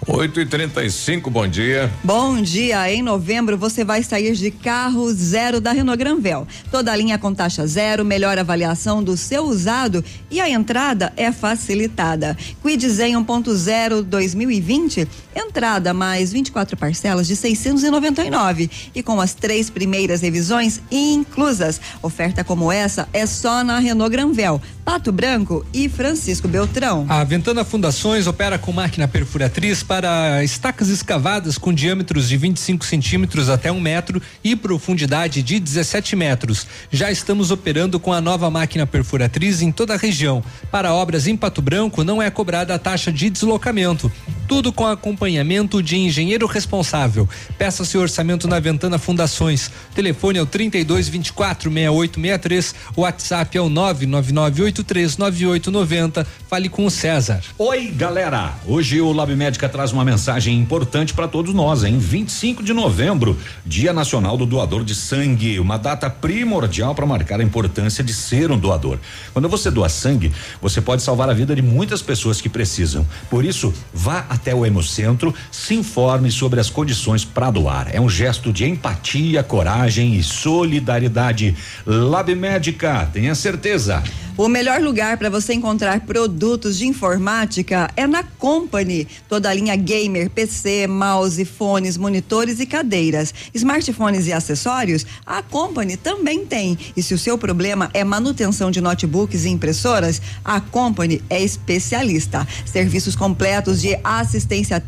[0.04, 1.88] 8 e 35 bom dia.
[2.02, 2.92] Bom dia.
[2.92, 6.46] Em novembro você vai sair de carro zero da Renault Granvel.
[6.72, 11.30] Toda a linha com taxa zero, melhor avaliação do seu usado e a entrada é
[11.30, 12.36] facilitada.
[12.60, 15.06] Quid Zen 1.0 2020,
[15.36, 21.80] entrada mais 24 parcelas de 699 e com as três primeiras revisões inclusas.
[22.02, 27.06] Oferta como essa é só na Renault Granvel, Pato Branco e Francisco Beltrão.
[27.08, 33.48] A Ventana Fundações opera com máquina perfuratriz para estacas escavadas com diâmetros de 25 centímetros
[33.48, 36.66] até um metro e profundidade de 17 metros.
[36.90, 40.42] Já estamos operando com a nova máquina perfuratriz em toda a região.
[40.70, 44.10] Para obras em Pato Branco não é cobrada a taxa de deslocamento.
[44.52, 47.26] Tudo com acompanhamento de engenheiro responsável.
[47.56, 49.70] Peça seu orçamento na Ventana Fundações.
[49.94, 52.74] Telefone é o 32 24 6863.
[52.94, 56.26] O WhatsApp é o 999839890.
[56.50, 57.40] Fale com o César.
[57.56, 58.52] Oi, galera!
[58.66, 61.98] Hoje o Lab Médica traz uma mensagem importante para todos nós, hein?
[61.98, 67.42] 25 de novembro, Dia Nacional do Doador de Sangue, uma data primordial para marcar a
[67.42, 68.98] importância de ser um doador.
[69.32, 70.30] Quando você doa sangue,
[70.60, 73.06] você pode salvar a vida de muitas pessoas que precisam.
[73.30, 77.88] Por isso, vá até o Hemocentro, se informe sobre as condições para doar.
[77.92, 81.56] É um gesto de empatia, coragem e solidariedade.
[81.86, 84.02] Lab Médica, tenha certeza.
[84.34, 89.06] O melhor lugar para você encontrar produtos de informática é na Company.
[89.28, 93.34] Toda a linha gamer, PC, mouse, fones, monitores e cadeiras.
[93.52, 96.78] Smartphones e acessórios, a Company também tem.
[96.96, 102.48] E se o seu problema é manutenção de notebooks e impressoras, a Company é especialista.
[102.64, 103.98] Serviços completos de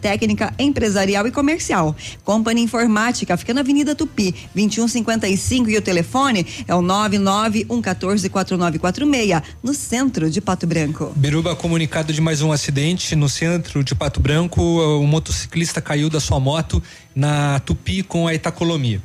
[0.01, 1.95] técnica, empresarial e comercial.
[2.25, 10.31] Company Informática fica na Avenida Tupi, 2155 e o telefone é o 991144946, no centro
[10.31, 11.13] de Pato Branco.
[11.17, 14.61] Biruba comunicado de mais um acidente no centro de Pato Branco.
[14.63, 16.83] O motociclista caiu da sua moto
[17.15, 19.01] na Tupi com a Itacolomia.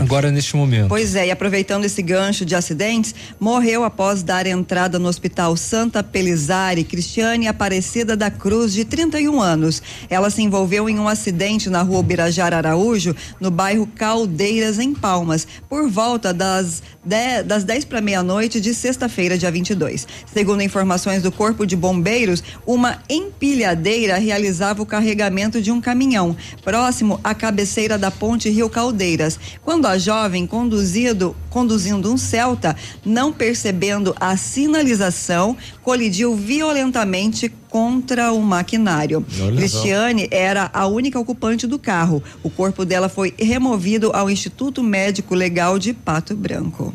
[0.00, 0.88] Agora neste momento.
[0.88, 6.02] Pois é, e aproveitando esse gancho de acidentes, morreu após dar entrada no Hospital Santa
[6.02, 9.82] Pelizari Cristiane Aparecida da Cruz, de 31 anos.
[10.08, 15.46] Ela se envolveu em um acidente na rua Birajara Araújo, no bairro Caldeiras, em Palmas,
[15.68, 20.06] por volta das 10, das 10 para meia-noite de sexta-feira, dia 22.
[20.32, 27.20] Segundo informações do Corpo de Bombeiros, uma empilhadeira realizava o carregamento de um caminhão próximo
[27.22, 34.14] à cabeceira da ponte Rio Caldeiras quando a jovem conduzido, conduzindo um Celta, não percebendo
[34.20, 39.24] a sinalização, colidiu violentamente contra o maquinário.
[39.40, 39.56] Olha só.
[39.56, 42.22] Cristiane era a única ocupante do carro.
[42.42, 46.92] O corpo dela foi removido ao Instituto Médico Legal de Pato Branco.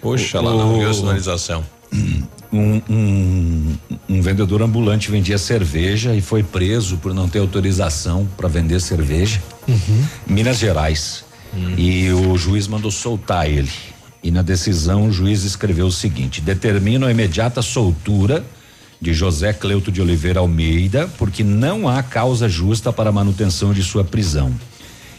[0.00, 1.64] Poxa, lá não viu a sinalização.
[2.52, 3.76] Um, um-
[4.08, 9.42] um vendedor ambulante vendia cerveja e foi preso por não ter autorização para vender cerveja.
[10.26, 11.24] Minas Gerais.
[11.76, 13.70] E o juiz mandou soltar ele.
[14.22, 18.44] E na decisão o juiz escreveu o seguinte: determina a imediata soltura
[19.00, 23.82] de José Cleuto de Oliveira Almeida, porque não há causa justa para a manutenção de
[23.82, 24.52] sua prisão.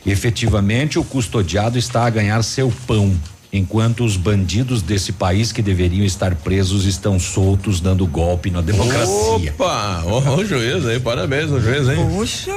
[0.05, 3.15] Efetivamente, o custodiado está a ganhar seu pão,
[3.51, 9.53] enquanto os bandidos desse país que deveriam estar presos estão soltos dando golpe na democracia.
[9.57, 12.07] Opa, o, juiz aí, parabéns ao juiz, hein?
[12.09, 12.55] Puxa,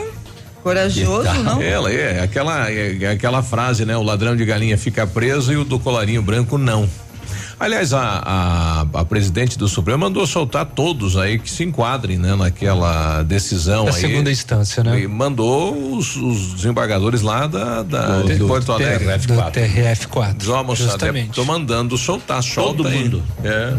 [0.63, 1.61] corajoso, não?
[1.61, 3.97] Ela é aquela, é, é aquela frase, né?
[3.97, 6.89] O ladrão de galinha fica preso e o do colarinho branco não.
[7.61, 8.01] Aliás, a,
[8.95, 13.85] a, a presidente do Supremo mandou soltar todos aí que se enquadrem, né, naquela decisão
[13.85, 14.01] Da aí.
[14.01, 15.01] segunda instância, né?
[15.01, 19.05] E mandou os, os desembargadores lá da, da Do- de do Porto Alegre.
[19.07, 19.27] TRF4.
[19.27, 20.49] Do TRF4.
[20.49, 23.05] Ó, moçada, tô mandando soltar, solta Todo aí.
[23.05, 23.23] mundo.
[23.45, 23.75] É.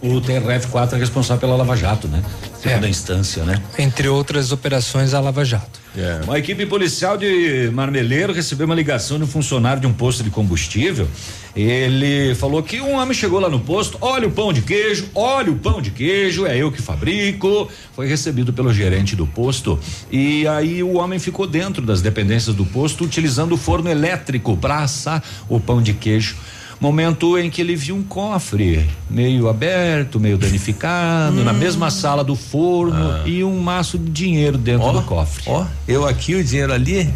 [0.00, 2.22] O TRF4 é responsável pela Lava Jato, né?
[2.62, 3.60] Segunda instância, né?
[3.78, 5.80] Entre outras operações, a Lava Jato.
[6.24, 10.30] Uma equipe policial de Marmeleiro recebeu uma ligação de um funcionário de um posto de
[10.30, 11.06] combustível.
[11.54, 15.50] Ele falou que um homem chegou lá no posto, olha o pão de queijo, olha
[15.50, 17.70] o pão de queijo, é eu que fabrico.
[17.94, 19.80] Foi recebido pelo gerente do posto
[20.12, 24.80] e aí o homem ficou dentro das dependências do posto utilizando o forno elétrico para
[24.80, 26.36] assar o pão de queijo.
[26.84, 32.36] Momento em que ele viu um cofre meio aberto, meio danificado, na mesma sala do
[32.36, 35.44] forno e um maço de dinheiro dentro Ó, do cofre.
[35.46, 37.08] Ó, eu aqui, o dinheiro ali.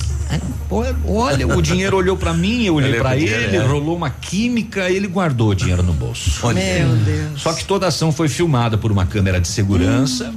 [1.06, 3.66] Olha, o dinheiro olhou pra mim, eu olhei pro ele, dinheiro, é.
[3.66, 6.46] rolou uma química, ele guardou o dinheiro no bolso.
[6.46, 6.58] Olha.
[6.58, 7.42] Meu Deus.
[7.42, 10.32] Só que toda a ação foi filmada por uma câmera de segurança.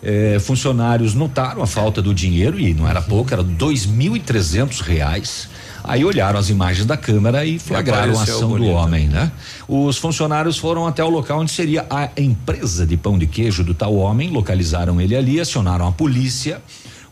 [0.00, 4.20] Eh, funcionários notaram a falta do dinheiro e não era pouco, era dois mil e
[4.20, 5.48] trezentos reais.
[5.86, 8.72] Aí olharam as imagens da câmera e flagraram a ação do bonito.
[8.72, 9.30] homem, né?
[9.68, 13.72] Os funcionários foram até o local onde seria a empresa de pão de queijo do
[13.72, 16.60] tal homem, localizaram ele ali, acionaram a polícia.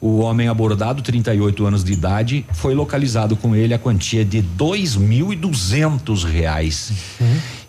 [0.01, 4.97] O homem abordado, 38 anos de idade, foi localizado com ele a quantia de dois
[4.97, 6.93] mil e duzentos reais.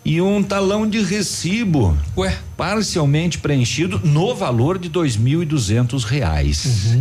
[0.04, 6.04] E um talão de recibo, ué, parcialmente preenchido no valor de dois mil e duzentos
[6.04, 6.98] reais.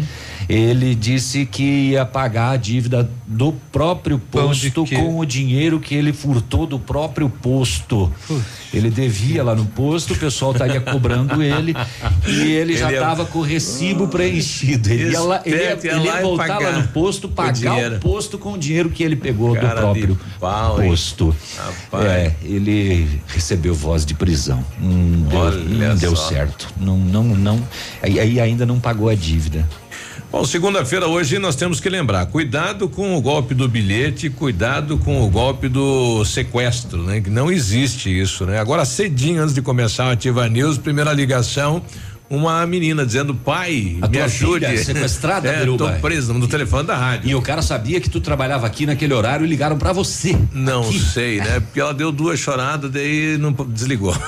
[0.47, 6.13] Ele disse que ia pagar a dívida do próprio posto com o dinheiro que ele
[6.13, 8.11] furtou do próprio posto.
[8.73, 11.75] Ele devia lá no posto, o pessoal estaria cobrando ele
[12.27, 14.89] e ele já ia- estava com o recibo preenchido.
[14.91, 17.51] Ele ia, lá, ele ia, ia ele ia lá e voltar lá no posto, pagar
[17.53, 17.95] dinheiro.
[17.95, 21.35] o posto com o dinheiro que ele pegou Cara do próprio pau, posto.
[22.05, 24.63] É, ele recebeu voz de prisão.
[24.79, 26.67] Não deu, Olha não deu certo.
[26.79, 27.59] Não, não, não.
[28.03, 29.67] Aí ainda não pagou a dívida.
[30.31, 35.21] Bom, segunda-feira hoje nós temos que lembrar, cuidado com o golpe do bilhete, cuidado com
[35.21, 37.21] o golpe do sequestro, né?
[37.21, 38.59] Que não existe isso, né?
[38.59, 41.81] Agora cedinho antes de começar o Ativa News, primeira ligação,
[42.29, 44.65] uma menina dizendo, pai, A me tua ajude.
[44.65, 45.91] filha sequestrada, é, Biruba?
[45.93, 47.29] tô preso no telefone da rádio.
[47.29, 50.35] E o cara sabia que tu trabalhava aqui naquele horário e ligaram pra você.
[50.51, 51.59] Não sei, né?
[51.59, 54.13] Porque ela deu duas choradas, daí não desligou.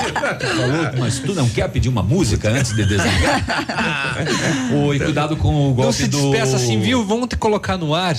[0.00, 3.46] Falou, mas tu não quer pedir uma música antes de desligar?
[4.86, 6.30] Oi, cuidado com o golpe Não se do.
[6.30, 7.04] despeça assim, viu?
[7.04, 8.14] Vamos te colocar no ar.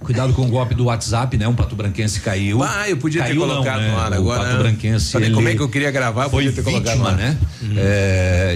[0.00, 1.46] Cuidado com o golpe do WhatsApp, né?
[1.48, 2.62] Um pato branquense caiu.
[2.62, 3.90] Ah, eu podia ter Caiu não, colocado né?
[3.90, 4.40] no ar o agora.
[4.40, 4.58] Pato né?
[4.58, 5.12] branquense.
[5.12, 7.16] Falei, ele como é que eu queria gravar, foi podia ter colocado vítima, no ar.
[7.16, 7.38] né?
[7.76, 8.01] É,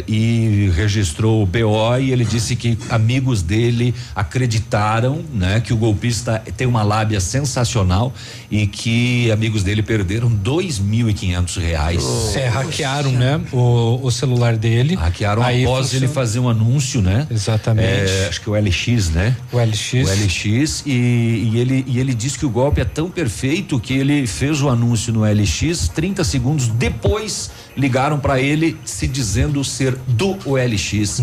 [0.09, 6.43] e registrou o BO e ele disse que amigos dele acreditaram, né, que o golpista
[6.57, 8.13] tem uma lábia sensacional
[8.51, 12.05] e que amigos dele perderam dois mil e quinhentos reais.
[12.37, 13.41] É, hackearam, né?
[13.53, 14.95] O, o celular dele.
[14.95, 17.27] Hackearam Aí após funciona- ele fazer um anúncio, né?
[17.31, 17.89] Exatamente.
[17.89, 19.37] É, acho que o LX, né?
[19.53, 19.93] O LX.
[19.95, 23.95] O LX e, e ele e ele diz que o golpe é tão perfeito que
[23.95, 29.97] ele fez o anúncio no LX 30 segundos depois ligaram para ele se dizendo ser
[30.07, 31.21] do OLX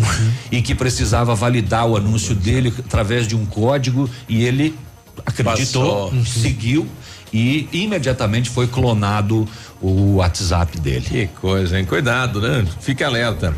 [0.50, 4.74] e que precisava validar o anúncio dele através de um código e ele
[5.26, 6.24] acreditou, Passou.
[6.24, 6.86] seguiu
[7.32, 9.48] e imediatamente foi clonado
[9.80, 11.04] o WhatsApp dele.
[11.04, 11.84] Que coisa, hein?
[11.84, 12.64] Cuidado, né?
[12.80, 13.52] Fique alerta.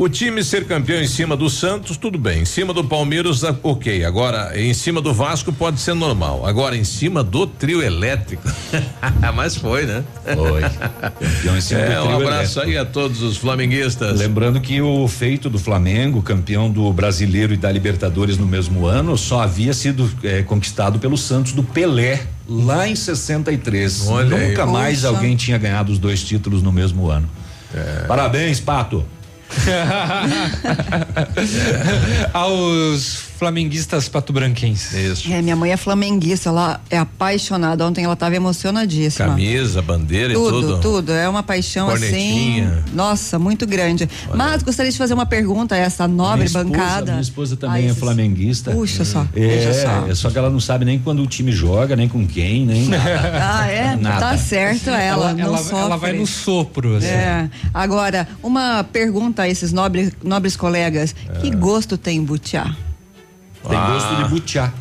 [0.00, 2.40] O time ser campeão em cima do Santos, tudo bem.
[2.40, 4.02] Em cima do Palmeiras, ok.
[4.02, 6.46] Agora, em cima do Vasco pode ser normal.
[6.46, 8.42] Agora, em cima do trio elétrico.
[9.34, 10.02] Mas foi, né?
[10.24, 10.62] Foi.
[10.62, 14.18] Campeão em cima do é, um trio abraço aí a todos os flamenguistas.
[14.18, 19.18] Lembrando que o feito do Flamengo, campeão do Brasileiro e da Libertadores no mesmo ano,
[19.18, 24.08] só havia sido eh, conquistado pelo Santos do Pelé lá em 63.
[24.08, 24.48] Olha aí.
[24.48, 25.08] Nunca mais Poxa.
[25.08, 27.28] alguém tinha ganhado os dois títulos no mesmo ano.
[27.74, 28.06] É.
[28.06, 29.04] Parabéns, Pato.
[32.32, 34.92] Aos flamenguistas patobranquenses.
[34.92, 35.32] Isso.
[35.32, 37.86] É, minha mãe é flamenguista, ela é apaixonada.
[37.86, 39.28] Ontem ela estava emocionadíssima.
[39.28, 40.80] Camisa, bandeira Tudo, e tudo.
[40.80, 41.12] tudo.
[41.12, 42.68] É uma paixão assim.
[42.92, 44.08] Nossa, muito grande.
[44.34, 47.12] Mas gostaria de fazer uma pergunta a essa nobre minha esposa, bancada.
[47.12, 48.72] Minha esposa também Ai, é flamenguista.
[48.72, 50.10] Puxa só, É, só.
[50.10, 52.88] é só que ela não sabe nem quando o time joga, nem com quem, nem
[52.88, 53.40] nada.
[53.42, 53.96] Ah, é?
[53.96, 54.20] Nada.
[54.20, 55.78] Tá certo ela, Ela, não ela, sofre.
[55.78, 57.06] ela vai no sopro, assim.
[57.06, 57.48] É.
[57.72, 61.38] Agora, uma pergunta a esses nobres, nobres colegas: É.
[61.40, 62.64] que gosto tem butiá?
[63.68, 63.90] Tem Ah.
[63.90, 64.72] gosto de butiá.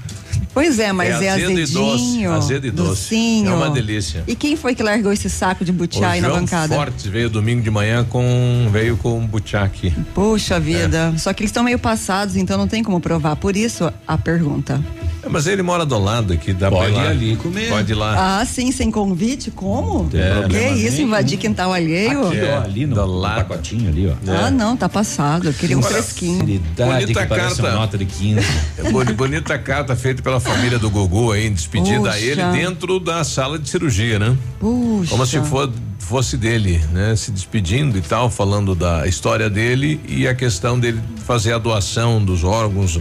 [0.53, 2.31] Pois é, mas é, azedo e doce, azedinho.
[2.33, 2.89] azedo e doce.
[2.89, 3.51] docinho.
[3.51, 4.23] É uma delícia.
[4.27, 6.75] E quem foi que largou esse saco de O butiá aí na João bancada?
[6.75, 9.93] Fortes veio domingo de manhã com veio com um butiá aqui.
[10.13, 11.13] Puxa vida.
[11.15, 11.17] É.
[11.17, 13.35] Só que eles estão meio passados, então não tem como provar.
[13.35, 14.83] Por isso a pergunta.
[15.21, 17.09] É, mas ele mora do lado aqui, dá Pode pra ir ir lá.
[17.11, 17.69] ali comer.
[17.69, 18.39] Pode ir lá.
[18.39, 19.51] Ah, sim, sem convite?
[19.51, 20.09] Como?
[20.13, 22.27] É, que problema isso, invadir quintal alheio?
[22.27, 23.45] Aqui, É, ó, ali no, do no lado.
[23.45, 24.13] pacotinho ali, ó.
[24.31, 25.47] Ah, não, tá passado.
[25.49, 26.39] Eu queria um Agora, fresquinho.
[26.39, 27.61] Facilidade Bonita que parece carta.
[27.63, 28.39] uma nota de 15.
[28.77, 32.25] É boni- bonita carta feita pela família do Gugu aí, despedida a Puxa.
[32.25, 34.37] ele dentro da sala de cirurgia, né?
[34.59, 35.09] Puxa.
[35.09, 37.15] Como se for, fosse dele, né?
[37.15, 42.23] Se despedindo e tal, falando da história dele e a questão dele fazer a doação
[42.23, 42.99] dos órgãos.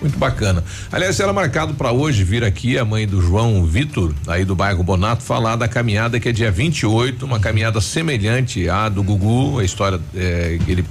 [0.00, 0.62] Muito bacana.
[0.92, 4.82] Aliás, era marcado para hoje vir aqui a mãe do João Vitor, aí do bairro
[4.82, 9.64] Bonato, falar da caminhada que é dia 28, uma caminhada semelhante à do Gugu, a
[9.64, 10.84] história é, que ele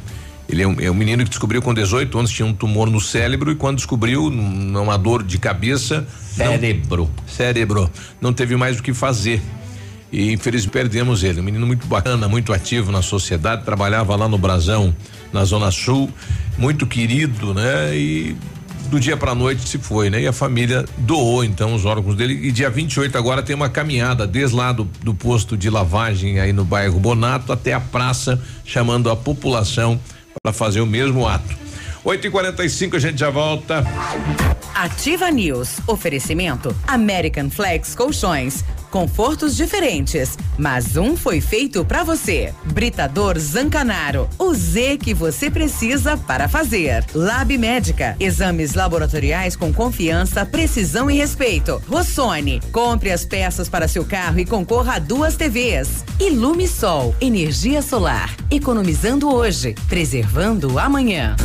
[0.49, 2.99] ele é um, é um menino que descobriu com 18 anos tinha um tumor no
[2.99, 6.05] cérebro e quando descobriu uma dor de cabeça,
[6.37, 7.09] não- Cérebro.
[7.27, 7.89] cérebro,
[8.19, 9.41] não teve mais o que fazer.
[10.11, 11.39] E infelizmente perdemos ele.
[11.39, 14.95] Um menino muito bacana, muito ativo na sociedade, trabalhava lá no Brasão,
[15.31, 16.07] na Zona Sul,
[16.57, 17.95] muito querido, né?
[17.97, 18.35] E
[18.91, 20.21] do dia para noite se foi, né?
[20.21, 22.47] E a família doou então os órgãos dele.
[22.47, 26.53] E dia 28 agora tem uma caminhada desde lá do, do posto de lavagem aí
[26.53, 29.99] no bairro Bonato até a praça, chamando a população
[30.41, 31.62] para fazer o mesmo ato.
[32.03, 33.83] 8 e 45 a gente já volta.
[34.75, 35.77] Ativa News.
[35.87, 38.63] Oferecimento American Flex Colchões.
[38.91, 42.53] Confortos diferentes, mas um foi feito para você.
[42.65, 44.29] Britador Zancanaro.
[44.37, 47.03] O Z que você precisa para fazer.
[47.15, 48.15] Lab Médica.
[48.19, 51.81] Exames laboratoriais com confiança, precisão e respeito.
[51.87, 52.59] Rossoni.
[52.71, 56.03] Compre as peças para seu carro e concorra a duas TVs.
[56.19, 57.15] Ilume Sol.
[57.21, 58.35] Energia solar.
[58.51, 61.35] Economizando hoje, preservando amanhã.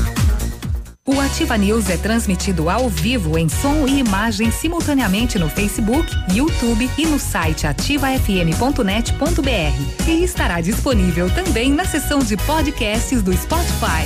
[1.08, 6.86] O Ativa News é transmitido ao vivo em som e imagem simultaneamente no Facebook, YouTube
[6.98, 10.06] e no site ativafm.net.br.
[10.06, 14.04] E estará disponível também na seção de podcasts do Spotify.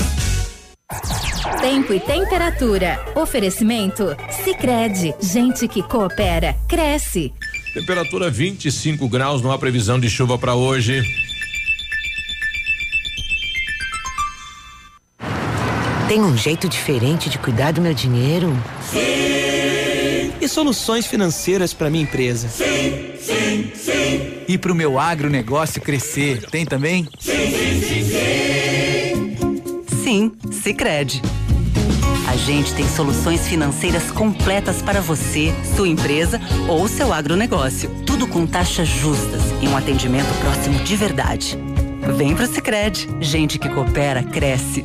[1.61, 3.05] Tempo e temperatura.
[3.17, 4.17] Oferecimento?
[4.45, 7.33] Sicredi Gente que coopera, cresce.
[7.75, 11.03] Temperatura 25 graus, não há previsão de chuva para hoje.
[16.13, 18.55] Tem um jeito diferente de cuidar do meu dinheiro?
[18.83, 20.31] Sim!
[20.43, 22.51] E soluções financeiras para minha empresa?
[22.51, 24.43] Sim, sim, sim.
[24.47, 26.45] E para o meu agronegócio crescer?
[26.51, 27.09] Tem também?
[27.19, 30.03] Sim, sim, sim, sim.
[30.05, 31.23] Sim, Sicredi.
[32.29, 37.89] A gente tem soluções financeiras completas para você, sua empresa ou seu agronegócio.
[38.05, 41.59] Tudo com taxas justas e um atendimento próximo de verdade.
[42.19, 43.09] Vem pro Sicredi.
[43.19, 44.85] Gente que coopera cresce.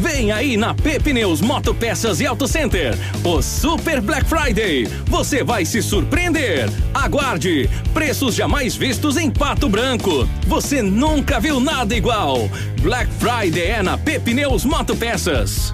[0.00, 2.94] Vem aí na Pepineus Moto Peças e Auto Center,
[3.24, 4.86] o Super Black Friday.
[5.06, 6.68] Você vai se surpreender.
[6.92, 10.28] Aguarde, preços jamais vistos em Pato Branco.
[10.46, 12.50] Você nunca viu nada igual.
[12.82, 15.72] Black Friday é na Pepineus Moto Peças.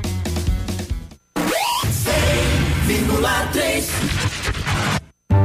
[2.87, 4.22] 100,3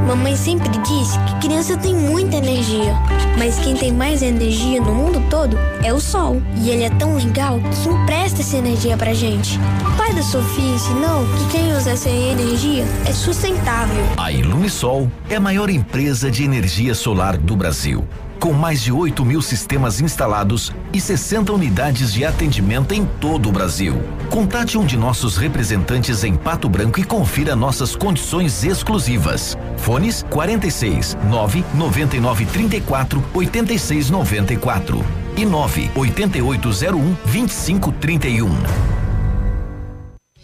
[0.08, 2.94] Mamãe sempre disse que criança tem muita energia,
[3.38, 6.42] mas quem tem mais energia no mundo todo é o sol.
[6.56, 9.60] E ele é tão legal que empresta essa energia pra gente.
[9.86, 14.06] O pai da Sofia ensinou que quem usa essa energia é sustentável.
[14.16, 18.08] A Ilumisol é a maior empresa de energia solar do Brasil
[18.40, 23.52] com mais de 8 mil sistemas instalados e 60 unidades de atendimento em todo o
[23.52, 24.02] Brasil.
[24.30, 29.58] Contate um de nossos representantes em Pato Branco e confira nossas condições exclusivas.
[29.78, 35.06] Fones 46 9 99 34 86 94
[35.36, 39.07] e 9 8801 2531.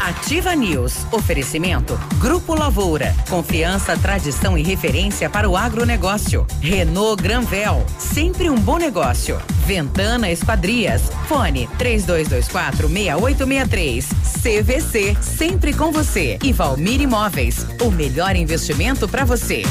[0.00, 1.06] Ativa News.
[1.12, 1.98] Oferecimento.
[2.18, 3.14] Grupo Lavoura.
[3.28, 6.46] Confiança, tradição e referência para o agronegócio.
[6.60, 7.84] Renault Granvel.
[7.98, 9.40] Sempre um bom negócio.
[9.66, 11.10] Ventana Esquadrias.
[11.26, 14.08] Fone 3224 6863.
[14.42, 15.16] CVC.
[15.22, 16.38] Sempre com você.
[16.42, 17.66] E Valmir Imóveis.
[17.80, 19.62] O melhor investimento para você.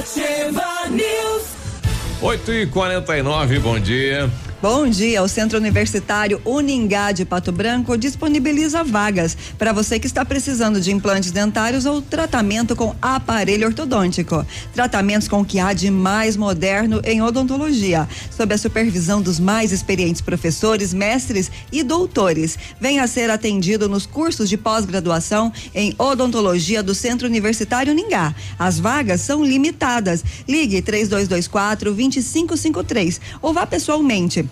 [0.00, 1.42] Ativa News.
[2.22, 4.30] 8 e 49 bom dia.
[4.62, 10.22] Bom dia, o Centro Universitário Uningá de Pato Branco disponibiliza vagas para você que está
[10.22, 14.46] precisando de implantes dentários ou tratamento com aparelho ortodôntico.
[14.74, 19.72] Tratamentos com o que há de mais moderno em odontologia, sob a supervisão dos mais
[19.72, 22.58] experientes professores, mestres e doutores.
[22.78, 28.34] Venha ser atendido nos cursos de pós-graduação em odontologia do Centro Universitário Uningá.
[28.58, 30.22] As vagas são limitadas.
[30.46, 34.49] Ligue 3224 2553 ou vá pessoalmente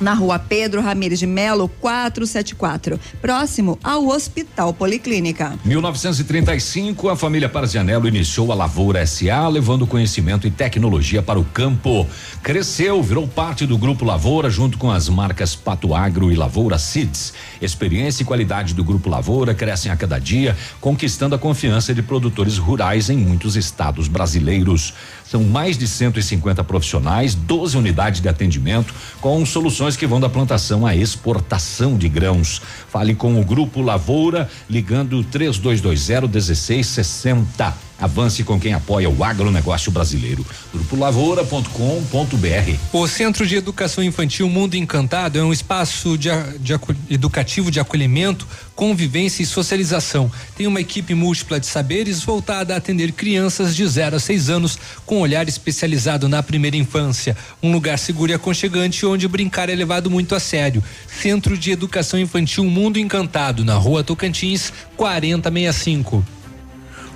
[0.00, 5.58] na rua Pedro Ramires de Melo, 474, próximo ao Hospital Policlínica.
[5.64, 12.06] 1935, a família Parzianello iniciou a Lavoura SA, levando conhecimento e tecnologia para o campo.
[12.42, 17.32] Cresceu, virou parte do Grupo Lavoura, junto com as marcas Pato Agro e Lavoura Seeds.
[17.60, 22.58] Experiência e qualidade do Grupo Lavoura crescem a cada dia, conquistando a confiança de produtores
[22.58, 24.94] rurais em muitos estados brasileiros.
[25.30, 30.86] São mais de 150 profissionais, 12 unidades de atendimento, com soluções que vão da plantação
[30.86, 32.62] à exportação de grãos.
[32.88, 37.74] Fale com o Grupo Lavoura, ligando 3220 1660.
[37.98, 40.44] Avance com quem apoia o agronegócio brasileiro.
[40.72, 42.78] Grupo Lavoura.com.br.
[42.92, 46.28] O Centro de Educação Infantil Mundo Encantado é um espaço de,
[46.60, 46.74] de
[47.08, 50.30] educativo de acolhimento, convivência e socialização.
[50.56, 54.78] Tem uma equipe múltipla de saberes voltada a atender crianças de 0 a 6 anos
[55.06, 57.36] com olhar especializado na primeira infância.
[57.62, 60.84] Um lugar seguro e aconchegante onde brincar é levado muito a sério.
[61.08, 66.35] Centro de Educação Infantil Mundo Encantado, na rua Tocantins, 4065.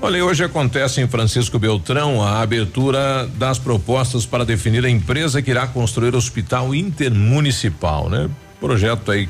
[0.02, 5.51] Olha, hoje acontece em Francisco Beltrão a abertura das propostas para definir a empresa que
[5.51, 8.31] irá construir o hospital intermunicipal, né?
[8.59, 9.28] Projeto aí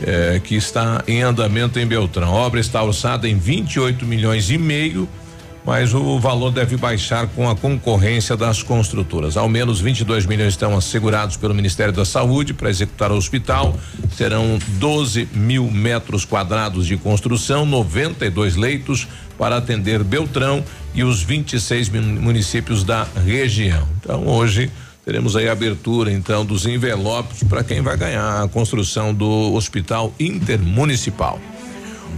[0.00, 2.28] eh, que está em andamento em Beltrão.
[2.28, 5.08] A obra está orçada em 28 milhões e meio
[5.66, 9.36] mas o valor deve baixar com a concorrência das construtoras.
[9.36, 13.76] Ao menos 22 milhões estão assegurados pelo Ministério da Saúde para executar o hospital.
[14.16, 20.62] Serão 12 mil metros quadrados de construção, 92 leitos para atender Beltrão
[20.94, 23.88] e os 26 municípios da região.
[24.00, 24.70] Então hoje
[25.04, 30.14] teremos aí a abertura então dos envelopes para quem vai ganhar a construção do hospital
[30.20, 31.40] intermunicipal.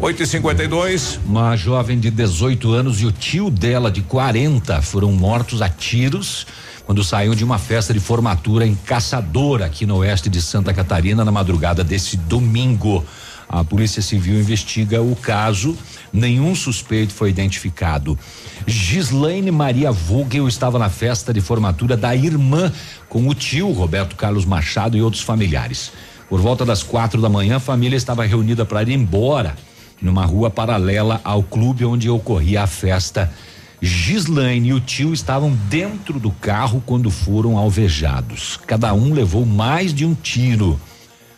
[0.01, 5.11] 8 e 52 Uma jovem de 18 anos e o tio dela de 40 foram
[5.11, 6.47] mortos a tiros
[6.87, 11.23] quando saíam de uma festa de formatura em Caçador, aqui no oeste de Santa Catarina,
[11.23, 13.05] na madrugada desse domingo.
[13.47, 15.77] A Polícia Civil investiga o caso.
[16.11, 18.19] Nenhum suspeito foi identificado.
[18.66, 22.73] Gislaine Maria Vogel estava na festa de formatura da irmã
[23.07, 25.93] com o tio Roberto Carlos Machado e outros familiares.
[26.27, 29.55] Por volta das quatro da manhã, a família estava reunida para ir embora
[30.01, 33.33] numa rua paralela ao clube onde ocorria a festa.
[33.81, 38.59] Gislaine e o tio estavam dentro do carro quando foram alvejados.
[38.66, 40.81] Cada um levou mais de um tiro.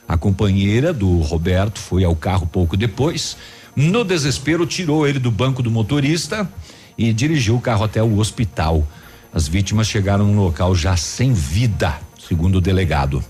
[0.08, 3.36] A companheira do Roberto foi ao carro pouco depois.
[3.76, 6.50] No desespero, tirou ele do banco do motorista
[6.96, 8.86] e dirigiu o carro até o hospital.
[9.32, 13.22] As vítimas chegaram no local já sem vida, segundo o delegado.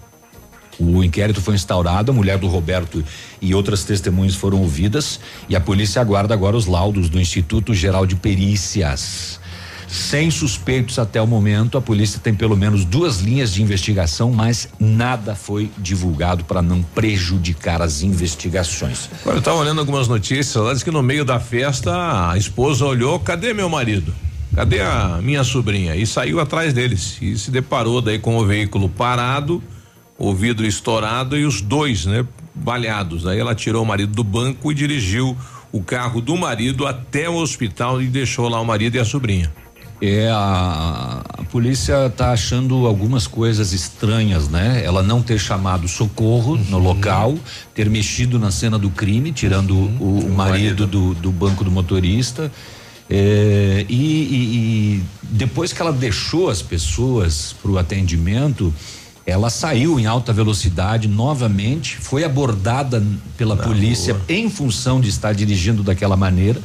[0.81, 3.05] O inquérito foi instaurado, a mulher do Roberto
[3.41, 8.07] e outras testemunhas foram ouvidas e a polícia aguarda agora os laudos do Instituto Geral
[8.07, 9.39] de Perícias.
[9.87, 14.69] Sem suspeitos até o momento, a polícia tem pelo menos duas linhas de investigação, mas
[14.79, 19.11] nada foi divulgado para não prejudicar as investigações.
[19.27, 23.19] Eu estava olhando algumas notícias lá, diz que no meio da festa a esposa olhou,
[23.19, 24.15] cadê meu marido?
[24.55, 25.95] Cadê a minha sobrinha?
[25.95, 29.63] E saiu atrás deles e se deparou daí com o veículo parado
[30.21, 33.27] o vidro estourado e os dois, né, baleados.
[33.27, 35.35] Aí ela tirou o marido do banco e dirigiu
[35.73, 39.51] o carro do marido até o hospital e deixou lá o marido e a sobrinha.
[40.03, 44.83] É, a, a polícia está achando algumas coisas estranhas, né?
[44.85, 46.65] Ela não ter chamado socorro uhum.
[46.69, 47.39] no local,
[47.75, 49.97] ter mexido na cena do crime, tirando uhum.
[50.01, 50.87] o, o, marido, marido.
[50.87, 52.53] Do, do, banco do motorista.
[53.09, 54.37] É, e, e,
[54.97, 58.73] e depois que ela deixou as pessoas para o atendimento,
[59.27, 63.03] ela saiu em alta velocidade novamente, foi abordada
[63.37, 64.23] pela Na polícia rua.
[64.29, 66.61] em função de estar dirigindo daquela maneira.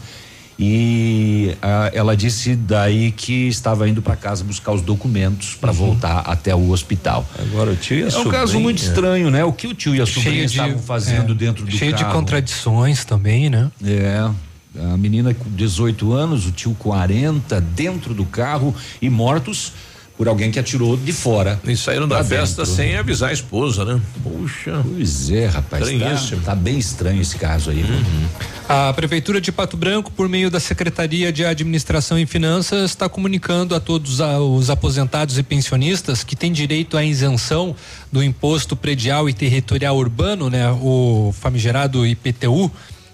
[0.57, 5.77] E a, ela disse daí que estava indo para casa buscar os documentos para uhum.
[5.77, 7.27] voltar até o hospital.
[7.37, 8.29] Agora o tio e a É sobrinha.
[8.29, 9.43] um caso muito estranho, né?
[9.43, 11.97] O que o tio e a sobrinha de, estavam fazendo é, dentro do cheio carro.
[11.97, 13.69] Cheio de contradições também, né?
[13.83, 14.29] É.
[14.77, 19.73] A menina com 18 anos, o tio 40, dentro do carro e mortos
[20.17, 21.59] por alguém que atirou de fora.
[21.65, 22.75] E saíram da festa dentro.
[22.75, 24.01] sem avisar a esposa, né?
[24.23, 24.81] Puxa.
[24.83, 25.87] Pois é, rapaz.
[25.89, 27.83] Tá, tá, bem estranho esse caso aí.
[27.83, 28.27] Uhum.
[28.67, 33.75] A Prefeitura de Pato Branco, por meio da Secretaria de Administração e Finanças, está comunicando
[33.75, 37.75] a todos os aposentados e pensionistas que têm direito à isenção
[38.11, 40.69] do imposto predial e territorial urbano, né?
[40.81, 42.71] O famigerado IPTU,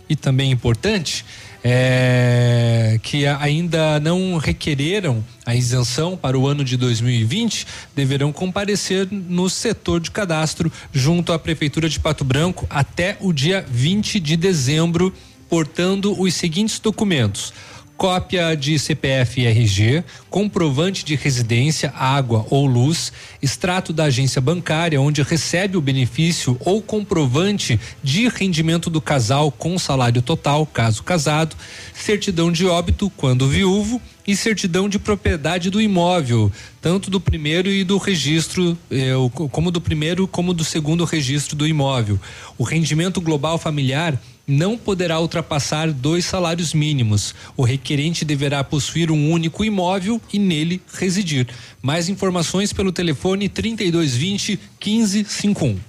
[0.07, 1.25] e também importante
[1.63, 9.49] é, que ainda não requereram a isenção para o ano de 2020 deverão comparecer no
[9.49, 15.13] setor de cadastro junto à Prefeitura de Pato Branco até o dia 20 de dezembro,
[15.49, 17.53] portando os seguintes documentos
[18.01, 23.13] cópia de CPF e RG, comprovante de residência, água ou luz,
[23.43, 29.77] extrato da agência bancária onde recebe o benefício ou comprovante de rendimento do casal com
[29.77, 31.55] salário total, caso casado,
[31.93, 36.51] certidão de óbito quando viúvo e certidão de propriedade do imóvel,
[36.81, 39.11] tanto do primeiro e do registro, eh,
[39.51, 42.19] como do primeiro como do segundo registro do imóvel.
[42.57, 44.19] O rendimento global familiar
[44.51, 47.33] não poderá ultrapassar dois salários mínimos.
[47.55, 51.47] O requerente deverá possuir um único imóvel e nele residir.
[51.81, 55.79] Mais informações pelo telefone 3220 1551.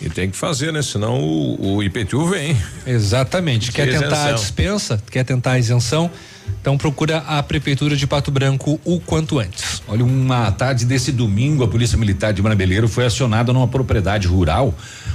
[0.00, 0.80] E tem que fazer, né?
[0.80, 2.56] Senão o, o IPTU vem.
[2.86, 3.72] Exatamente.
[3.72, 5.02] Quer tentar a dispensa?
[5.10, 6.10] Quer tentar a isenção?
[6.60, 9.82] Então procura a prefeitura de Pato Branco o quanto antes.
[9.88, 14.74] Olha, uma tarde desse domingo, a Polícia Militar de Marabeleiro foi acionada numa propriedade rural,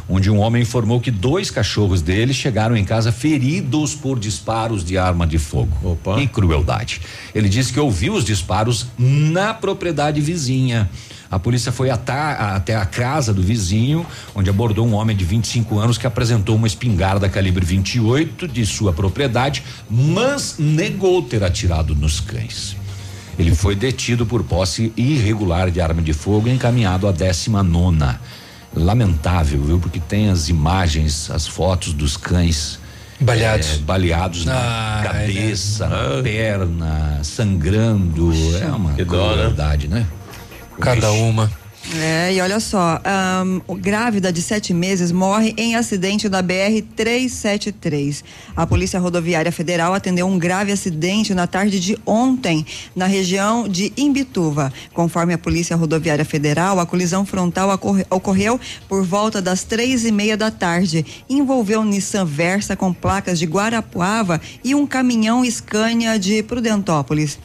[0.10, 4.97] onde um homem informou que dois cachorros dele chegaram em casa feridos por disparos de
[4.97, 5.77] arma de fogo.
[5.84, 6.15] Opa.
[6.15, 7.01] Que crueldade.
[7.35, 10.89] Ele disse que ouviu os disparos na propriedade vizinha.
[11.31, 14.05] A polícia foi até a casa do vizinho,
[14.35, 18.93] onde abordou um homem de 25 anos que apresentou uma espingarda calibre 28 de sua
[18.93, 22.76] propriedade, mas negou ter atirado nos cães.
[23.38, 28.22] Ele foi detido por posse irregular de arma de fogo e encaminhado à 19 nona.
[28.76, 29.80] Lamentável, viu?
[29.80, 32.80] Porque tem as imagens, as fotos dos cães
[33.20, 33.76] Baleados.
[33.76, 35.95] É, baleados ah, na cabeça, é, né?
[35.95, 38.34] na perna, sangrando.
[38.58, 40.06] É uma que crueldade, né?
[40.80, 41.50] Cada uma.
[41.91, 42.99] É, e olha só,
[43.68, 48.23] um, grávida de sete meses morre em acidente da BR-373.
[48.55, 52.65] A Polícia Rodoviária Federal atendeu um grave acidente na tarde de ontem,
[52.95, 54.72] na região de Imbituva.
[54.93, 57.69] Conforme a Polícia Rodoviária Federal, a colisão frontal
[58.10, 61.05] ocorreu por volta das três e meia da tarde.
[61.30, 67.38] Envolveu um Nissan Versa com placas de Guarapuava e um caminhão Scania de Prudentópolis.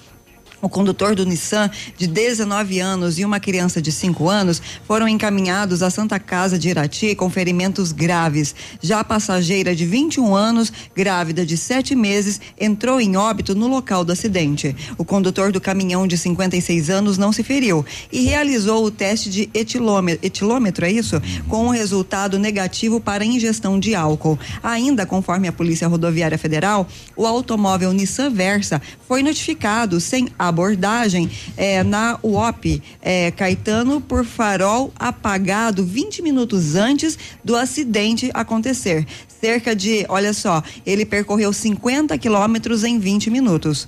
[0.61, 5.85] O condutor do Nissan, de 19 anos, e uma criança de 5 anos foram encaminhados
[5.85, 8.55] à Santa Casa de Irati com ferimentos graves.
[8.81, 14.05] Já a passageira de 21 anos, grávida de 7 meses, entrou em óbito no local
[14.05, 14.75] do acidente.
[14.97, 19.49] O condutor do caminhão de 56 anos não se feriu e realizou o teste de
[19.55, 21.23] etilômetro, etilômetro é isso?
[21.49, 24.39] Com um resultado negativo para ingestão de álcool.
[24.61, 31.83] Ainda, conforme a Polícia Rodoviária Federal, o automóvel Nissan Versa foi notificado sem abordagem é,
[31.83, 39.07] na UOP é, Caetano por farol apagado 20 minutos antes do acidente acontecer.
[39.41, 43.87] Cerca de, olha só, ele percorreu 50 quilômetros em 20 minutos.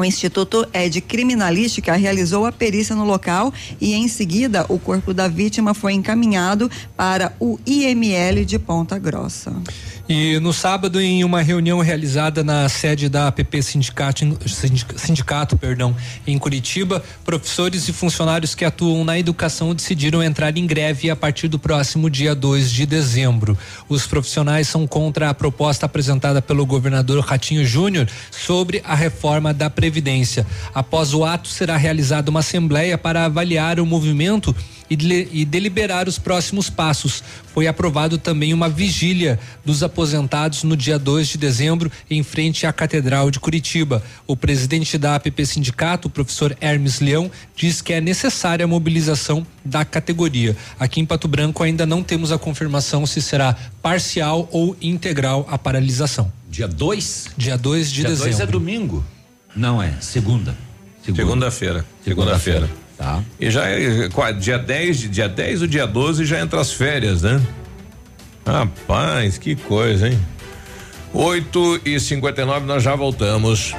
[0.00, 5.12] O Instituto é de Criminalística realizou a perícia no local e, em seguida, o corpo
[5.12, 9.52] da vítima foi encaminhado para o IML de Ponta Grossa.
[10.12, 14.24] E no sábado, em uma reunião realizada na sede da APP Sindicato,
[14.96, 15.94] Sindicato perdão,
[16.26, 21.46] em Curitiba, professores e funcionários que atuam na educação decidiram entrar em greve a partir
[21.46, 23.56] do próximo dia 2 de dezembro.
[23.88, 29.70] Os profissionais são contra a proposta apresentada pelo governador Ratinho Júnior sobre a reforma da
[29.70, 30.44] Previdência.
[30.74, 34.52] Após o ato, será realizada uma assembleia para avaliar o movimento
[34.90, 37.22] e, de, e deliberar os próximos passos.
[37.54, 42.72] Foi aprovado também uma vigília dos aposentados no dia 2 de dezembro, em frente à
[42.72, 44.02] Catedral de Curitiba.
[44.26, 49.46] O presidente da APP Sindicato, o professor Hermes Leão, diz que é necessária a mobilização
[49.64, 50.56] da categoria.
[50.78, 55.56] Aqui em Pato Branco ainda não temos a confirmação se será parcial ou integral a
[55.56, 56.32] paralisação.
[56.50, 57.30] Dia 2?
[57.36, 58.30] Dia 2 de dia dezembro.
[58.30, 59.04] Dia 2 é domingo?
[59.54, 60.56] Não é, segunda.
[61.04, 61.84] Segunda-feira.
[62.04, 62.66] Segunda-feira.
[62.66, 63.24] Segunda Tá.
[63.40, 67.40] E já é dia 10, dia 10 ou dia 12 já entra as férias, né?
[68.46, 70.20] Rapaz, que coisa, hein?
[71.14, 73.74] 8 e 59 nós já voltamos.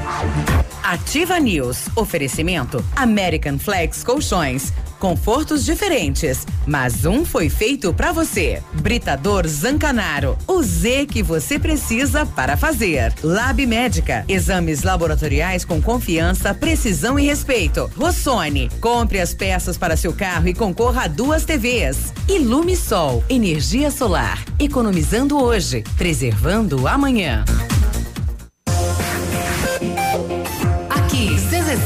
[0.81, 1.85] Ativa News.
[1.95, 4.73] Oferecimento American Flex Colchões.
[5.01, 8.61] Confortos diferentes, mas um foi feito para você.
[8.73, 13.11] Britador Zancanaro, o Z que você precisa para fazer.
[13.23, 17.89] Lab Médica, exames laboratoriais com confiança, precisão e respeito.
[17.97, 22.13] Rossoni, compre as peças para seu carro e concorra a duas TVs.
[22.29, 27.43] Ilume Sol, energia solar, economizando hoje, preservando amanhã.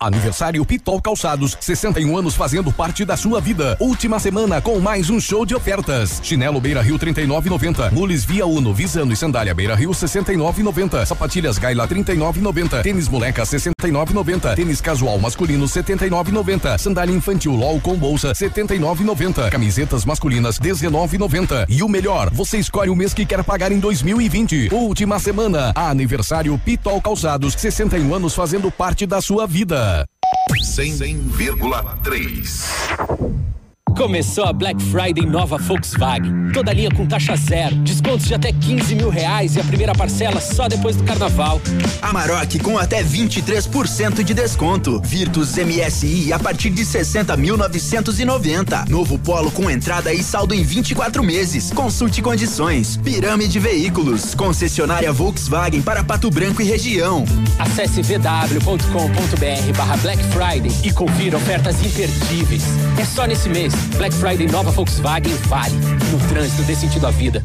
[0.00, 3.76] Aniversário Pitol Calçados, 61 anos fazendo parte da sua vida.
[3.80, 6.20] Última semana com mais um show de ofertas.
[6.22, 7.90] Chinelo Beira Rio 39,90.
[7.90, 11.04] Mules Via Uno, Visano e Sandália Beira Rio 69,90.
[11.04, 12.80] Sapatilhas Gaila 39,90.
[12.80, 14.54] Tênis Moleca 69,90.
[14.54, 16.78] Tênis casual masculino 79,90.
[16.78, 19.50] Sandália infantil LOL com bolsa 79,90.
[19.50, 21.66] Camisetas masculinas 19,90.
[21.68, 24.68] E o melhor, você escolhe o mês que quer pagar em 2020.
[24.72, 29.87] Última semana, aniversário Pitol Calçados, 61 anos fazendo parte da sua vida.
[30.62, 33.47] 100,3.
[33.96, 36.52] Começou a Black Friday nova Volkswagen.
[36.52, 40.40] Toda linha com taxa zero, descontos de até 15 mil reais e a primeira parcela
[40.40, 41.60] só depois do carnaval.
[42.00, 45.00] Amarok com até 23% de desconto.
[45.04, 48.88] Virtus MSI a partir de 60.990.
[48.88, 51.72] Novo Polo com entrada e saldo em 24 meses.
[51.72, 52.96] Consulte condições.
[52.96, 54.34] Pirâmide Veículos.
[54.34, 57.24] Concessionária Volkswagen para Pato Branco e região.
[57.58, 62.62] Acesse vw.com.br barra Black Friday e confira ofertas imperdíveis.
[62.98, 63.74] É só nesse mês.
[63.96, 65.74] Black Friday nova Volkswagen vale.
[66.12, 67.44] No trânsito dê sentido à vida.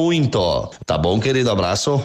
[0.85, 1.51] Tá bom, querido?
[1.51, 2.03] Abraço.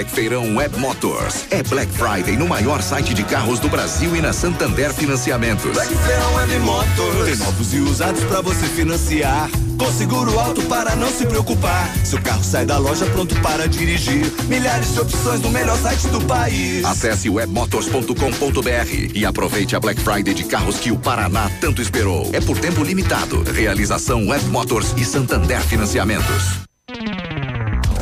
[0.00, 1.44] Black Feirão Web Motors.
[1.50, 5.70] É Black Friday no maior site de carros do Brasil e na Santander Financiamentos.
[5.74, 7.24] Black Feirão Web Motors.
[7.26, 9.50] Tem novos e usados para você financiar.
[9.78, 11.94] Com seguro alto para não se preocupar.
[12.02, 14.24] Seu carro sai da loja pronto para dirigir.
[14.48, 16.82] Milhares de opções no melhor site do país.
[16.82, 22.30] Acesse webmotors.com.br e aproveite a Black Friday de carros que o Paraná tanto esperou.
[22.32, 23.42] É por tempo limitado.
[23.42, 26.69] Realização Web Motors e Santander Financiamentos.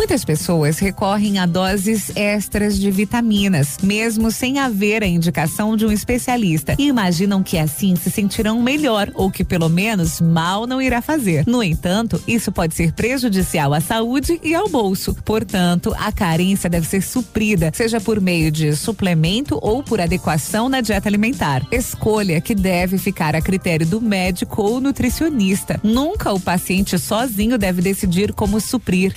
[0.00, 5.92] Muitas pessoas recorrem a doses extras de vitaminas, mesmo sem haver a indicação de um
[5.92, 11.02] especialista, e imaginam que assim se sentirão melhor ou que pelo menos mal não irá
[11.02, 11.44] fazer.
[11.46, 15.14] No entanto, isso pode ser prejudicial à saúde e ao bolso.
[15.22, 20.80] Portanto, a carência deve ser suprida, seja por meio de suplemento ou por adequação na
[20.80, 21.62] dieta alimentar.
[21.70, 25.78] Escolha que deve ficar a critério do médico ou nutricionista.
[25.84, 29.14] Nunca o paciente sozinho deve decidir como suprir.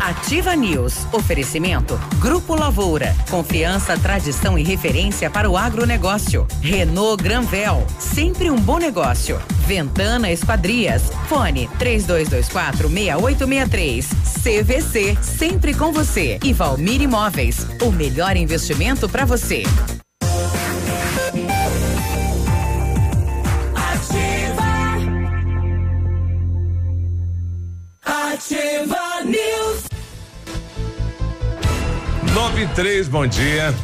[0.00, 1.06] Ativa News.
[1.12, 1.98] Oferecimento.
[2.18, 3.14] Grupo Lavoura.
[3.30, 6.46] Confiança, tradição e referência para o agronegócio.
[6.60, 7.86] Renault Granvel.
[7.98, 9.40] Sempre um bom negócio.
[9.66, 11.10] Ventana Esquadrias.
[11.28, 14.08] Fone 3224 6863.
[14.42, 15.16] CVC.
[15.22, 16.38] Sempre com você.
[16.42, 17.66] E Valmir Imóveis.
[17.82, 19.62] O melhor investimento para você.
[28.38, 29.82] Ativa News.
[32.32, 33.74] 9 e 3, bom dia.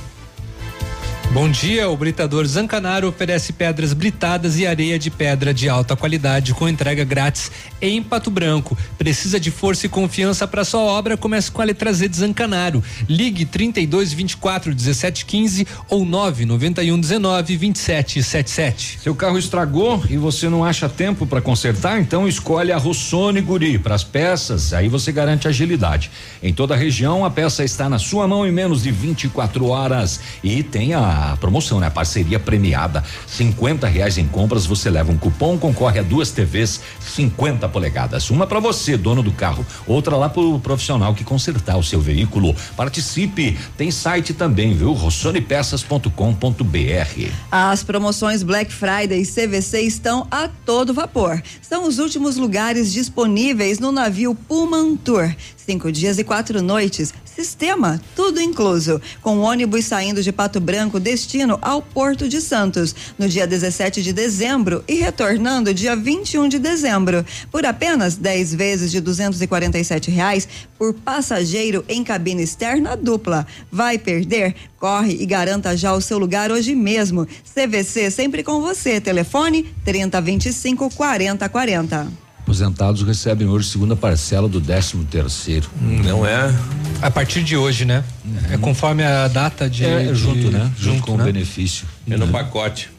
[1.33, 6.55] Bom dia, o Britador Zancanaro oferece pedras britadas e areia de pedra de alta qualidade
[6.55, 8.79] com entrega grátis em Pato Branco.
[8.97, 11.17] Precisa de força e confiança para sua obra?
[11.17, 12.85] Comece com a letra Z de Zancanaro.
[13.09, 19.01] Ligue 32 24 17 15 ou 991 19 27 77.
[19.03, 22.01] Seu carro estragou e você não acha tempo para consertar?
[22.01, 26.13] Então escolhe a Rossoni Guri para as peças, aí você garante agilidade.
[26.41, 30.21] Em toda a região, a peça está na sua mão em menos de 24 horas
[30.43, 31.87] e tem a promoção, né?
[31.87, 36.81] A parceria premiada, 50 reais em compras, você leva um cupom, concorre a duas TVs
[37.01, 41.83] 50 polegadas, uma para você, dono do carro, outra lá pro profissional que consertar o
[41.83, 42.55] seu veículo.
[42.77, 44.93] Participe, tem site também, viu?
[44.93, 47.31] rossonepeças.com.br.
[47.51, 51.43] As promoções Black Friday e CVC estão a todo vapor.
[51.63, 55.35] São os últimos lugares disponíveis no navio Pullman Tour.
[55.65, 57.15] Cinco dias e quatro noites.
[57.25, 59.01] Sistema, tudo incluso.
[59.23, 64.13] Com ônibus saindo de Pato Branco, destino ao Porto de Santos, no dia 17 de
[64.13, 67.25] dezembro e retornando dia 21 de dezembro.
[67.51, 70.47] Por apenas 10 vezes de 247 reais
[70.79, 73.47] por passageiro em cabine externa dupla.
[73.73, 74.55] Vai perder?
[74.79, 77.27] Corre e garanta já o seu lugar hoje mesmo.
[77.27, 79.01] CVC sempre com você.
[79.01, 82.24] Telefone 3025 4040.
[82.55, 85.69] Aposentados recebem hoje segunda parcela do 13 terceiro.
[85.81, 86.55] Não é?
[87.03, 88.05] A partir de hoje, né?
[88.25, 88.55] Uhum.
[88.55, 89.85] É conforme a data de.
[89.85, 90.71] É, de, junto, né?
[90.79, 91.25] Junto, junto com né?
[91.25, 91.85] o benefício.
[92.09, 92.91] É no pacote.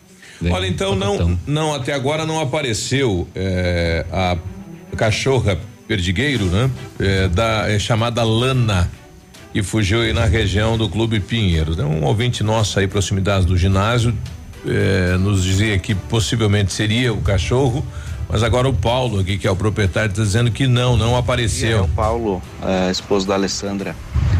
[0.42, 4.38] Vem, Olha, então não, não, até agora não apareceu é, a
[4.98, 5.58] cachorra
[5.88, 6.70] perdigueiro, né?
[7.00, 8.92] É, da, é chamada Lana
[9.54, 11.80] e fugiu aí na região do Clube Pinheiros.
[11.80, 14.14] Um ouvinte nosso aí, proximidade do ginásio,
[14.68, 17.86] é, nos dizia que possivelmente seria o cachorro
[18.30, 21.80] mas agora o Paulo aqui, que é o proprietário, está dizendo que não, não apareceu.
[21.80, 23.96] É o Paulo, é, esposo da Alessandra.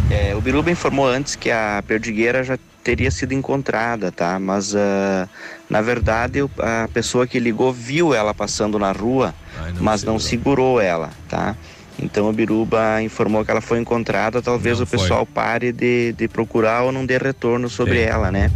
[0.10, 4.40] É, o Biruba informou antes que a perdigueira já teria sido encontrada, tá?
[4.40, 5.28] Mas uh,
[5.68, 10.20] na verdade a pessoa que ligou viu ela passando na rua, Ai, não mas não
[10.20, 11.56] segurou ela, tá?
[11.98, 15.00] Então o Biruba informou que ela foi encontrada, talvez não o foi.
[15.00, 18.10] pessoal pare de, de procurar ou não dê retorno sobre Sim.
[18.10, 18.52] ela, né?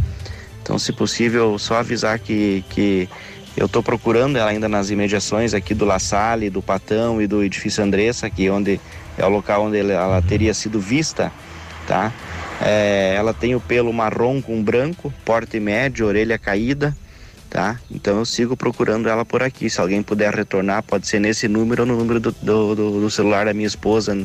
[0.62, 3.08] Então, se possível, só avisar que, que
[3.60, 7.44] eu estou procurando ela ainda nas imediações aqui do La Salle, do Patão e do
[7.44, 8.80] edifício Andressa, aqui onde
[9.18, 11.30] é o local onde ela teria sido vista,
[11.86, 12.10] tá?
[12.58, 16.96] É, ela tem o pelo marrom com branco, porte médio, orelha caída,
[17.50, 17.78] tá?
[17.90, 19.68] Então eu sigo procurando ela por aqui.
[19.68, 23.44] Se alguém puder retornar, pode ser nesse número ou no número do, do, do, celular
[23.44, 24.16] da minha esposa,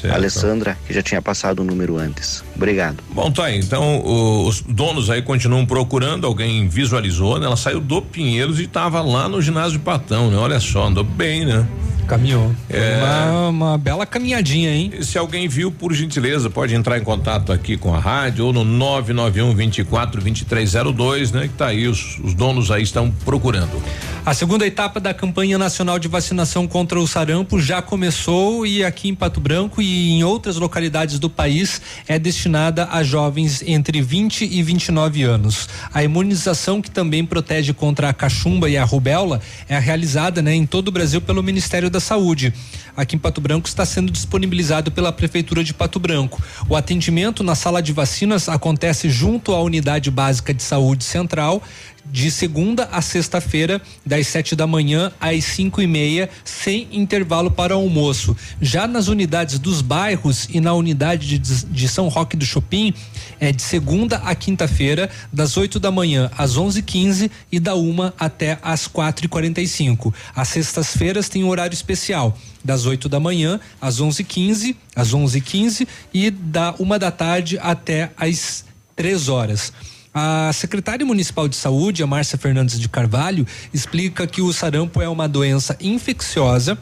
[0.00, 0.14] certo.
[0.14, 2.44] Alessandra, que já tinha passado o número antes.
[2.54, 3.02] Obrigado.
[3.10, 3.58] Bom, tá aí.
[3.58, 4.02] Então
[4.46, 7.46] os donos aí continuam procurando, alguém visualizou, né?
[7.46, 10.36] Ela saiu do Pinheiros e estava lá no ginásio de Patão, né?
[10.36, 11.66] Olha só, andou bem, né?
[12.06, 12.54] Caminhou.
[12.68, 12.98] É...
[12.98, 14.92] Uma, uma, bela caminhadinha, hein?
[15.02, 18.64] Se alguém viu, por gentileza, pode entrar em contato aqui com a rádio ou no
[18.64, 21.42] 991 24 2302, né?
[21.48, 23.82] Que tá aí, os, os donos aí estão procurando.
[24.26, 29.10] A segunda etapa da campanha nacional de vacinação contra o sarampo já começou e aqui
[29.10, 34.46] em Pato Branco e em outras localidades do país é destinada a jovens entre 20
[34.46, 35.68] e 29 anos.
[35.92, 40.64] A imunização que também protege contra a cachumba e a rubéola é realizada, né, em
[40.64, 42.52] todo o Brasil pelo Ministério da Saúde.
[42.96, 46.42] Aqui em Pato Branco está sendo disponibilizado pela Prefeitura de Pato Branco.
[46.68, 51.62] O atendimento na sala de vacinas acontece junto à Unidade Básica de Saúde Central
[52.06, 57.74] de segunda a sexta-feira, das sete da manhã às cinco e meia, sem intervalo para
[57.74, 58.36] almoço.
[58.60, 62.94] Já nas unidades dos bairros e na unidade de, de São Roque do Chopin,
[63.40, 68.12] é de segunda a quinta-feira, das 8 da manhã às onze e quinze da uma
[68.18, 70.14] até às quatro e quarenta e cinco.
[70.34, 75.14] As sextas-feiras tem um horário especial, das 8 da manhã às onze e quinze, às
[75.14, 75.88] onze e quinze
[76.32, 78.64] da uma da tarde até às
[78.94, 79.72] três horas.
[80.16, 85.08] A secretária municipal de saúde, a Márcia Fernandes de Carvalho, explica que o sarampo é
[85.08, 86.78] uma doença infecciosa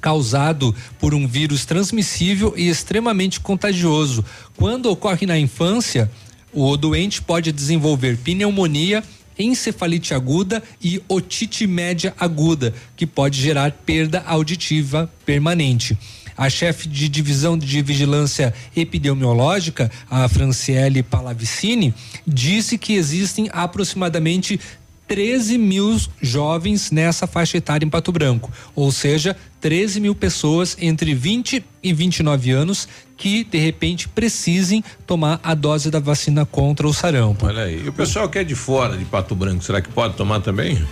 [0.00, 4.24] causado por um vírus transmissível e extremamente contagioso.
[4.56, 6.10] Quando ocorre na infância,
[6.52, 9.04] o doente pode desenvolver pneumonia,
[9.38, 15.96] encefalite aguda e otite média aguda, que pode gerar perda auditiva permanente.
[16.38, 21.92] A chefe de divisão de vigilância epidemiológica, a Franciele Palavicini,
[22.24, 24.60] disse que existem aproximadamente
[25.08, 31.14] 13 mil jovens nessa faixa etária em Pato Branco, ou seja, 13 mil pessoas entre
[31.14, 32.86] 20 e 29 anos
[33.16, 37.46] que de repente precisem tomar a dose da vacina contra o sarampo.
[37.46, 40.14] Olha aí, e o pessoal que é de fora de Pato Branco, será que pode
[40.14, 40.86] tomar também?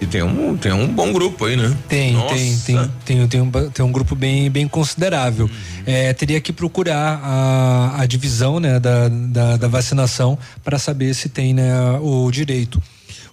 [0.00, 1.76] E tem um, tem um bom grupo aí, né?
[1.88, 2.34] Tem, Nossa.
[2.34, 5.46] tem, tem, tem, tem, um, tem um grupo bem, bem considerável.
[5.46, 5.82] Uhum.
[5.86, 11.28] É, teria que procurar a, a divisão né, da, da, da vacinação para saber se
[11.28, 12.80] tem né, o direito.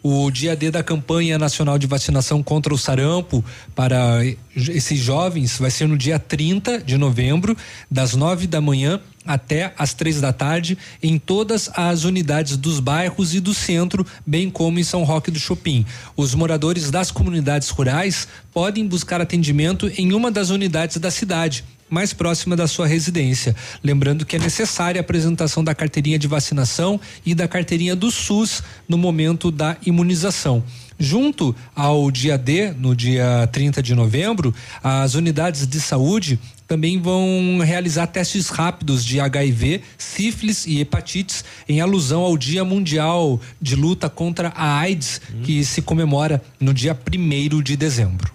[0.07, 4.19] O dia D da campanha nacional de vacinação contra o sarampo para
[4.56, 7.57] esses jovens vai ser no dia 30 de novembro,
[7.90, 13.34] das 9 da manhã até às três da tarde, em todas as unidades dos bairros
[13.34, 15.84] e do centro, bem como em São Roque do Chopin.
[16.15, 22.14] Os moradores das comunidades rurais podem buscar atendimento em uma das unidades da cidade mais
[22.14, 23.56] próxima da sua residência.
[23.84, 28.64] Lembrando que é necessária a apresentação da carteirinha de vacinação e da carteirinha do SUS
[28.88, 30.64] no momento da imunização.
[30.98, 37.60] Junto ao dia D, no dia 30 de novembro, as unidades de saúde também vão
[37.64, 44.10] realizar testes rápidos de HIV, sífilis e hepatites em alusão ao Dia Mundial de Luta
[44.10, 48.34] contra a AIDS, que se comemora no dia 1 de dezembro.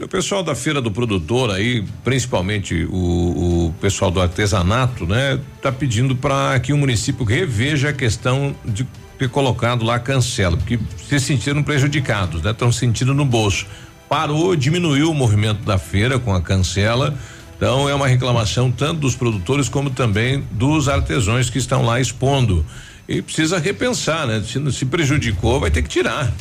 [0.00, 5.70] O pessoal da feira do produtor aí, principalmente o, o pessoal do artesanato, né, tá
[5.70, 8.86] pedindo para que o município reveja a questão de
[9.18, 12.50] ter colocado lá a cancela, porque se sentiram prejudicados, né?
[12.50, 13.66] Estão sentindo no bolso.
[14.08, 17.14] Parou, diminuiu o movimento da feira com a cancela.
[17.56, 22.64] Então é uma reclamação tanto dos produtores como também dos artesãos que estão lá expondo.
[23.12, 24.42] E precisa repensar, né?
[24.46, 26.32] Se, se prejudicou, vai ter que tirar.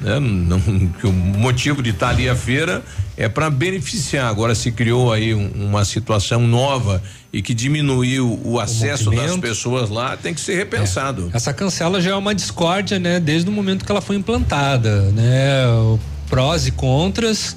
[0.00, 0.20] Né?
[0.20, 0.60] Não,
[1.00, 2.84] que o motivo de estar ali a feira
[3.16, 4.28] é para beneficiar.
[4.28, 9.40] Agora se criou aí um- uma situação nova e que diminuiu o acesso das movimento.
[9.40, 11.30] pessoas lá, tem que ser repensado.
[11.34, 13.18] Essa cancela já é uma discórdia, né?
[13.18, 15.66] Desde o momento que ela foi implantada, né?
[15.66, 15.98] O
[16.30, 17.56] prós e contras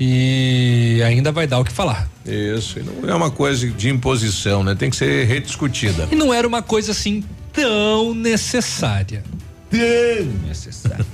[0.00, 2.08] e ainda vai dar o que falar.
[2.24, 4.74] Isso, e não é uma coisa de imposição, né?
[4.74, 6.08] Tem que ser rediscutida.
[6.10, 7.22] E não era uma coisa assim
[7.58, 9.24] tão necessária.
[10.46, 11.04] necessário.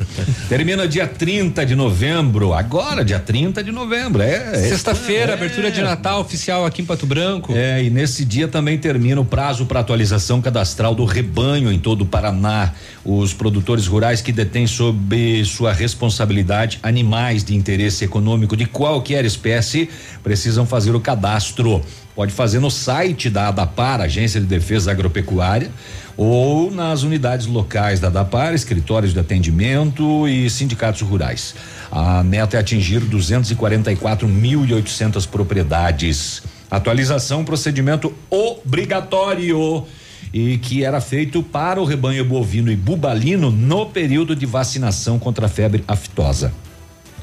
[0.49, 4.53] Termina dia 30 de novembro, agora dia 30 de novembro, é.
[4.53, 7.53] é Sexta-feira, é, abertura de Natal oficial aqui em Pato Branco.
[7.57, 12.03] É, e nesse dia também termina o prazo para atualização cadastral do rebanho em todo
[12.03, 12.75] o Paraná.
[13.05, 19.89] Os produtores rurais que detêm sob sua responsabilidade animais de interesse econômico de qualquer espécie
[20.23, 21.83] precisam fazer o cadastro.
[22.15, 25.69] Pode fazer no site da ADAPAR, Agência de Defesa Agropecuária,
[26.17, 31.55] ou nas unidades locais da ADAPAR, escritórios de atendimento e sindicatos rurais.
[31.91, 36.43] A meta é atingir 244.800 propriedades.
[36.71, 39.85] Atualização, procedimento obrigatório
[40.33, 45.47] e que era feito para o rebanho bovino e bubalino no período de vacinação contra
[45.47, 46.53] a febre aftosa.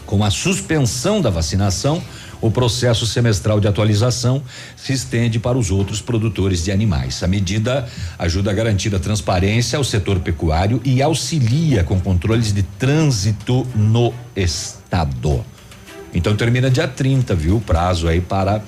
[0.05, 2.01] Com a suspensão da vacinação,
[2.41, 4.41] o processo semestral de atualização
[4.75, 7.21] se estende para os outros produtores de animais.
[7.23, 7.87] A medida
[8.17, 14.13] ajuda a garantir a transparência ao setor pecuário e auxilia com controles de trânsito no
[14.35, 15.45] estado.
[16.13, 17.57] Então termina dia 30, viu?
[17.57, 18.61] O prazo aí para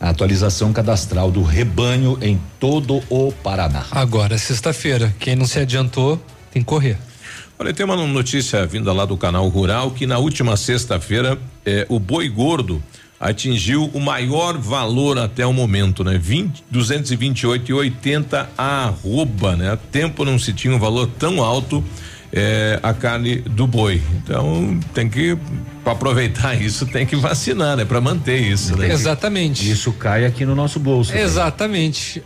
[0.00, 3.86] a atualização cadastral do rebanho em todo o Paraná.
[3.90, 6.20] Agora, sexta-feira, quem não se adiantou
[6.50, 6.98] tem que correr.
[7.58, 12.00] Olha, tem uma notícia vinda lá do canal Rural que na última sexta-feira eh, o
[12.00, 12.82] boi gordo
[13.20, 16.16] atingiu o maior valor até o momento, né?
[16.16, 19.72] 20, 228,80 a arroba, né?
[19.72, 21.84] Há tempo não se tinha um valor tão alto
[22.32, 24.00] eh, a carne do boi.
[24.16, 25.36] Então tem que
[25.84, 27.84] para aproveitar isso tem que vacinar, né?
[27.84, 28.90] Para manter isso, né?
[28.90, 29.70] Exatamente.
[29.70, 31.14] Isso cai aqui no nosso bolso.
[31.14, 32.22] Exatamente.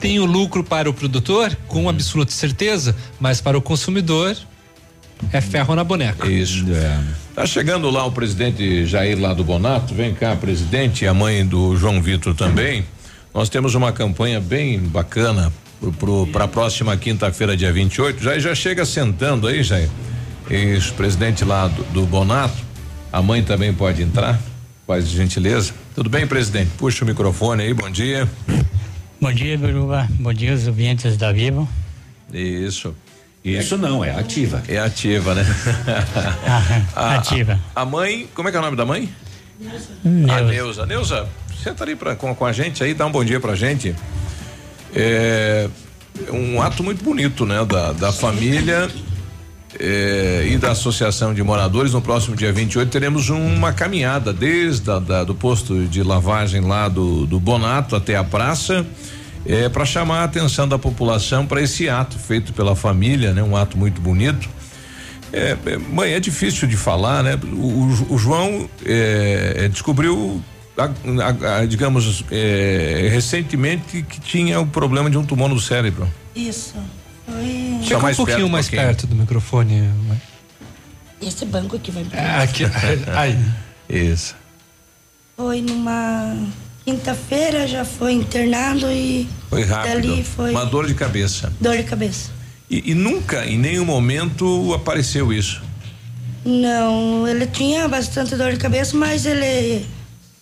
[0.00, 4.36] Tem o lucro para o produtor, com absoluta certeza, mas para o consumidor
[5.30, 6.26] é ferro na boneca.
[6.26, 6.64] Isso.
[7.34, 11.46] Tá chegando lá o presidente Jair lá do Bonato, vem cá, presidente, e a mãe
[11.46, 12.84] do João Vitor também.
[13.32, 15.50] Nós temos uma campanha bem bacana
[16.30, 18.22] para a próxima quinta-feira, dia 28.
[18.22, 19.88] Já já chega sentando aí, Jair.
[20.50, 22.56] Isso, presidente lá do, do Bonato.
[23.10, 24.38] A mãe também pode entrar,
[24.86, 25.72] faz gentileza.
[25.94, 26.70] Tudo bem, presidente?
[26.76, 28.28] Puxa o microfone aí, bom dia.
[29.18, 30.06] Bom dia, Biruba.
[30.20, 31.66] Bom dia, os ouvintes da Vivo.
[32.30, 32.94] Isso.
[33.44, 34.62] Isso não, é ativa.
[34.68, 35.44] É ativa, né?
[36.94, 37.58] A- ativa.
[37.74, 39.08] A, a mãe, como é que é o nome da mãe?
[40.04, 40.32] Neuza.
[40.32, 40.86] A Neuza.
[40.86, 41.28] Neuza,
[41.62, 43.94] senta ali pra, com, com a gente aí, dá um bom dia pra gente.
[44.94, 45.68] É
[46.30, 47.64] um ato muito bonito, né?
[47.64, 48.88] Da, da família
[49.78, 51.92] é, e da Associação de Moradores.
[51.92, 56.88] No próximo dia 28 teremos uma caminhada desde a, da, do posto de lavagem lá
[56.88, 58.86] do, do Bonato até a praça.
[59.44, 63.42] É, para chamar a atenção da população para esse ato feito pela família, né?
[63.42, 64.48] Um ato muito bonito.
[65.32, 67.38] É, é, mãe, é difícil de falar, né?
[67.52, 70.40] O, o- João é, é, descobriu,
[70.78, 76.08] a- a- a- digamos, é, recentemente que tinha o problema de um tumor no cérebro.
[76.36, 76.74] Isso.
[77.26, 77.78] Foi.
[77.82, 78.86] Fica um pouquinho perto, um mais pouquinho.
[78.88, 79.80] perto do microfone.
[80.06, 80.22] mãe.
[81.20, 82.64] Esse banco aqui vai É, aqui,
[83.16, 83.38] aí.
[83.88, 84.34] Isso.
[85.36, 86.36] Foi numa
[86.84, 90.22] quinta-feira, já foi internado e Foi rápido.
[90.24, 91.52] foi Uma dor de cabeça.
[91.60, 92.30] dor de cabeça.
[92.70, 95.62] E, e nunca, em nenhum momento, apareceu isso.
[96.44, 99.86] Não, ele tinha bastante dor de cabeça, mas ele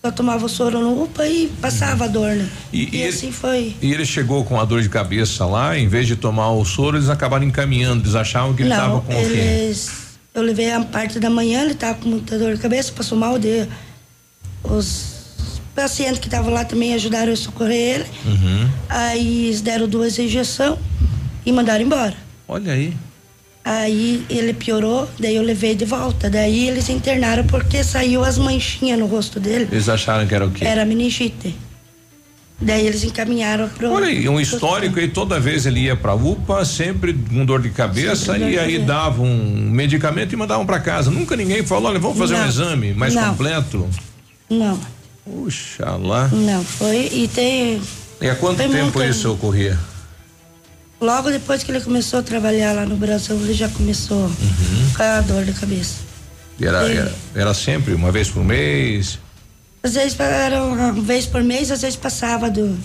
[0.02, 2.48] só tomava o soro no UPA e passava a dor, né?
[2.72, 3.76] E, e assim foi.
[3.82, 6.96] E ele chegou com a dor de cabeça lá, em vez de tomar o soro,
[6.96, 8.02] eles acabaram encaminhando.
[8.04, 9.74] Eles achavam que ele estava com o quê?
[10.32, 13.38] Eu levei a parte da manhã, ele tava com muita dor de cabeça, passou mal
[13.38, 13.66] de.
[14.62, 15.19] Os
[15.74, 18.04] pacientes que estavam lá também ajudaram a socorrer ele.
[18.24, 18.68] Uhum.
[18.88, 20.76] Aí eles deram duas injeções
[21.44, 22.14] e mandaram embora.
[22.48, 22.92] Olha aí.
[23.64, 26.30] Aí ele piorou, daí eu levei de volta.
[26.30, 29.68] Daí eles internaram porque saiu as manchinhas no rosto dele.
[29.70, 30.64] Eles acharam que era o quê?
[30.64, 31.54] Era meningite.
[32.62, 33.90] Daí eles encaminharam pro.
[33.90, 37.70] Olha aí, um histórico aí, toda vez ele ia pra UPA, sempre com dor de
[37.70, 38.84] cabeça, dor de e aí cabeça.
[38.84, 41.10] davam um medicamento e mandavam pra casa.
[41.10, 42.48] Nunca ninguém falou, olha, vamos fazer um Não.
[42.48, 43.30] exame mais Não.
[43.30, 43.88] completo.
[44.50, 44.78] Não,
[45.24, 46.28] Puxa lá.
[46.28, 47.08] não, foi.
[47.12, 47.80] E tem.
[48.20, 49.78] E há quanto Tem tempo isso ocorria?
[51.00, 54.90] Logo depois que ele começou a trabalhar lá no Brasil, ele já começou Uhum.
[54.96, 55.96] com a dor de cabeça.
[56.58, 56.92] E Era, Sim.
[56.92, 59.18] era, era sempre, uma vez por mês.
[59.82, 62.76] Às vezes era uma vez por mês, às vezes passava do,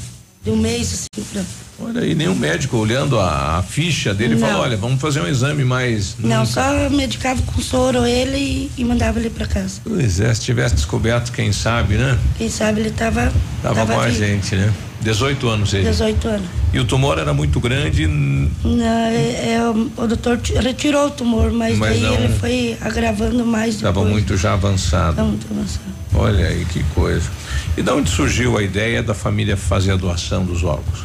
[0.46, 1.42] de um mês, assim, pra.
[1.78, 4.48] Olha aí, nenhum médico olhando a, a ficha dele Não.
[4.48, 6.16] falou, olha, vamos fazer um exame mais.
[6.20, 6.46] Não, nunca.
[6.46, 9.82] só medicava com soro ele e, e mandava ele pra casa.
[9.84, 12.18] Pois é, se tivesse descoberto, quem sabe, né?
[12.38, 13.34] Quem sabe ele tava.
[13.62, 14.72] Tava, com a gente, né?
[15.02, 15.90] 18 anos ele.
[15.90, 16.48] 18 anos.
[16.72, 18.50] E o tumor era muito grande, Não,
[18.86, 22.78] é, é, o, o doutor ti- retirou o tumor, mas, Mas daí não- ele foi
[22.82, 25.18] agravando mais estava muito já avançado.
[25.18, 25.86] Tá muito avançado.
[26.14, 27.30] Olha aí que coisa.
[27.78, 31.04] E de onde surgiu a ideia da família fazer a doação dos órgãos?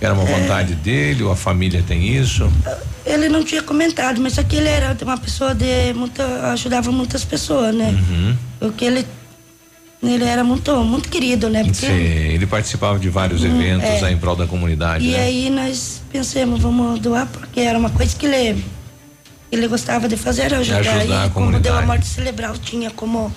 [0.00, 0.40] Era uma É.
[0.40, 2.50] vontade dele ou a família tem isso?
[3.06, 7.74] Ele não tinha comentado, mas que ele era uma pessoa de muita, ajudava muitas pessoas,
[7.74, 7.88] né?
[8.10, 8.36] Uhum.
[8.60, 9.06] Porque ele
[10.02, 11.64] ele era muito muito querido, né?
[11.64, 11.92] Porque Sim,
[12.34, 14.04] ele participava de vários Uhum, eventos é.
[14.04, 15.20] aí em prol da comunidade, e né?
[15.20, 18.62] aí nós pensamos, vamos doar porque era uma coisa que ele
[19.50, 20.78] ele gostava de fazer, era ajudar.
[20.80, 23.32] ajudar a e como deu a morte cerebral, tinha como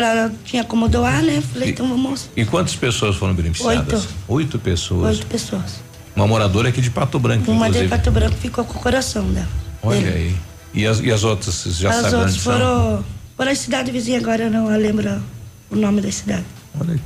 [0.00, 1.42] pra, tinha como doar, né?
[1.52, 4.00] Falei, então vamos E quantas pessoas foram beneficiadas?
[4.02, 4.14] Oito.
[4.28, 5.16] Oito pessoas.
[5.16, 5.80] oito pessoas.
[6.16, 7.88] Uma moradora aqui de Pato Branco, Uma de inclusive.
[7.88, 9.48] Pato Branco ficou com o coração dela.
[9.82, 10.16] Olha dele.
[10.16, 10.36] aí.
[10.72, 12.52] E as, e as outras, já As sabem outras onde são?
[12.52, 13.04] foram
[13.36, 15.22] foram a cidade vizinha, agora eu não lembro
[15.70, 16.44] o nome da cidade.
[16.78, 17.00] Olha aí.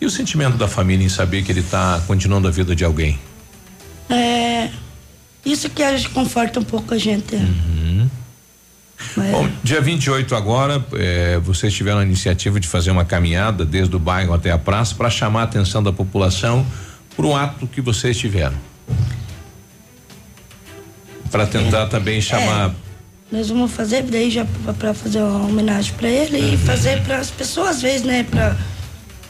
[0.00, 3.18] E o sentimento da família em saber que ele está continuando a vida de alguém?
[4.10, 4.70] É,
[5.44, 7.36] isso que conforta um pouco a gente.
[7.36, 8.10] Uhum.
[9.16, 13.94] Mas- Bom, dia 28 agora, eh, vocês tiveram a iniciativa de fazer uma caminhada desde
[13.94, 16.66] o bairro até a praça para chamar a atenção da população
[17.16, 18.56] para um ato que vocês tiveram.
[21.30, 22.74] Para tentar também chamar.
[23.30, 24.44] Nós vamos fazer daí já
[24.78, 28.56] para fazer uma homenagem para ele e fazer para as pessoas às vezes, né, para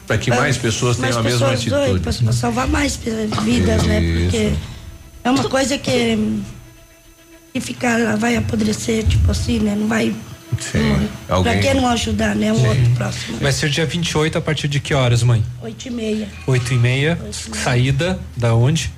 [0.09, 2.01] Para que mais pessoas tenham a mesma atitude.
[2.01, 4.01] para salvar mais vidas, né?
[4.23, 4.59] Porque Isso.
[5.23, 6.43] é uma coisa que
[7.53, 9.74] que fica lá vai apodrecer, tipo assim, né?
[9.74, 10.15] Não vai
[10.61, 11.09] Sim.
[11.27, 11.61] Pra Alguém.
[11.61, 12.53] que não ajudar, né?
[12.53, 13.39] Um outro próximo.
[13.39, 15.43] Vai ser dia 28 a partir de que horas, mãe?
[15.62, 16.29] Oito e meia.
[16.47, 17.19] Oito e meia.
[17.31, 18.93] Saída da onde?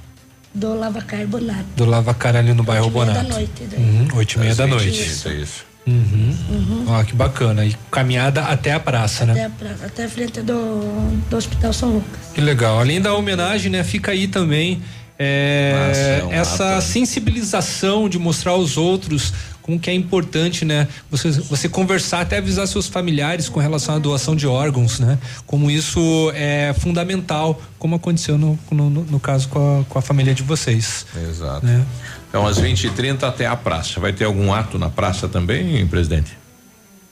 [0.52, 1.64] Do Lava Carbonato.
[1.76, 3.22] Do Lavacar ali no bairro e Bonato.
[3.22, 3.80] da noite, daí.
[3.80, 5.02] Uhum, oito e meia da 20, noite.
[5.02, 5.64] Isso, é isso.
[5.86, 6.36] Uhum.
[6.48, 6.84] Uhum.
[6.88, 7.64] Ó, que bacana.
[7.64, 9.32] E caminhada até a praça, né?
[9.32, 12.20] Até, a praça, até a frente do, do Hospital São Lucas.
[12.32, 12.78] Que legal.
[12.78, 14.80] Além da homenagem, né, fica aí também
[15.18, 16.86] é, Nossa, é um essa ato.
[16.86, 19.32] sensibilização de mostrar aos outros
[19.64, 20.86] como que é importante, né?
[21.10, 25.18] Você, você conversar, até avisar seus familiares com relação à doação de órgãos, né?
[25.46, 30.34] Como isso é fundamental, como aconteceu no, no, no caso com a, com a família
[30.34, 31.06] de vocês.
[31.16, 31.64] Exato.
[31.64, 31.82] Né?
[32.28, 33.98] Então, às 20 e 30 até a praça.
[33.98, 36.36] Vai ter algum ato na praça também, presidente?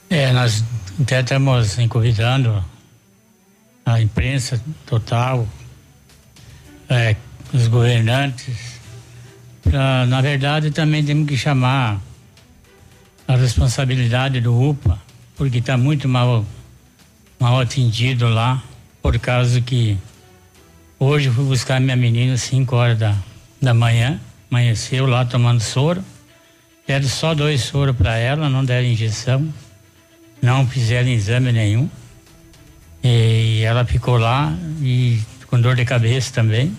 [0.07, 0.63] É, nós
[1.01, 2.63] até estamos convidando
[3.83, 5.47] a imprensa total,
[6.87, 7.15] é,
[7.53, 8.79] os governantes.
[9.61, 12.01] pra, na verdade, também temos que chamar
[13.27, 14.99] a responsabilidade do UPA,
[15.37, 16.45] porque está muito mal,
[17.39, 18.61] mal atendido lá,
[19.01, 19.97] por causa que
[20.99, 23.15] hoje fui buscar minha menina às 5 horas da,
[23.61, 24.19] da manhã,
[24.49, 26.03] amanheceu lá tomando soro.
[26.85, 29.47] Deram só dois soros para ela, não deram injeção,
[30.41, 31.89] não fizeram exame nenhum.
[33.01, 36.75] E ela ficou lá e com dor de cabeça também.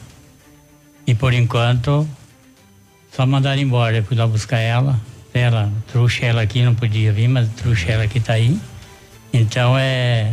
[1.07, 2.09] E por enquanto,
[3.15, 3.99] só mandaram embora.
[3.99, 5.01] Eu fui lá buscar ela.
[5.33, 8.59] Ela, trouxe ela aqui, não podia vir, mas trouxe ela que tá aí.
[9.33, 10.33] Então é.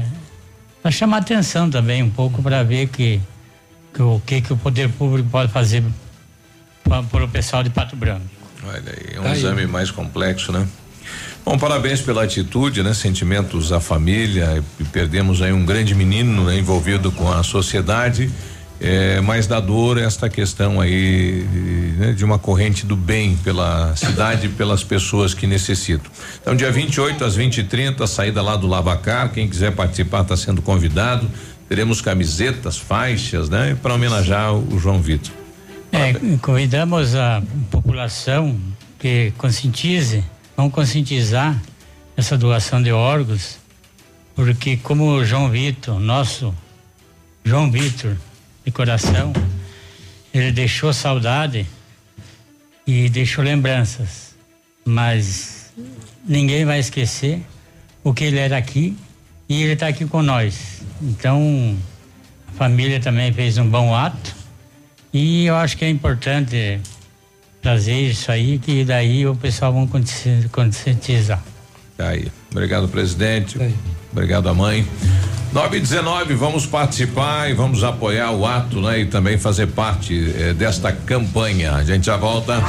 [0.82, 3.19] Para chamar atenção também um pouco para ver que,
[3.93, 5.83] que o que, que o poder público pode fazer
[6.83, 8.25] para o pessoal de Pato Branco.
[8.64, 9.38] Olha aí, é um Tá aí.
[9.38, 10.67] exame mais complexo, né?
[11.43, 12.93] Bom, parabéns pela atitude, né?
[12.93, 16.58] Sentimentos à família, perdemos aí um grande menino né?
[16.59, 18.32] envolvido com a sociedade.
[18.83, 21.45] É, mais da dor esta questão aí
[21.99, 26.11] né, de uma corrente do bem pela cidade e pelas pessoas que necessitam.
[26.41, 29.31] Então, dia 28 às 20 e 30 saída lá do Lavacar.
[29.31, 31.29] Quem quiser participar está sendo convidado.
[31.69, 33.77] Teremos camisetas, faixas, né?
[33.79, 35.31] Para homenagear o, o João Vitor.
[35.91, 38.59] É, convidamos a população
[38.97, 40.23] que conscientize,
[40.57, 41.61] vamos conscientizar
[42.17, 43.59] essa doação de órgãos,
[44.35, 46.51] porque como o João Vitor, nosso
[47.43, 48.15] João Vitor
[48.65, 49.33] de coração,
[50.33, 51.65] ele deixou saudade
[52.85, 54.35] e deixou lembranças,
[54.85, 55.73] mas
[56.25, 57.41] ninguém vai esquecer
[58.03, 58.95] o que ele era aqui
[59.48, 60.81] e ele está aqui com nós.
[61.01, 61.77] Então,
[62.48, 64.35] a família também fez um bom ato
[65.14, 66.80] e eu acho que é importante
[67.61, 69.88] trazer isso aí, que daí o pessoal vai
[70.51, 71.43] conscientizar.
[71.98, 72.31] Tá aí.
[72.49, 73.59] Obrigado, presidente.
[73.59, 73.65] Tá
[74.11, 74.85] Obrigado, mãe.
[75.53, 78.99] 9 e 19, vamos participar e vamos apoiar o ato, né?
[79.01, 81.73] E também fazer parte eh, desta campanha.
[81.75, 82.64] A gente já volta.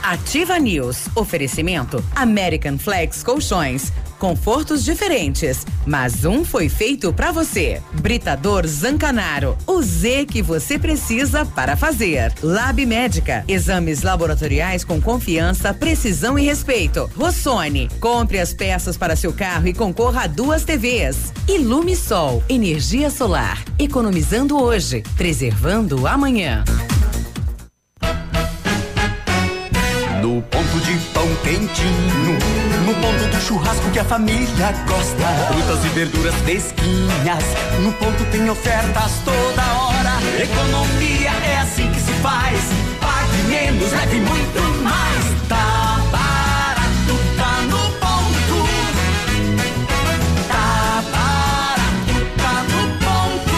[0.00, 1.08] Ativa News.
[1.16, 3.92] Oferecimento American Flex Colchões.
[4.18, 7.82] Confortos diferentes, mas um foi feito para você.
[7.92, 9.56] Britador Zancanaro.
[9.66, 12.32] O Z que você precisa para fazer.
[12.42, 13.44] Lab Médica.
[13.46, 17.10] Exames laboratoriais com confiança, precisão e respeito.
[17.16, 17.88] Rossoni.
[18.00, 21.32] Compre as peças para seu carro e concorra a duas TVs.
[21.48, 22.42] Ilume Sol.
[22.48, 23.64] Energia solar.
[23.78, 26.64] Economizando hoje, preservando amanhã.
[30.34, 32.36] No ponto de pão quentinho,
[32.84, 35.28] no ponto do churrasco que a família gosta.
[35.46, 37.44] Frutas e verduras fresquinhas,
[37.80, 40.18] no ponto tem ofertas toda hora.
[40.42, 42.58] Economia é assim que se faz.
[43.00, 45.24] Pague menos, leve muito mais.
[45.48, 48.66] Tá barato, tá no ponto.
[50.48, 53.54] Tá barato, tá no ponto.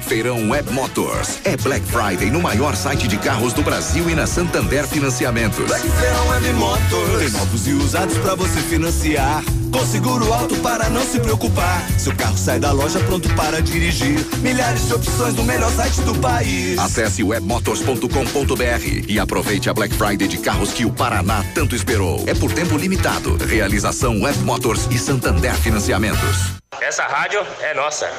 [0.03, 1.39] Feirão Web Motors.
[1.43, 5.65] É Black Friday no maior site de carros do Brasil e na Santander Financiamentos.
[5.65, 7.19] Black Feirão Web Motors.
[7.19, 9.43] Tem novos e usados pra você financiar.
[9.71, 11.85] Com seguro alto para não se preocupar.
[11.99, 14.25] Seu carro sai da loja pronto para dirigir.
[14.37, 16.79] Milhares de opções no melhor site do país.
[16.79, 22.23] Acesse webmotors.com.br e aproveite a Black Friday de carros que o Paraná tanto esperou.
[22.25, 23.35] É por tempo limitado.
[23.37, 26.55] Realização Web Motors e Santander Financiamentos.
[26.81, 28.09] Essa rádio é nossa.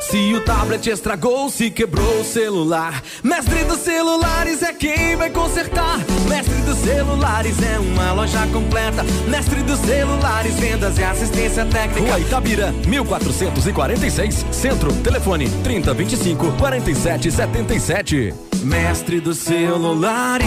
[0.00, 1.19] Se o tablet estragou,
[1.50, 5.98] se quebrou o celular, Mestre dos Celulares é quem vai consertar.
[6.26, 9.04] Mestre dos Celulares é uma loja completa.
[9.28, 12.12] Mestre dos Celulares, vendas e assistência técnica.
[12.12, 18.34] Rua Itabira, 1446, Centro, telefone 3025 4777.
[18.62, 20.46] Mestre dos Celulares.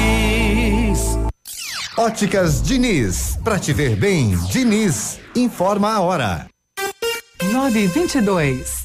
[1.96, 6.48] Óticas Diniz, pra te ver bem, Diniz, informa a hora.
[7.44, 8.83] 922.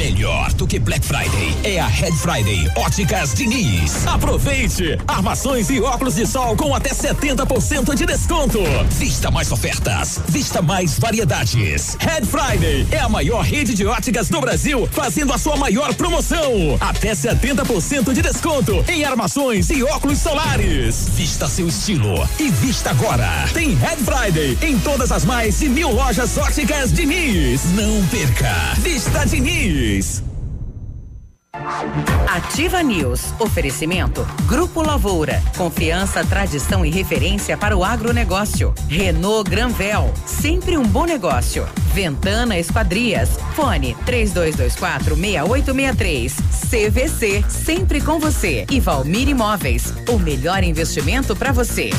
[0.00, 4.06] Melhor do que Black Friday é a Red Friday Óticas Diniz.
[4.06, 4.98] Aproveite!
[5.06, 8.60] Armações e óculos de sol com até 70% de desconto.
[8.98, 11.98] Vista mais ofertas, vista mais variedades.
[12.00, 16.78] Red Friday é a maior rede de óticas do Brasil, fazendo a sua maior promoção.
[16.80, 21.10] Até 70% de desconto em armações e óculos solares.
[21.10, 23.28] Vista seu estilo e vista agora.
[23.52, 27.64] Tem Red Friday em todas as mais de mil lojas óticas Diniz.
[27.74, 28.50] Não perca!
[28.78, 29.89] Vista Diniz.
[32.28, 33.34] Ativa News.
[33.40, 34.24] Oferecimento.
[34.46, 35.42] Grupo Lavoura.
[35.56, 38.72] Confiança, tradição e referência para o agronegócio.
[38.88, 40.14] Renault Granvel.
[40.26, 41.66] Sempre um bom negócio.
[41.92, 43.30] Ventana Esquadrias.
[43.56, 46.36] Fone 3224 6863.
[46.70, 47.44] CVC.
[47.48, 48.66] Sempre com você.
[48.70, 49.92] E Valmir Imóveis.
[50.08, 51.90] O melhor investimento para você.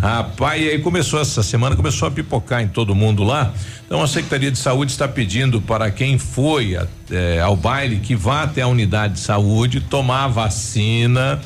[0.00, 3.52] Rapaz, e aí começou essa semana, começou a pipocar em todo mundo lá.
[3.86, 8.14] Então a Secretaria de Saúde está pedindo para quem foi a- eh, ao baile que
[8.14, 11.40] vá até a unidade de saúde tomar a vacina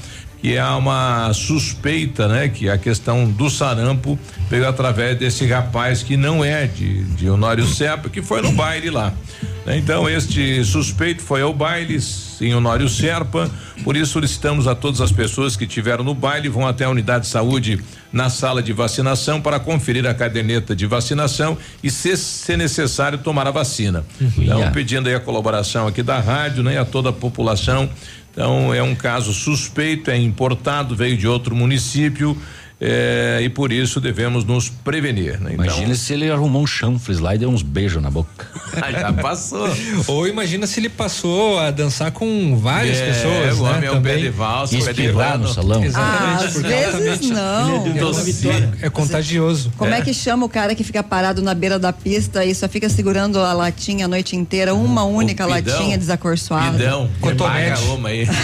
[0.45, 2.49] que é uma suspeita, né?
[2.51, 4.19] Que a questão do sarampo
[4.51, 8.91] veio através desse rapaz que não é de, de Honório Serpa, que foi no baile
[8.91, 9.11] lá.
[9.65, 9.79] né?
[9.79, 11.99] Então, este suspeito foi ao baile
[12.43, 13.51] em Honório Serpa,
[13.85, 17.25] por isso solicitamos a todas as pessoas que estiveram no baile, vão até a unidade
[17.25, 17.81] de saúde
[18.13, 23.47] na sala de vacinação para conferir a caderneta de vacinação e, se, se necessário, tomar
[23.47, 24.05] a vacina.
[24.21, 24.71] Então, Yeah.
[24.73, 26.79] pedindo aí a colaboração aqui da rádio, né?
[26.79, 27.89] A toda a população.
[28.35, 32.37] Então, é um caso suspeito, é importado, veio de outro município.
[32.81, 35.41] Eh, e por isso devemos nos prevenir.
[35.41, 35.53] Né?
[35.55, 38.47] Então, Imagina se ele arrumou um chanfres lá e deu uns beijos na boca.
[38.93, 39.69] já passou.
[40.09, 43.71] Ou imagina se ele passou a dançar com várias É, pessoas, o né?
[43.71, 44.15] homem é também.
[44.15, 45.85] pé de valsa, E pé de no salão.
[45.85, 46.45] Exatamente.
[46.45, 47.87] Às porque vezes não.
[47.87, 48.73] É Vitória.
[48.83, 49.73] É contagioso.
[49.77, 50.01] Como é.
[50.03, 53.39] que chama o cara que fica parado na beira da pista e só fica segurando
[53.39, 55.73] a latinha a noite inteira, uma única pidão.
[55.75, 56.77] latinha desacorçoada?
[56.77, 57.83] Pidão, Cotonete.
[57.85, 58.27] uma aí.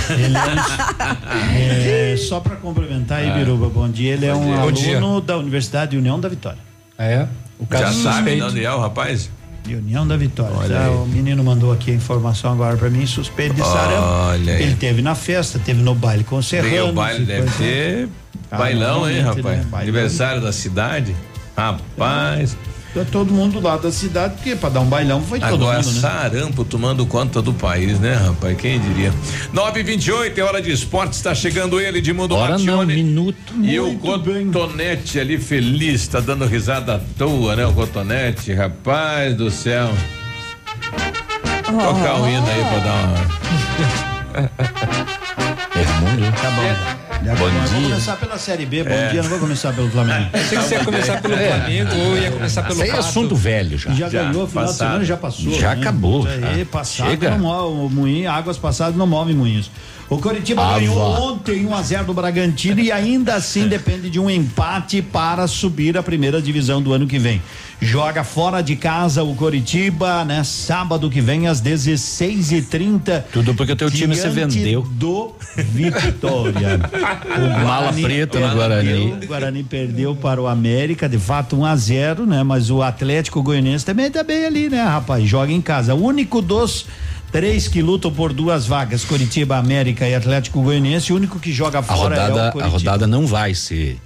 [1.55, 4.20] É, só para complementar aí, Biruba, bom dia.
[4.21, 4.97] Ele é um Bom dia.
[4.99, 6.59] aluno da Universidade União da Vitória.
[6.99, 7.27] É.
[7.59, 9.31] O Já caso sabe onde é o rapaz?
[9.65, 10.69] De União da Vitória.
[10.69, 14.03] Já o menino mandou aqui a informação agora para mim, suspeito de sarampo.
[14.03, 14.63] Olha aí.
[14.63, 16.71] Ele teve na festa, teve no baile com serranos.
[16.73, 17.59] Veio o baile, deve coisa.
[17.59, 18.09] ter
[18.51, 19.45] Ah, bailão, hein, rapaz?
[19.45, 19.65] né?
[19.71, 19.81] Bailão.
[19.81, 21.15] Aniversário da cidade.
[21.57, 22.53] Rapaz.
[22.55, 22.59] Tá
[23.13, 26.01] todo mundo lá da cidade, porque para dar um bailão foi todo Agora, mundo, né?
[26.01, 28.57] sarampo tomando conta do país, né, rapaz?
[28.57, 29.13] Quem diria?
[29.55, 31.13] 9h28, é hora de esporte.
[31.13, 33.55] Está chegando ele, de mundo Hora não, minuto.
[33.63, 37.67] E o Cotonete ali feliz, tá dando risada à toa, né?
[37.67, 39.91] O Cotonete, rapaz do céu.
[41.65, 44.51] Tocar o hino aí pra dar uma.
[45.73, 46.33] Raimundo.
[46.33, 46.63] Tá bom.
[46.63, 46.90] Já
[47.23, 47.89] Bom vou- Vou dia.
[47.89, 48.83] começar pela Série B.
[48.85, 49.09] Bom É.
[49.09, 50.31] dia, não vou começar pelo Flamengo.
[50.33, 53.37] Achei que você ia começar pelo Flamengo ou ia começar pelo Isso aí é assunto
[53.37, 53.91] velho já.
[53.93, 55.53] Já, ganhou, final de semana já passou.
[55.59, 55.81] Já né?
[55.83, 56.21] acabou.
[56.27, 56.65] Isso aí, já.
[56.67, 57.31] passado Chega.
[57.31, 59.71] não move, moinho, águas passadas não movem moinhos.
[60.11, 64.19] O Coritiba Ah, ganhou ontem 1 a 0 do Bragantino e ainda assim depende de
[64.19, 67.41] um empate para subir a primeira divisão do ano que vem.
[67.81, 70.43] Joga fora de casa o Coritiba, né?
[70.43, 73.23] Sábado que vem às 16h30.
[73.33, 74.83] Tudo porque o teu time se vendeu.
[74.83, 76.81] Do Vitória.
[77.31, 79.13] O Mala preta no Guarani.
[79.13, 82.43] O Guarani perdeu para o América, de fato 1 a 0 né?
[82.43, 85.27] Mas o Atlético Goianiense também tá bem ali, né, rapaz?
[85.27, 85.95] Joga em casa.
[85.95, 86.87] O único dos
[87.33, 91.79] três que lutam por duas vagas, Curitiba, América e Atlético Goianiense, o único que joga
[91.79, 92.77] A fora é o rodada, a Curitiba.
[92.79, 93.99] rodada não vai ser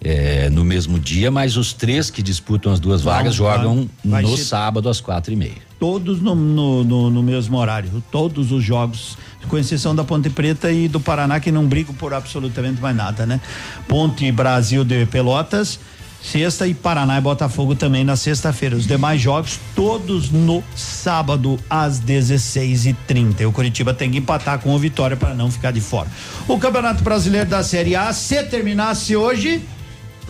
[0.00, 3.90] é, no mesmo dia, mas os três que disputam as duas Não, vagas vai- jogam
[4.04, 5.66] vai no ser- sábado às quatro e meia.
[5.80, 10.70] Todos no, no, no- no mesmo horário, todos os jogos, com exceção da Ponte Preta
[10.70, 13.40] e do Paraná, que não brigam por absolutamente mais nada, né?
[13.88, 15.80] Ponte Brasil de Pelotas,
[16.22, 18.76] sexta e Paraná e Botafogo também na sexta-feira.
[18.76, 23.40] Os demais jogos, todos no sábado, às 16h30.
[23.40, 26.08] E o Curitiba tem que empatar com o Vitória para não ficar de fora.
[26.46, 29.62] O Campeonato Brasileiro da Série A, se terminasse hoje.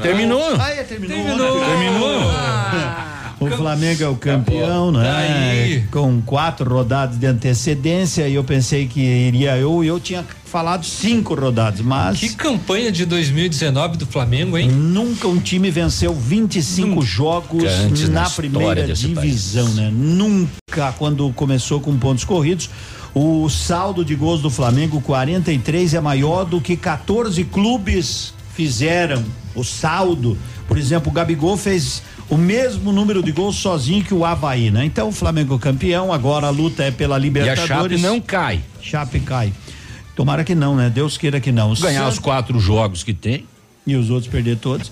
[0.01, 0.57] Terminou.
[0.59, 1.17] Ah, é, terminou.
[1.17, 1.57] Terminou.
[1.57, 1.69] ontem.
[1.69, 3.19] Terminou.
[3.41, 5.05] O Flamengo é o campeão, né?
[5.05, 5.85] Daí.
[5.93, 11.35] Com quatro rodadas de antecedência e eu pensei que iria eu eu tinha falado cinco
[11.35, 14.69] rodadas, mas Que campanha de 2019 do Flamengo, hein?
[14.71, 19.75] nunca um time venceu 25 jogos antes na na primeira divisão, país.
[19.77, 19.91] né?
[19.93, 22.69] Nunca quando começou com pontos corridos.
[23.15, 29.25] O saldo de gols do Flamengo 43 é maior do que 14 clubes fizeram.
[29.55, 30.37] O saldo,
[30.67, 34.85] por exemplo, o Gabigol fez o mesmo número de gols sozinho que o Havaí, né?
[34.85, 37.67] Então o Flamengo é campeão, agora a luta é pela E a Libertadores.
[37.67, 38.61] Chape não cai.
[38.81, 39.53] Chape cai.
[40.19, 40.91] Tomara que não, né?
[40.91, 41.73] Deus queira que não.
[41.75, 43.47] Ganhar os Santos- quatro jogos que tem.
[43.87, 44.91] e os outros perder todos.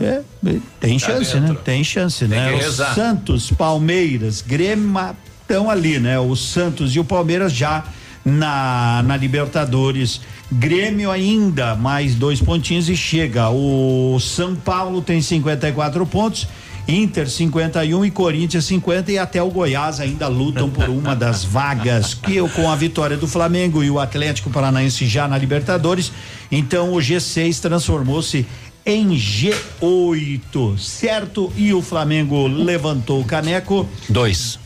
[0.00, 1.56] É, bem, tem chance, né?
[1.64, 2.50] Tem chance, né?
[2.50, 2.94] que O rezar.
[2.94, 4.94] Santos, Palmeiras, Grêmio
[5.42, 6.20] estão ali, né?
[6.20, 7.82] O Santos e o Palmeiras já
[8.24, 10.20] na, na Libertadores.
[10.52, 13.50] Grêmio ainda mais dois pontinhos e chega.
[13.50, 16.46] O São Paulo tem 54 pontos.
[16.88, 22.14] Inter 51 e Corinthians 50 e até o Goiás ainda lutam por uma das vagas
[22.22, 26.10] que eu com a vitória do Flamengo e o Atlético Paranaense já na Libertadores,
[26.50, 28.44] então o G6 transformou-se
[28.84, 31.52] em G8, certo?
[31.56, 34.58] E o Flamengo levantou o caneco Dois.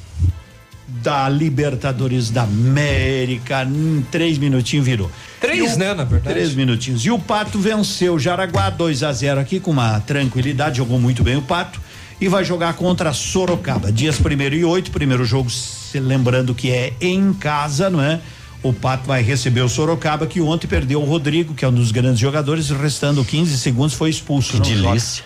[1.03, 5.11] da Libertadores da América, em três minutinhos virou.
[5.41, 6.35] Três, E o- né, na verdade.
[6.35, 7.05] Três minutinhos.
[7.05, 11.23] E o Pato venceu o Jaraguá 2 a 0 aqui com uma tranquilidade, jogou muito
[11.23, 11.81] bem o Pato
[12.25, 13.93] e vai jogar contra Sorocaba.
[13.93, 18.19] Dias primeiro e oito, primeiro jogo, se lembrando que é em casa, não é?
[18.63, 21.93] O Pato vai receber o Sorocaba, que ontem perdeu o Rodrigo, que é um dos
[21.93, 24.53] grandes jogadores, restando 15 segundos, foi expulso.
[24.53, 24.89] Que não joga.
[24.89, 25.25] delícia.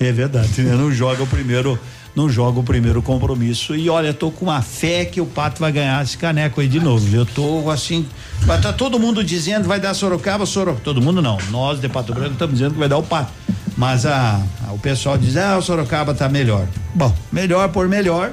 [0.00, 0.74] É verdade, né?
[0.74, 1.78] Não joga o primeiro,
[2.16, 3.76] não joga o primeiro compromisso.
[3.76, 6.80] E olha, tô com uma fé que o Pato vai ganhar esse caneco aí de
[6.80, 7.14] novo.
[7.14, 8.06] Eu tô assim,
[8.62, 10.82] tá todo mundo dizendo vai dar Sorocaba, Sorocaba.
[10.82, 11.36] Todo mundo não.
[11.50, 13.32] Nós de Pato Branco estamos dizendo que vai dar o Pato.
[13.78, 16.66] Mas a, a- o pessoal diz: "Ah, o Sorocaba tá melhor".
[16.94, 18.32] Bom, melhor por melhor.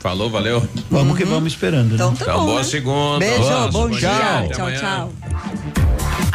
[0.00, 0.66] Falou, valeu.
[0.90, 2.16] Vamos que vamos esperando, Então né?
[2.18, 2.46] tá Então, bom.
[2.46, 2.64] boa né?
[2.64, 3.18] segunda.
[3.20, 4.10] Beijo, bom bom dia.
[4.10, 4.48] dia.
[4.54, 5.12] Tchau, tchau.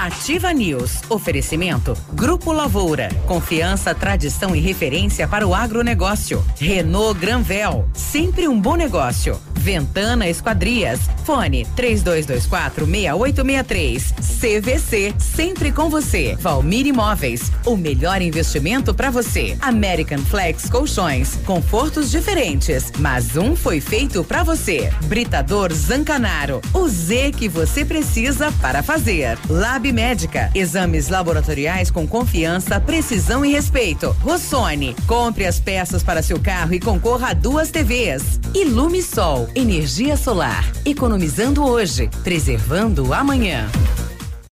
[0.04, 1.00] Ativa News.
[1.08, 1.96] Oferecimento.
[2.12, 3.08] Grupo Lavoura.
[3.26, 6.44] Confiança, tradição e referência para o agronegócio.
[6.60, 7.88] Renault Granvel.
[7.94, 9.40] Sempre um bom negócio.
[9.54, 11.00] Ventana Esquadrias.
[11.24, 14.14] Fone 3224 6863.
[14.42, 15.14] CVC.
[15.18, 16.36] Sempre com você.
[16.38, 17.50] Valmir Imóveis.
[17.66, 19.58] O melhor investimento para você.
[19.62, 21.38] American Flex Colchões.
[21.46, 22.92] Confortos diferentes.
[23.00, 24.92] Mas um foi feito para você.
[25.06, 26.60] Britador Zancanaro.
[26.74, 29.40] O Z que você precisa para fazer.
[29.50, 30.50] Lab Médica.
[30.56, 34.16] Exames laboratoriais com confiança, precisão e respeito.
[34.22, 34.96] Rossoni.
[35.08, 38.40] Compre as peças para seu carro e concorra a duas TVs.
[38.54, 39.48] Ilume Sol.
[39.56, 40.70] Energia solar.
[40.84, 43.70] Economizando hoje, preservando amanhã.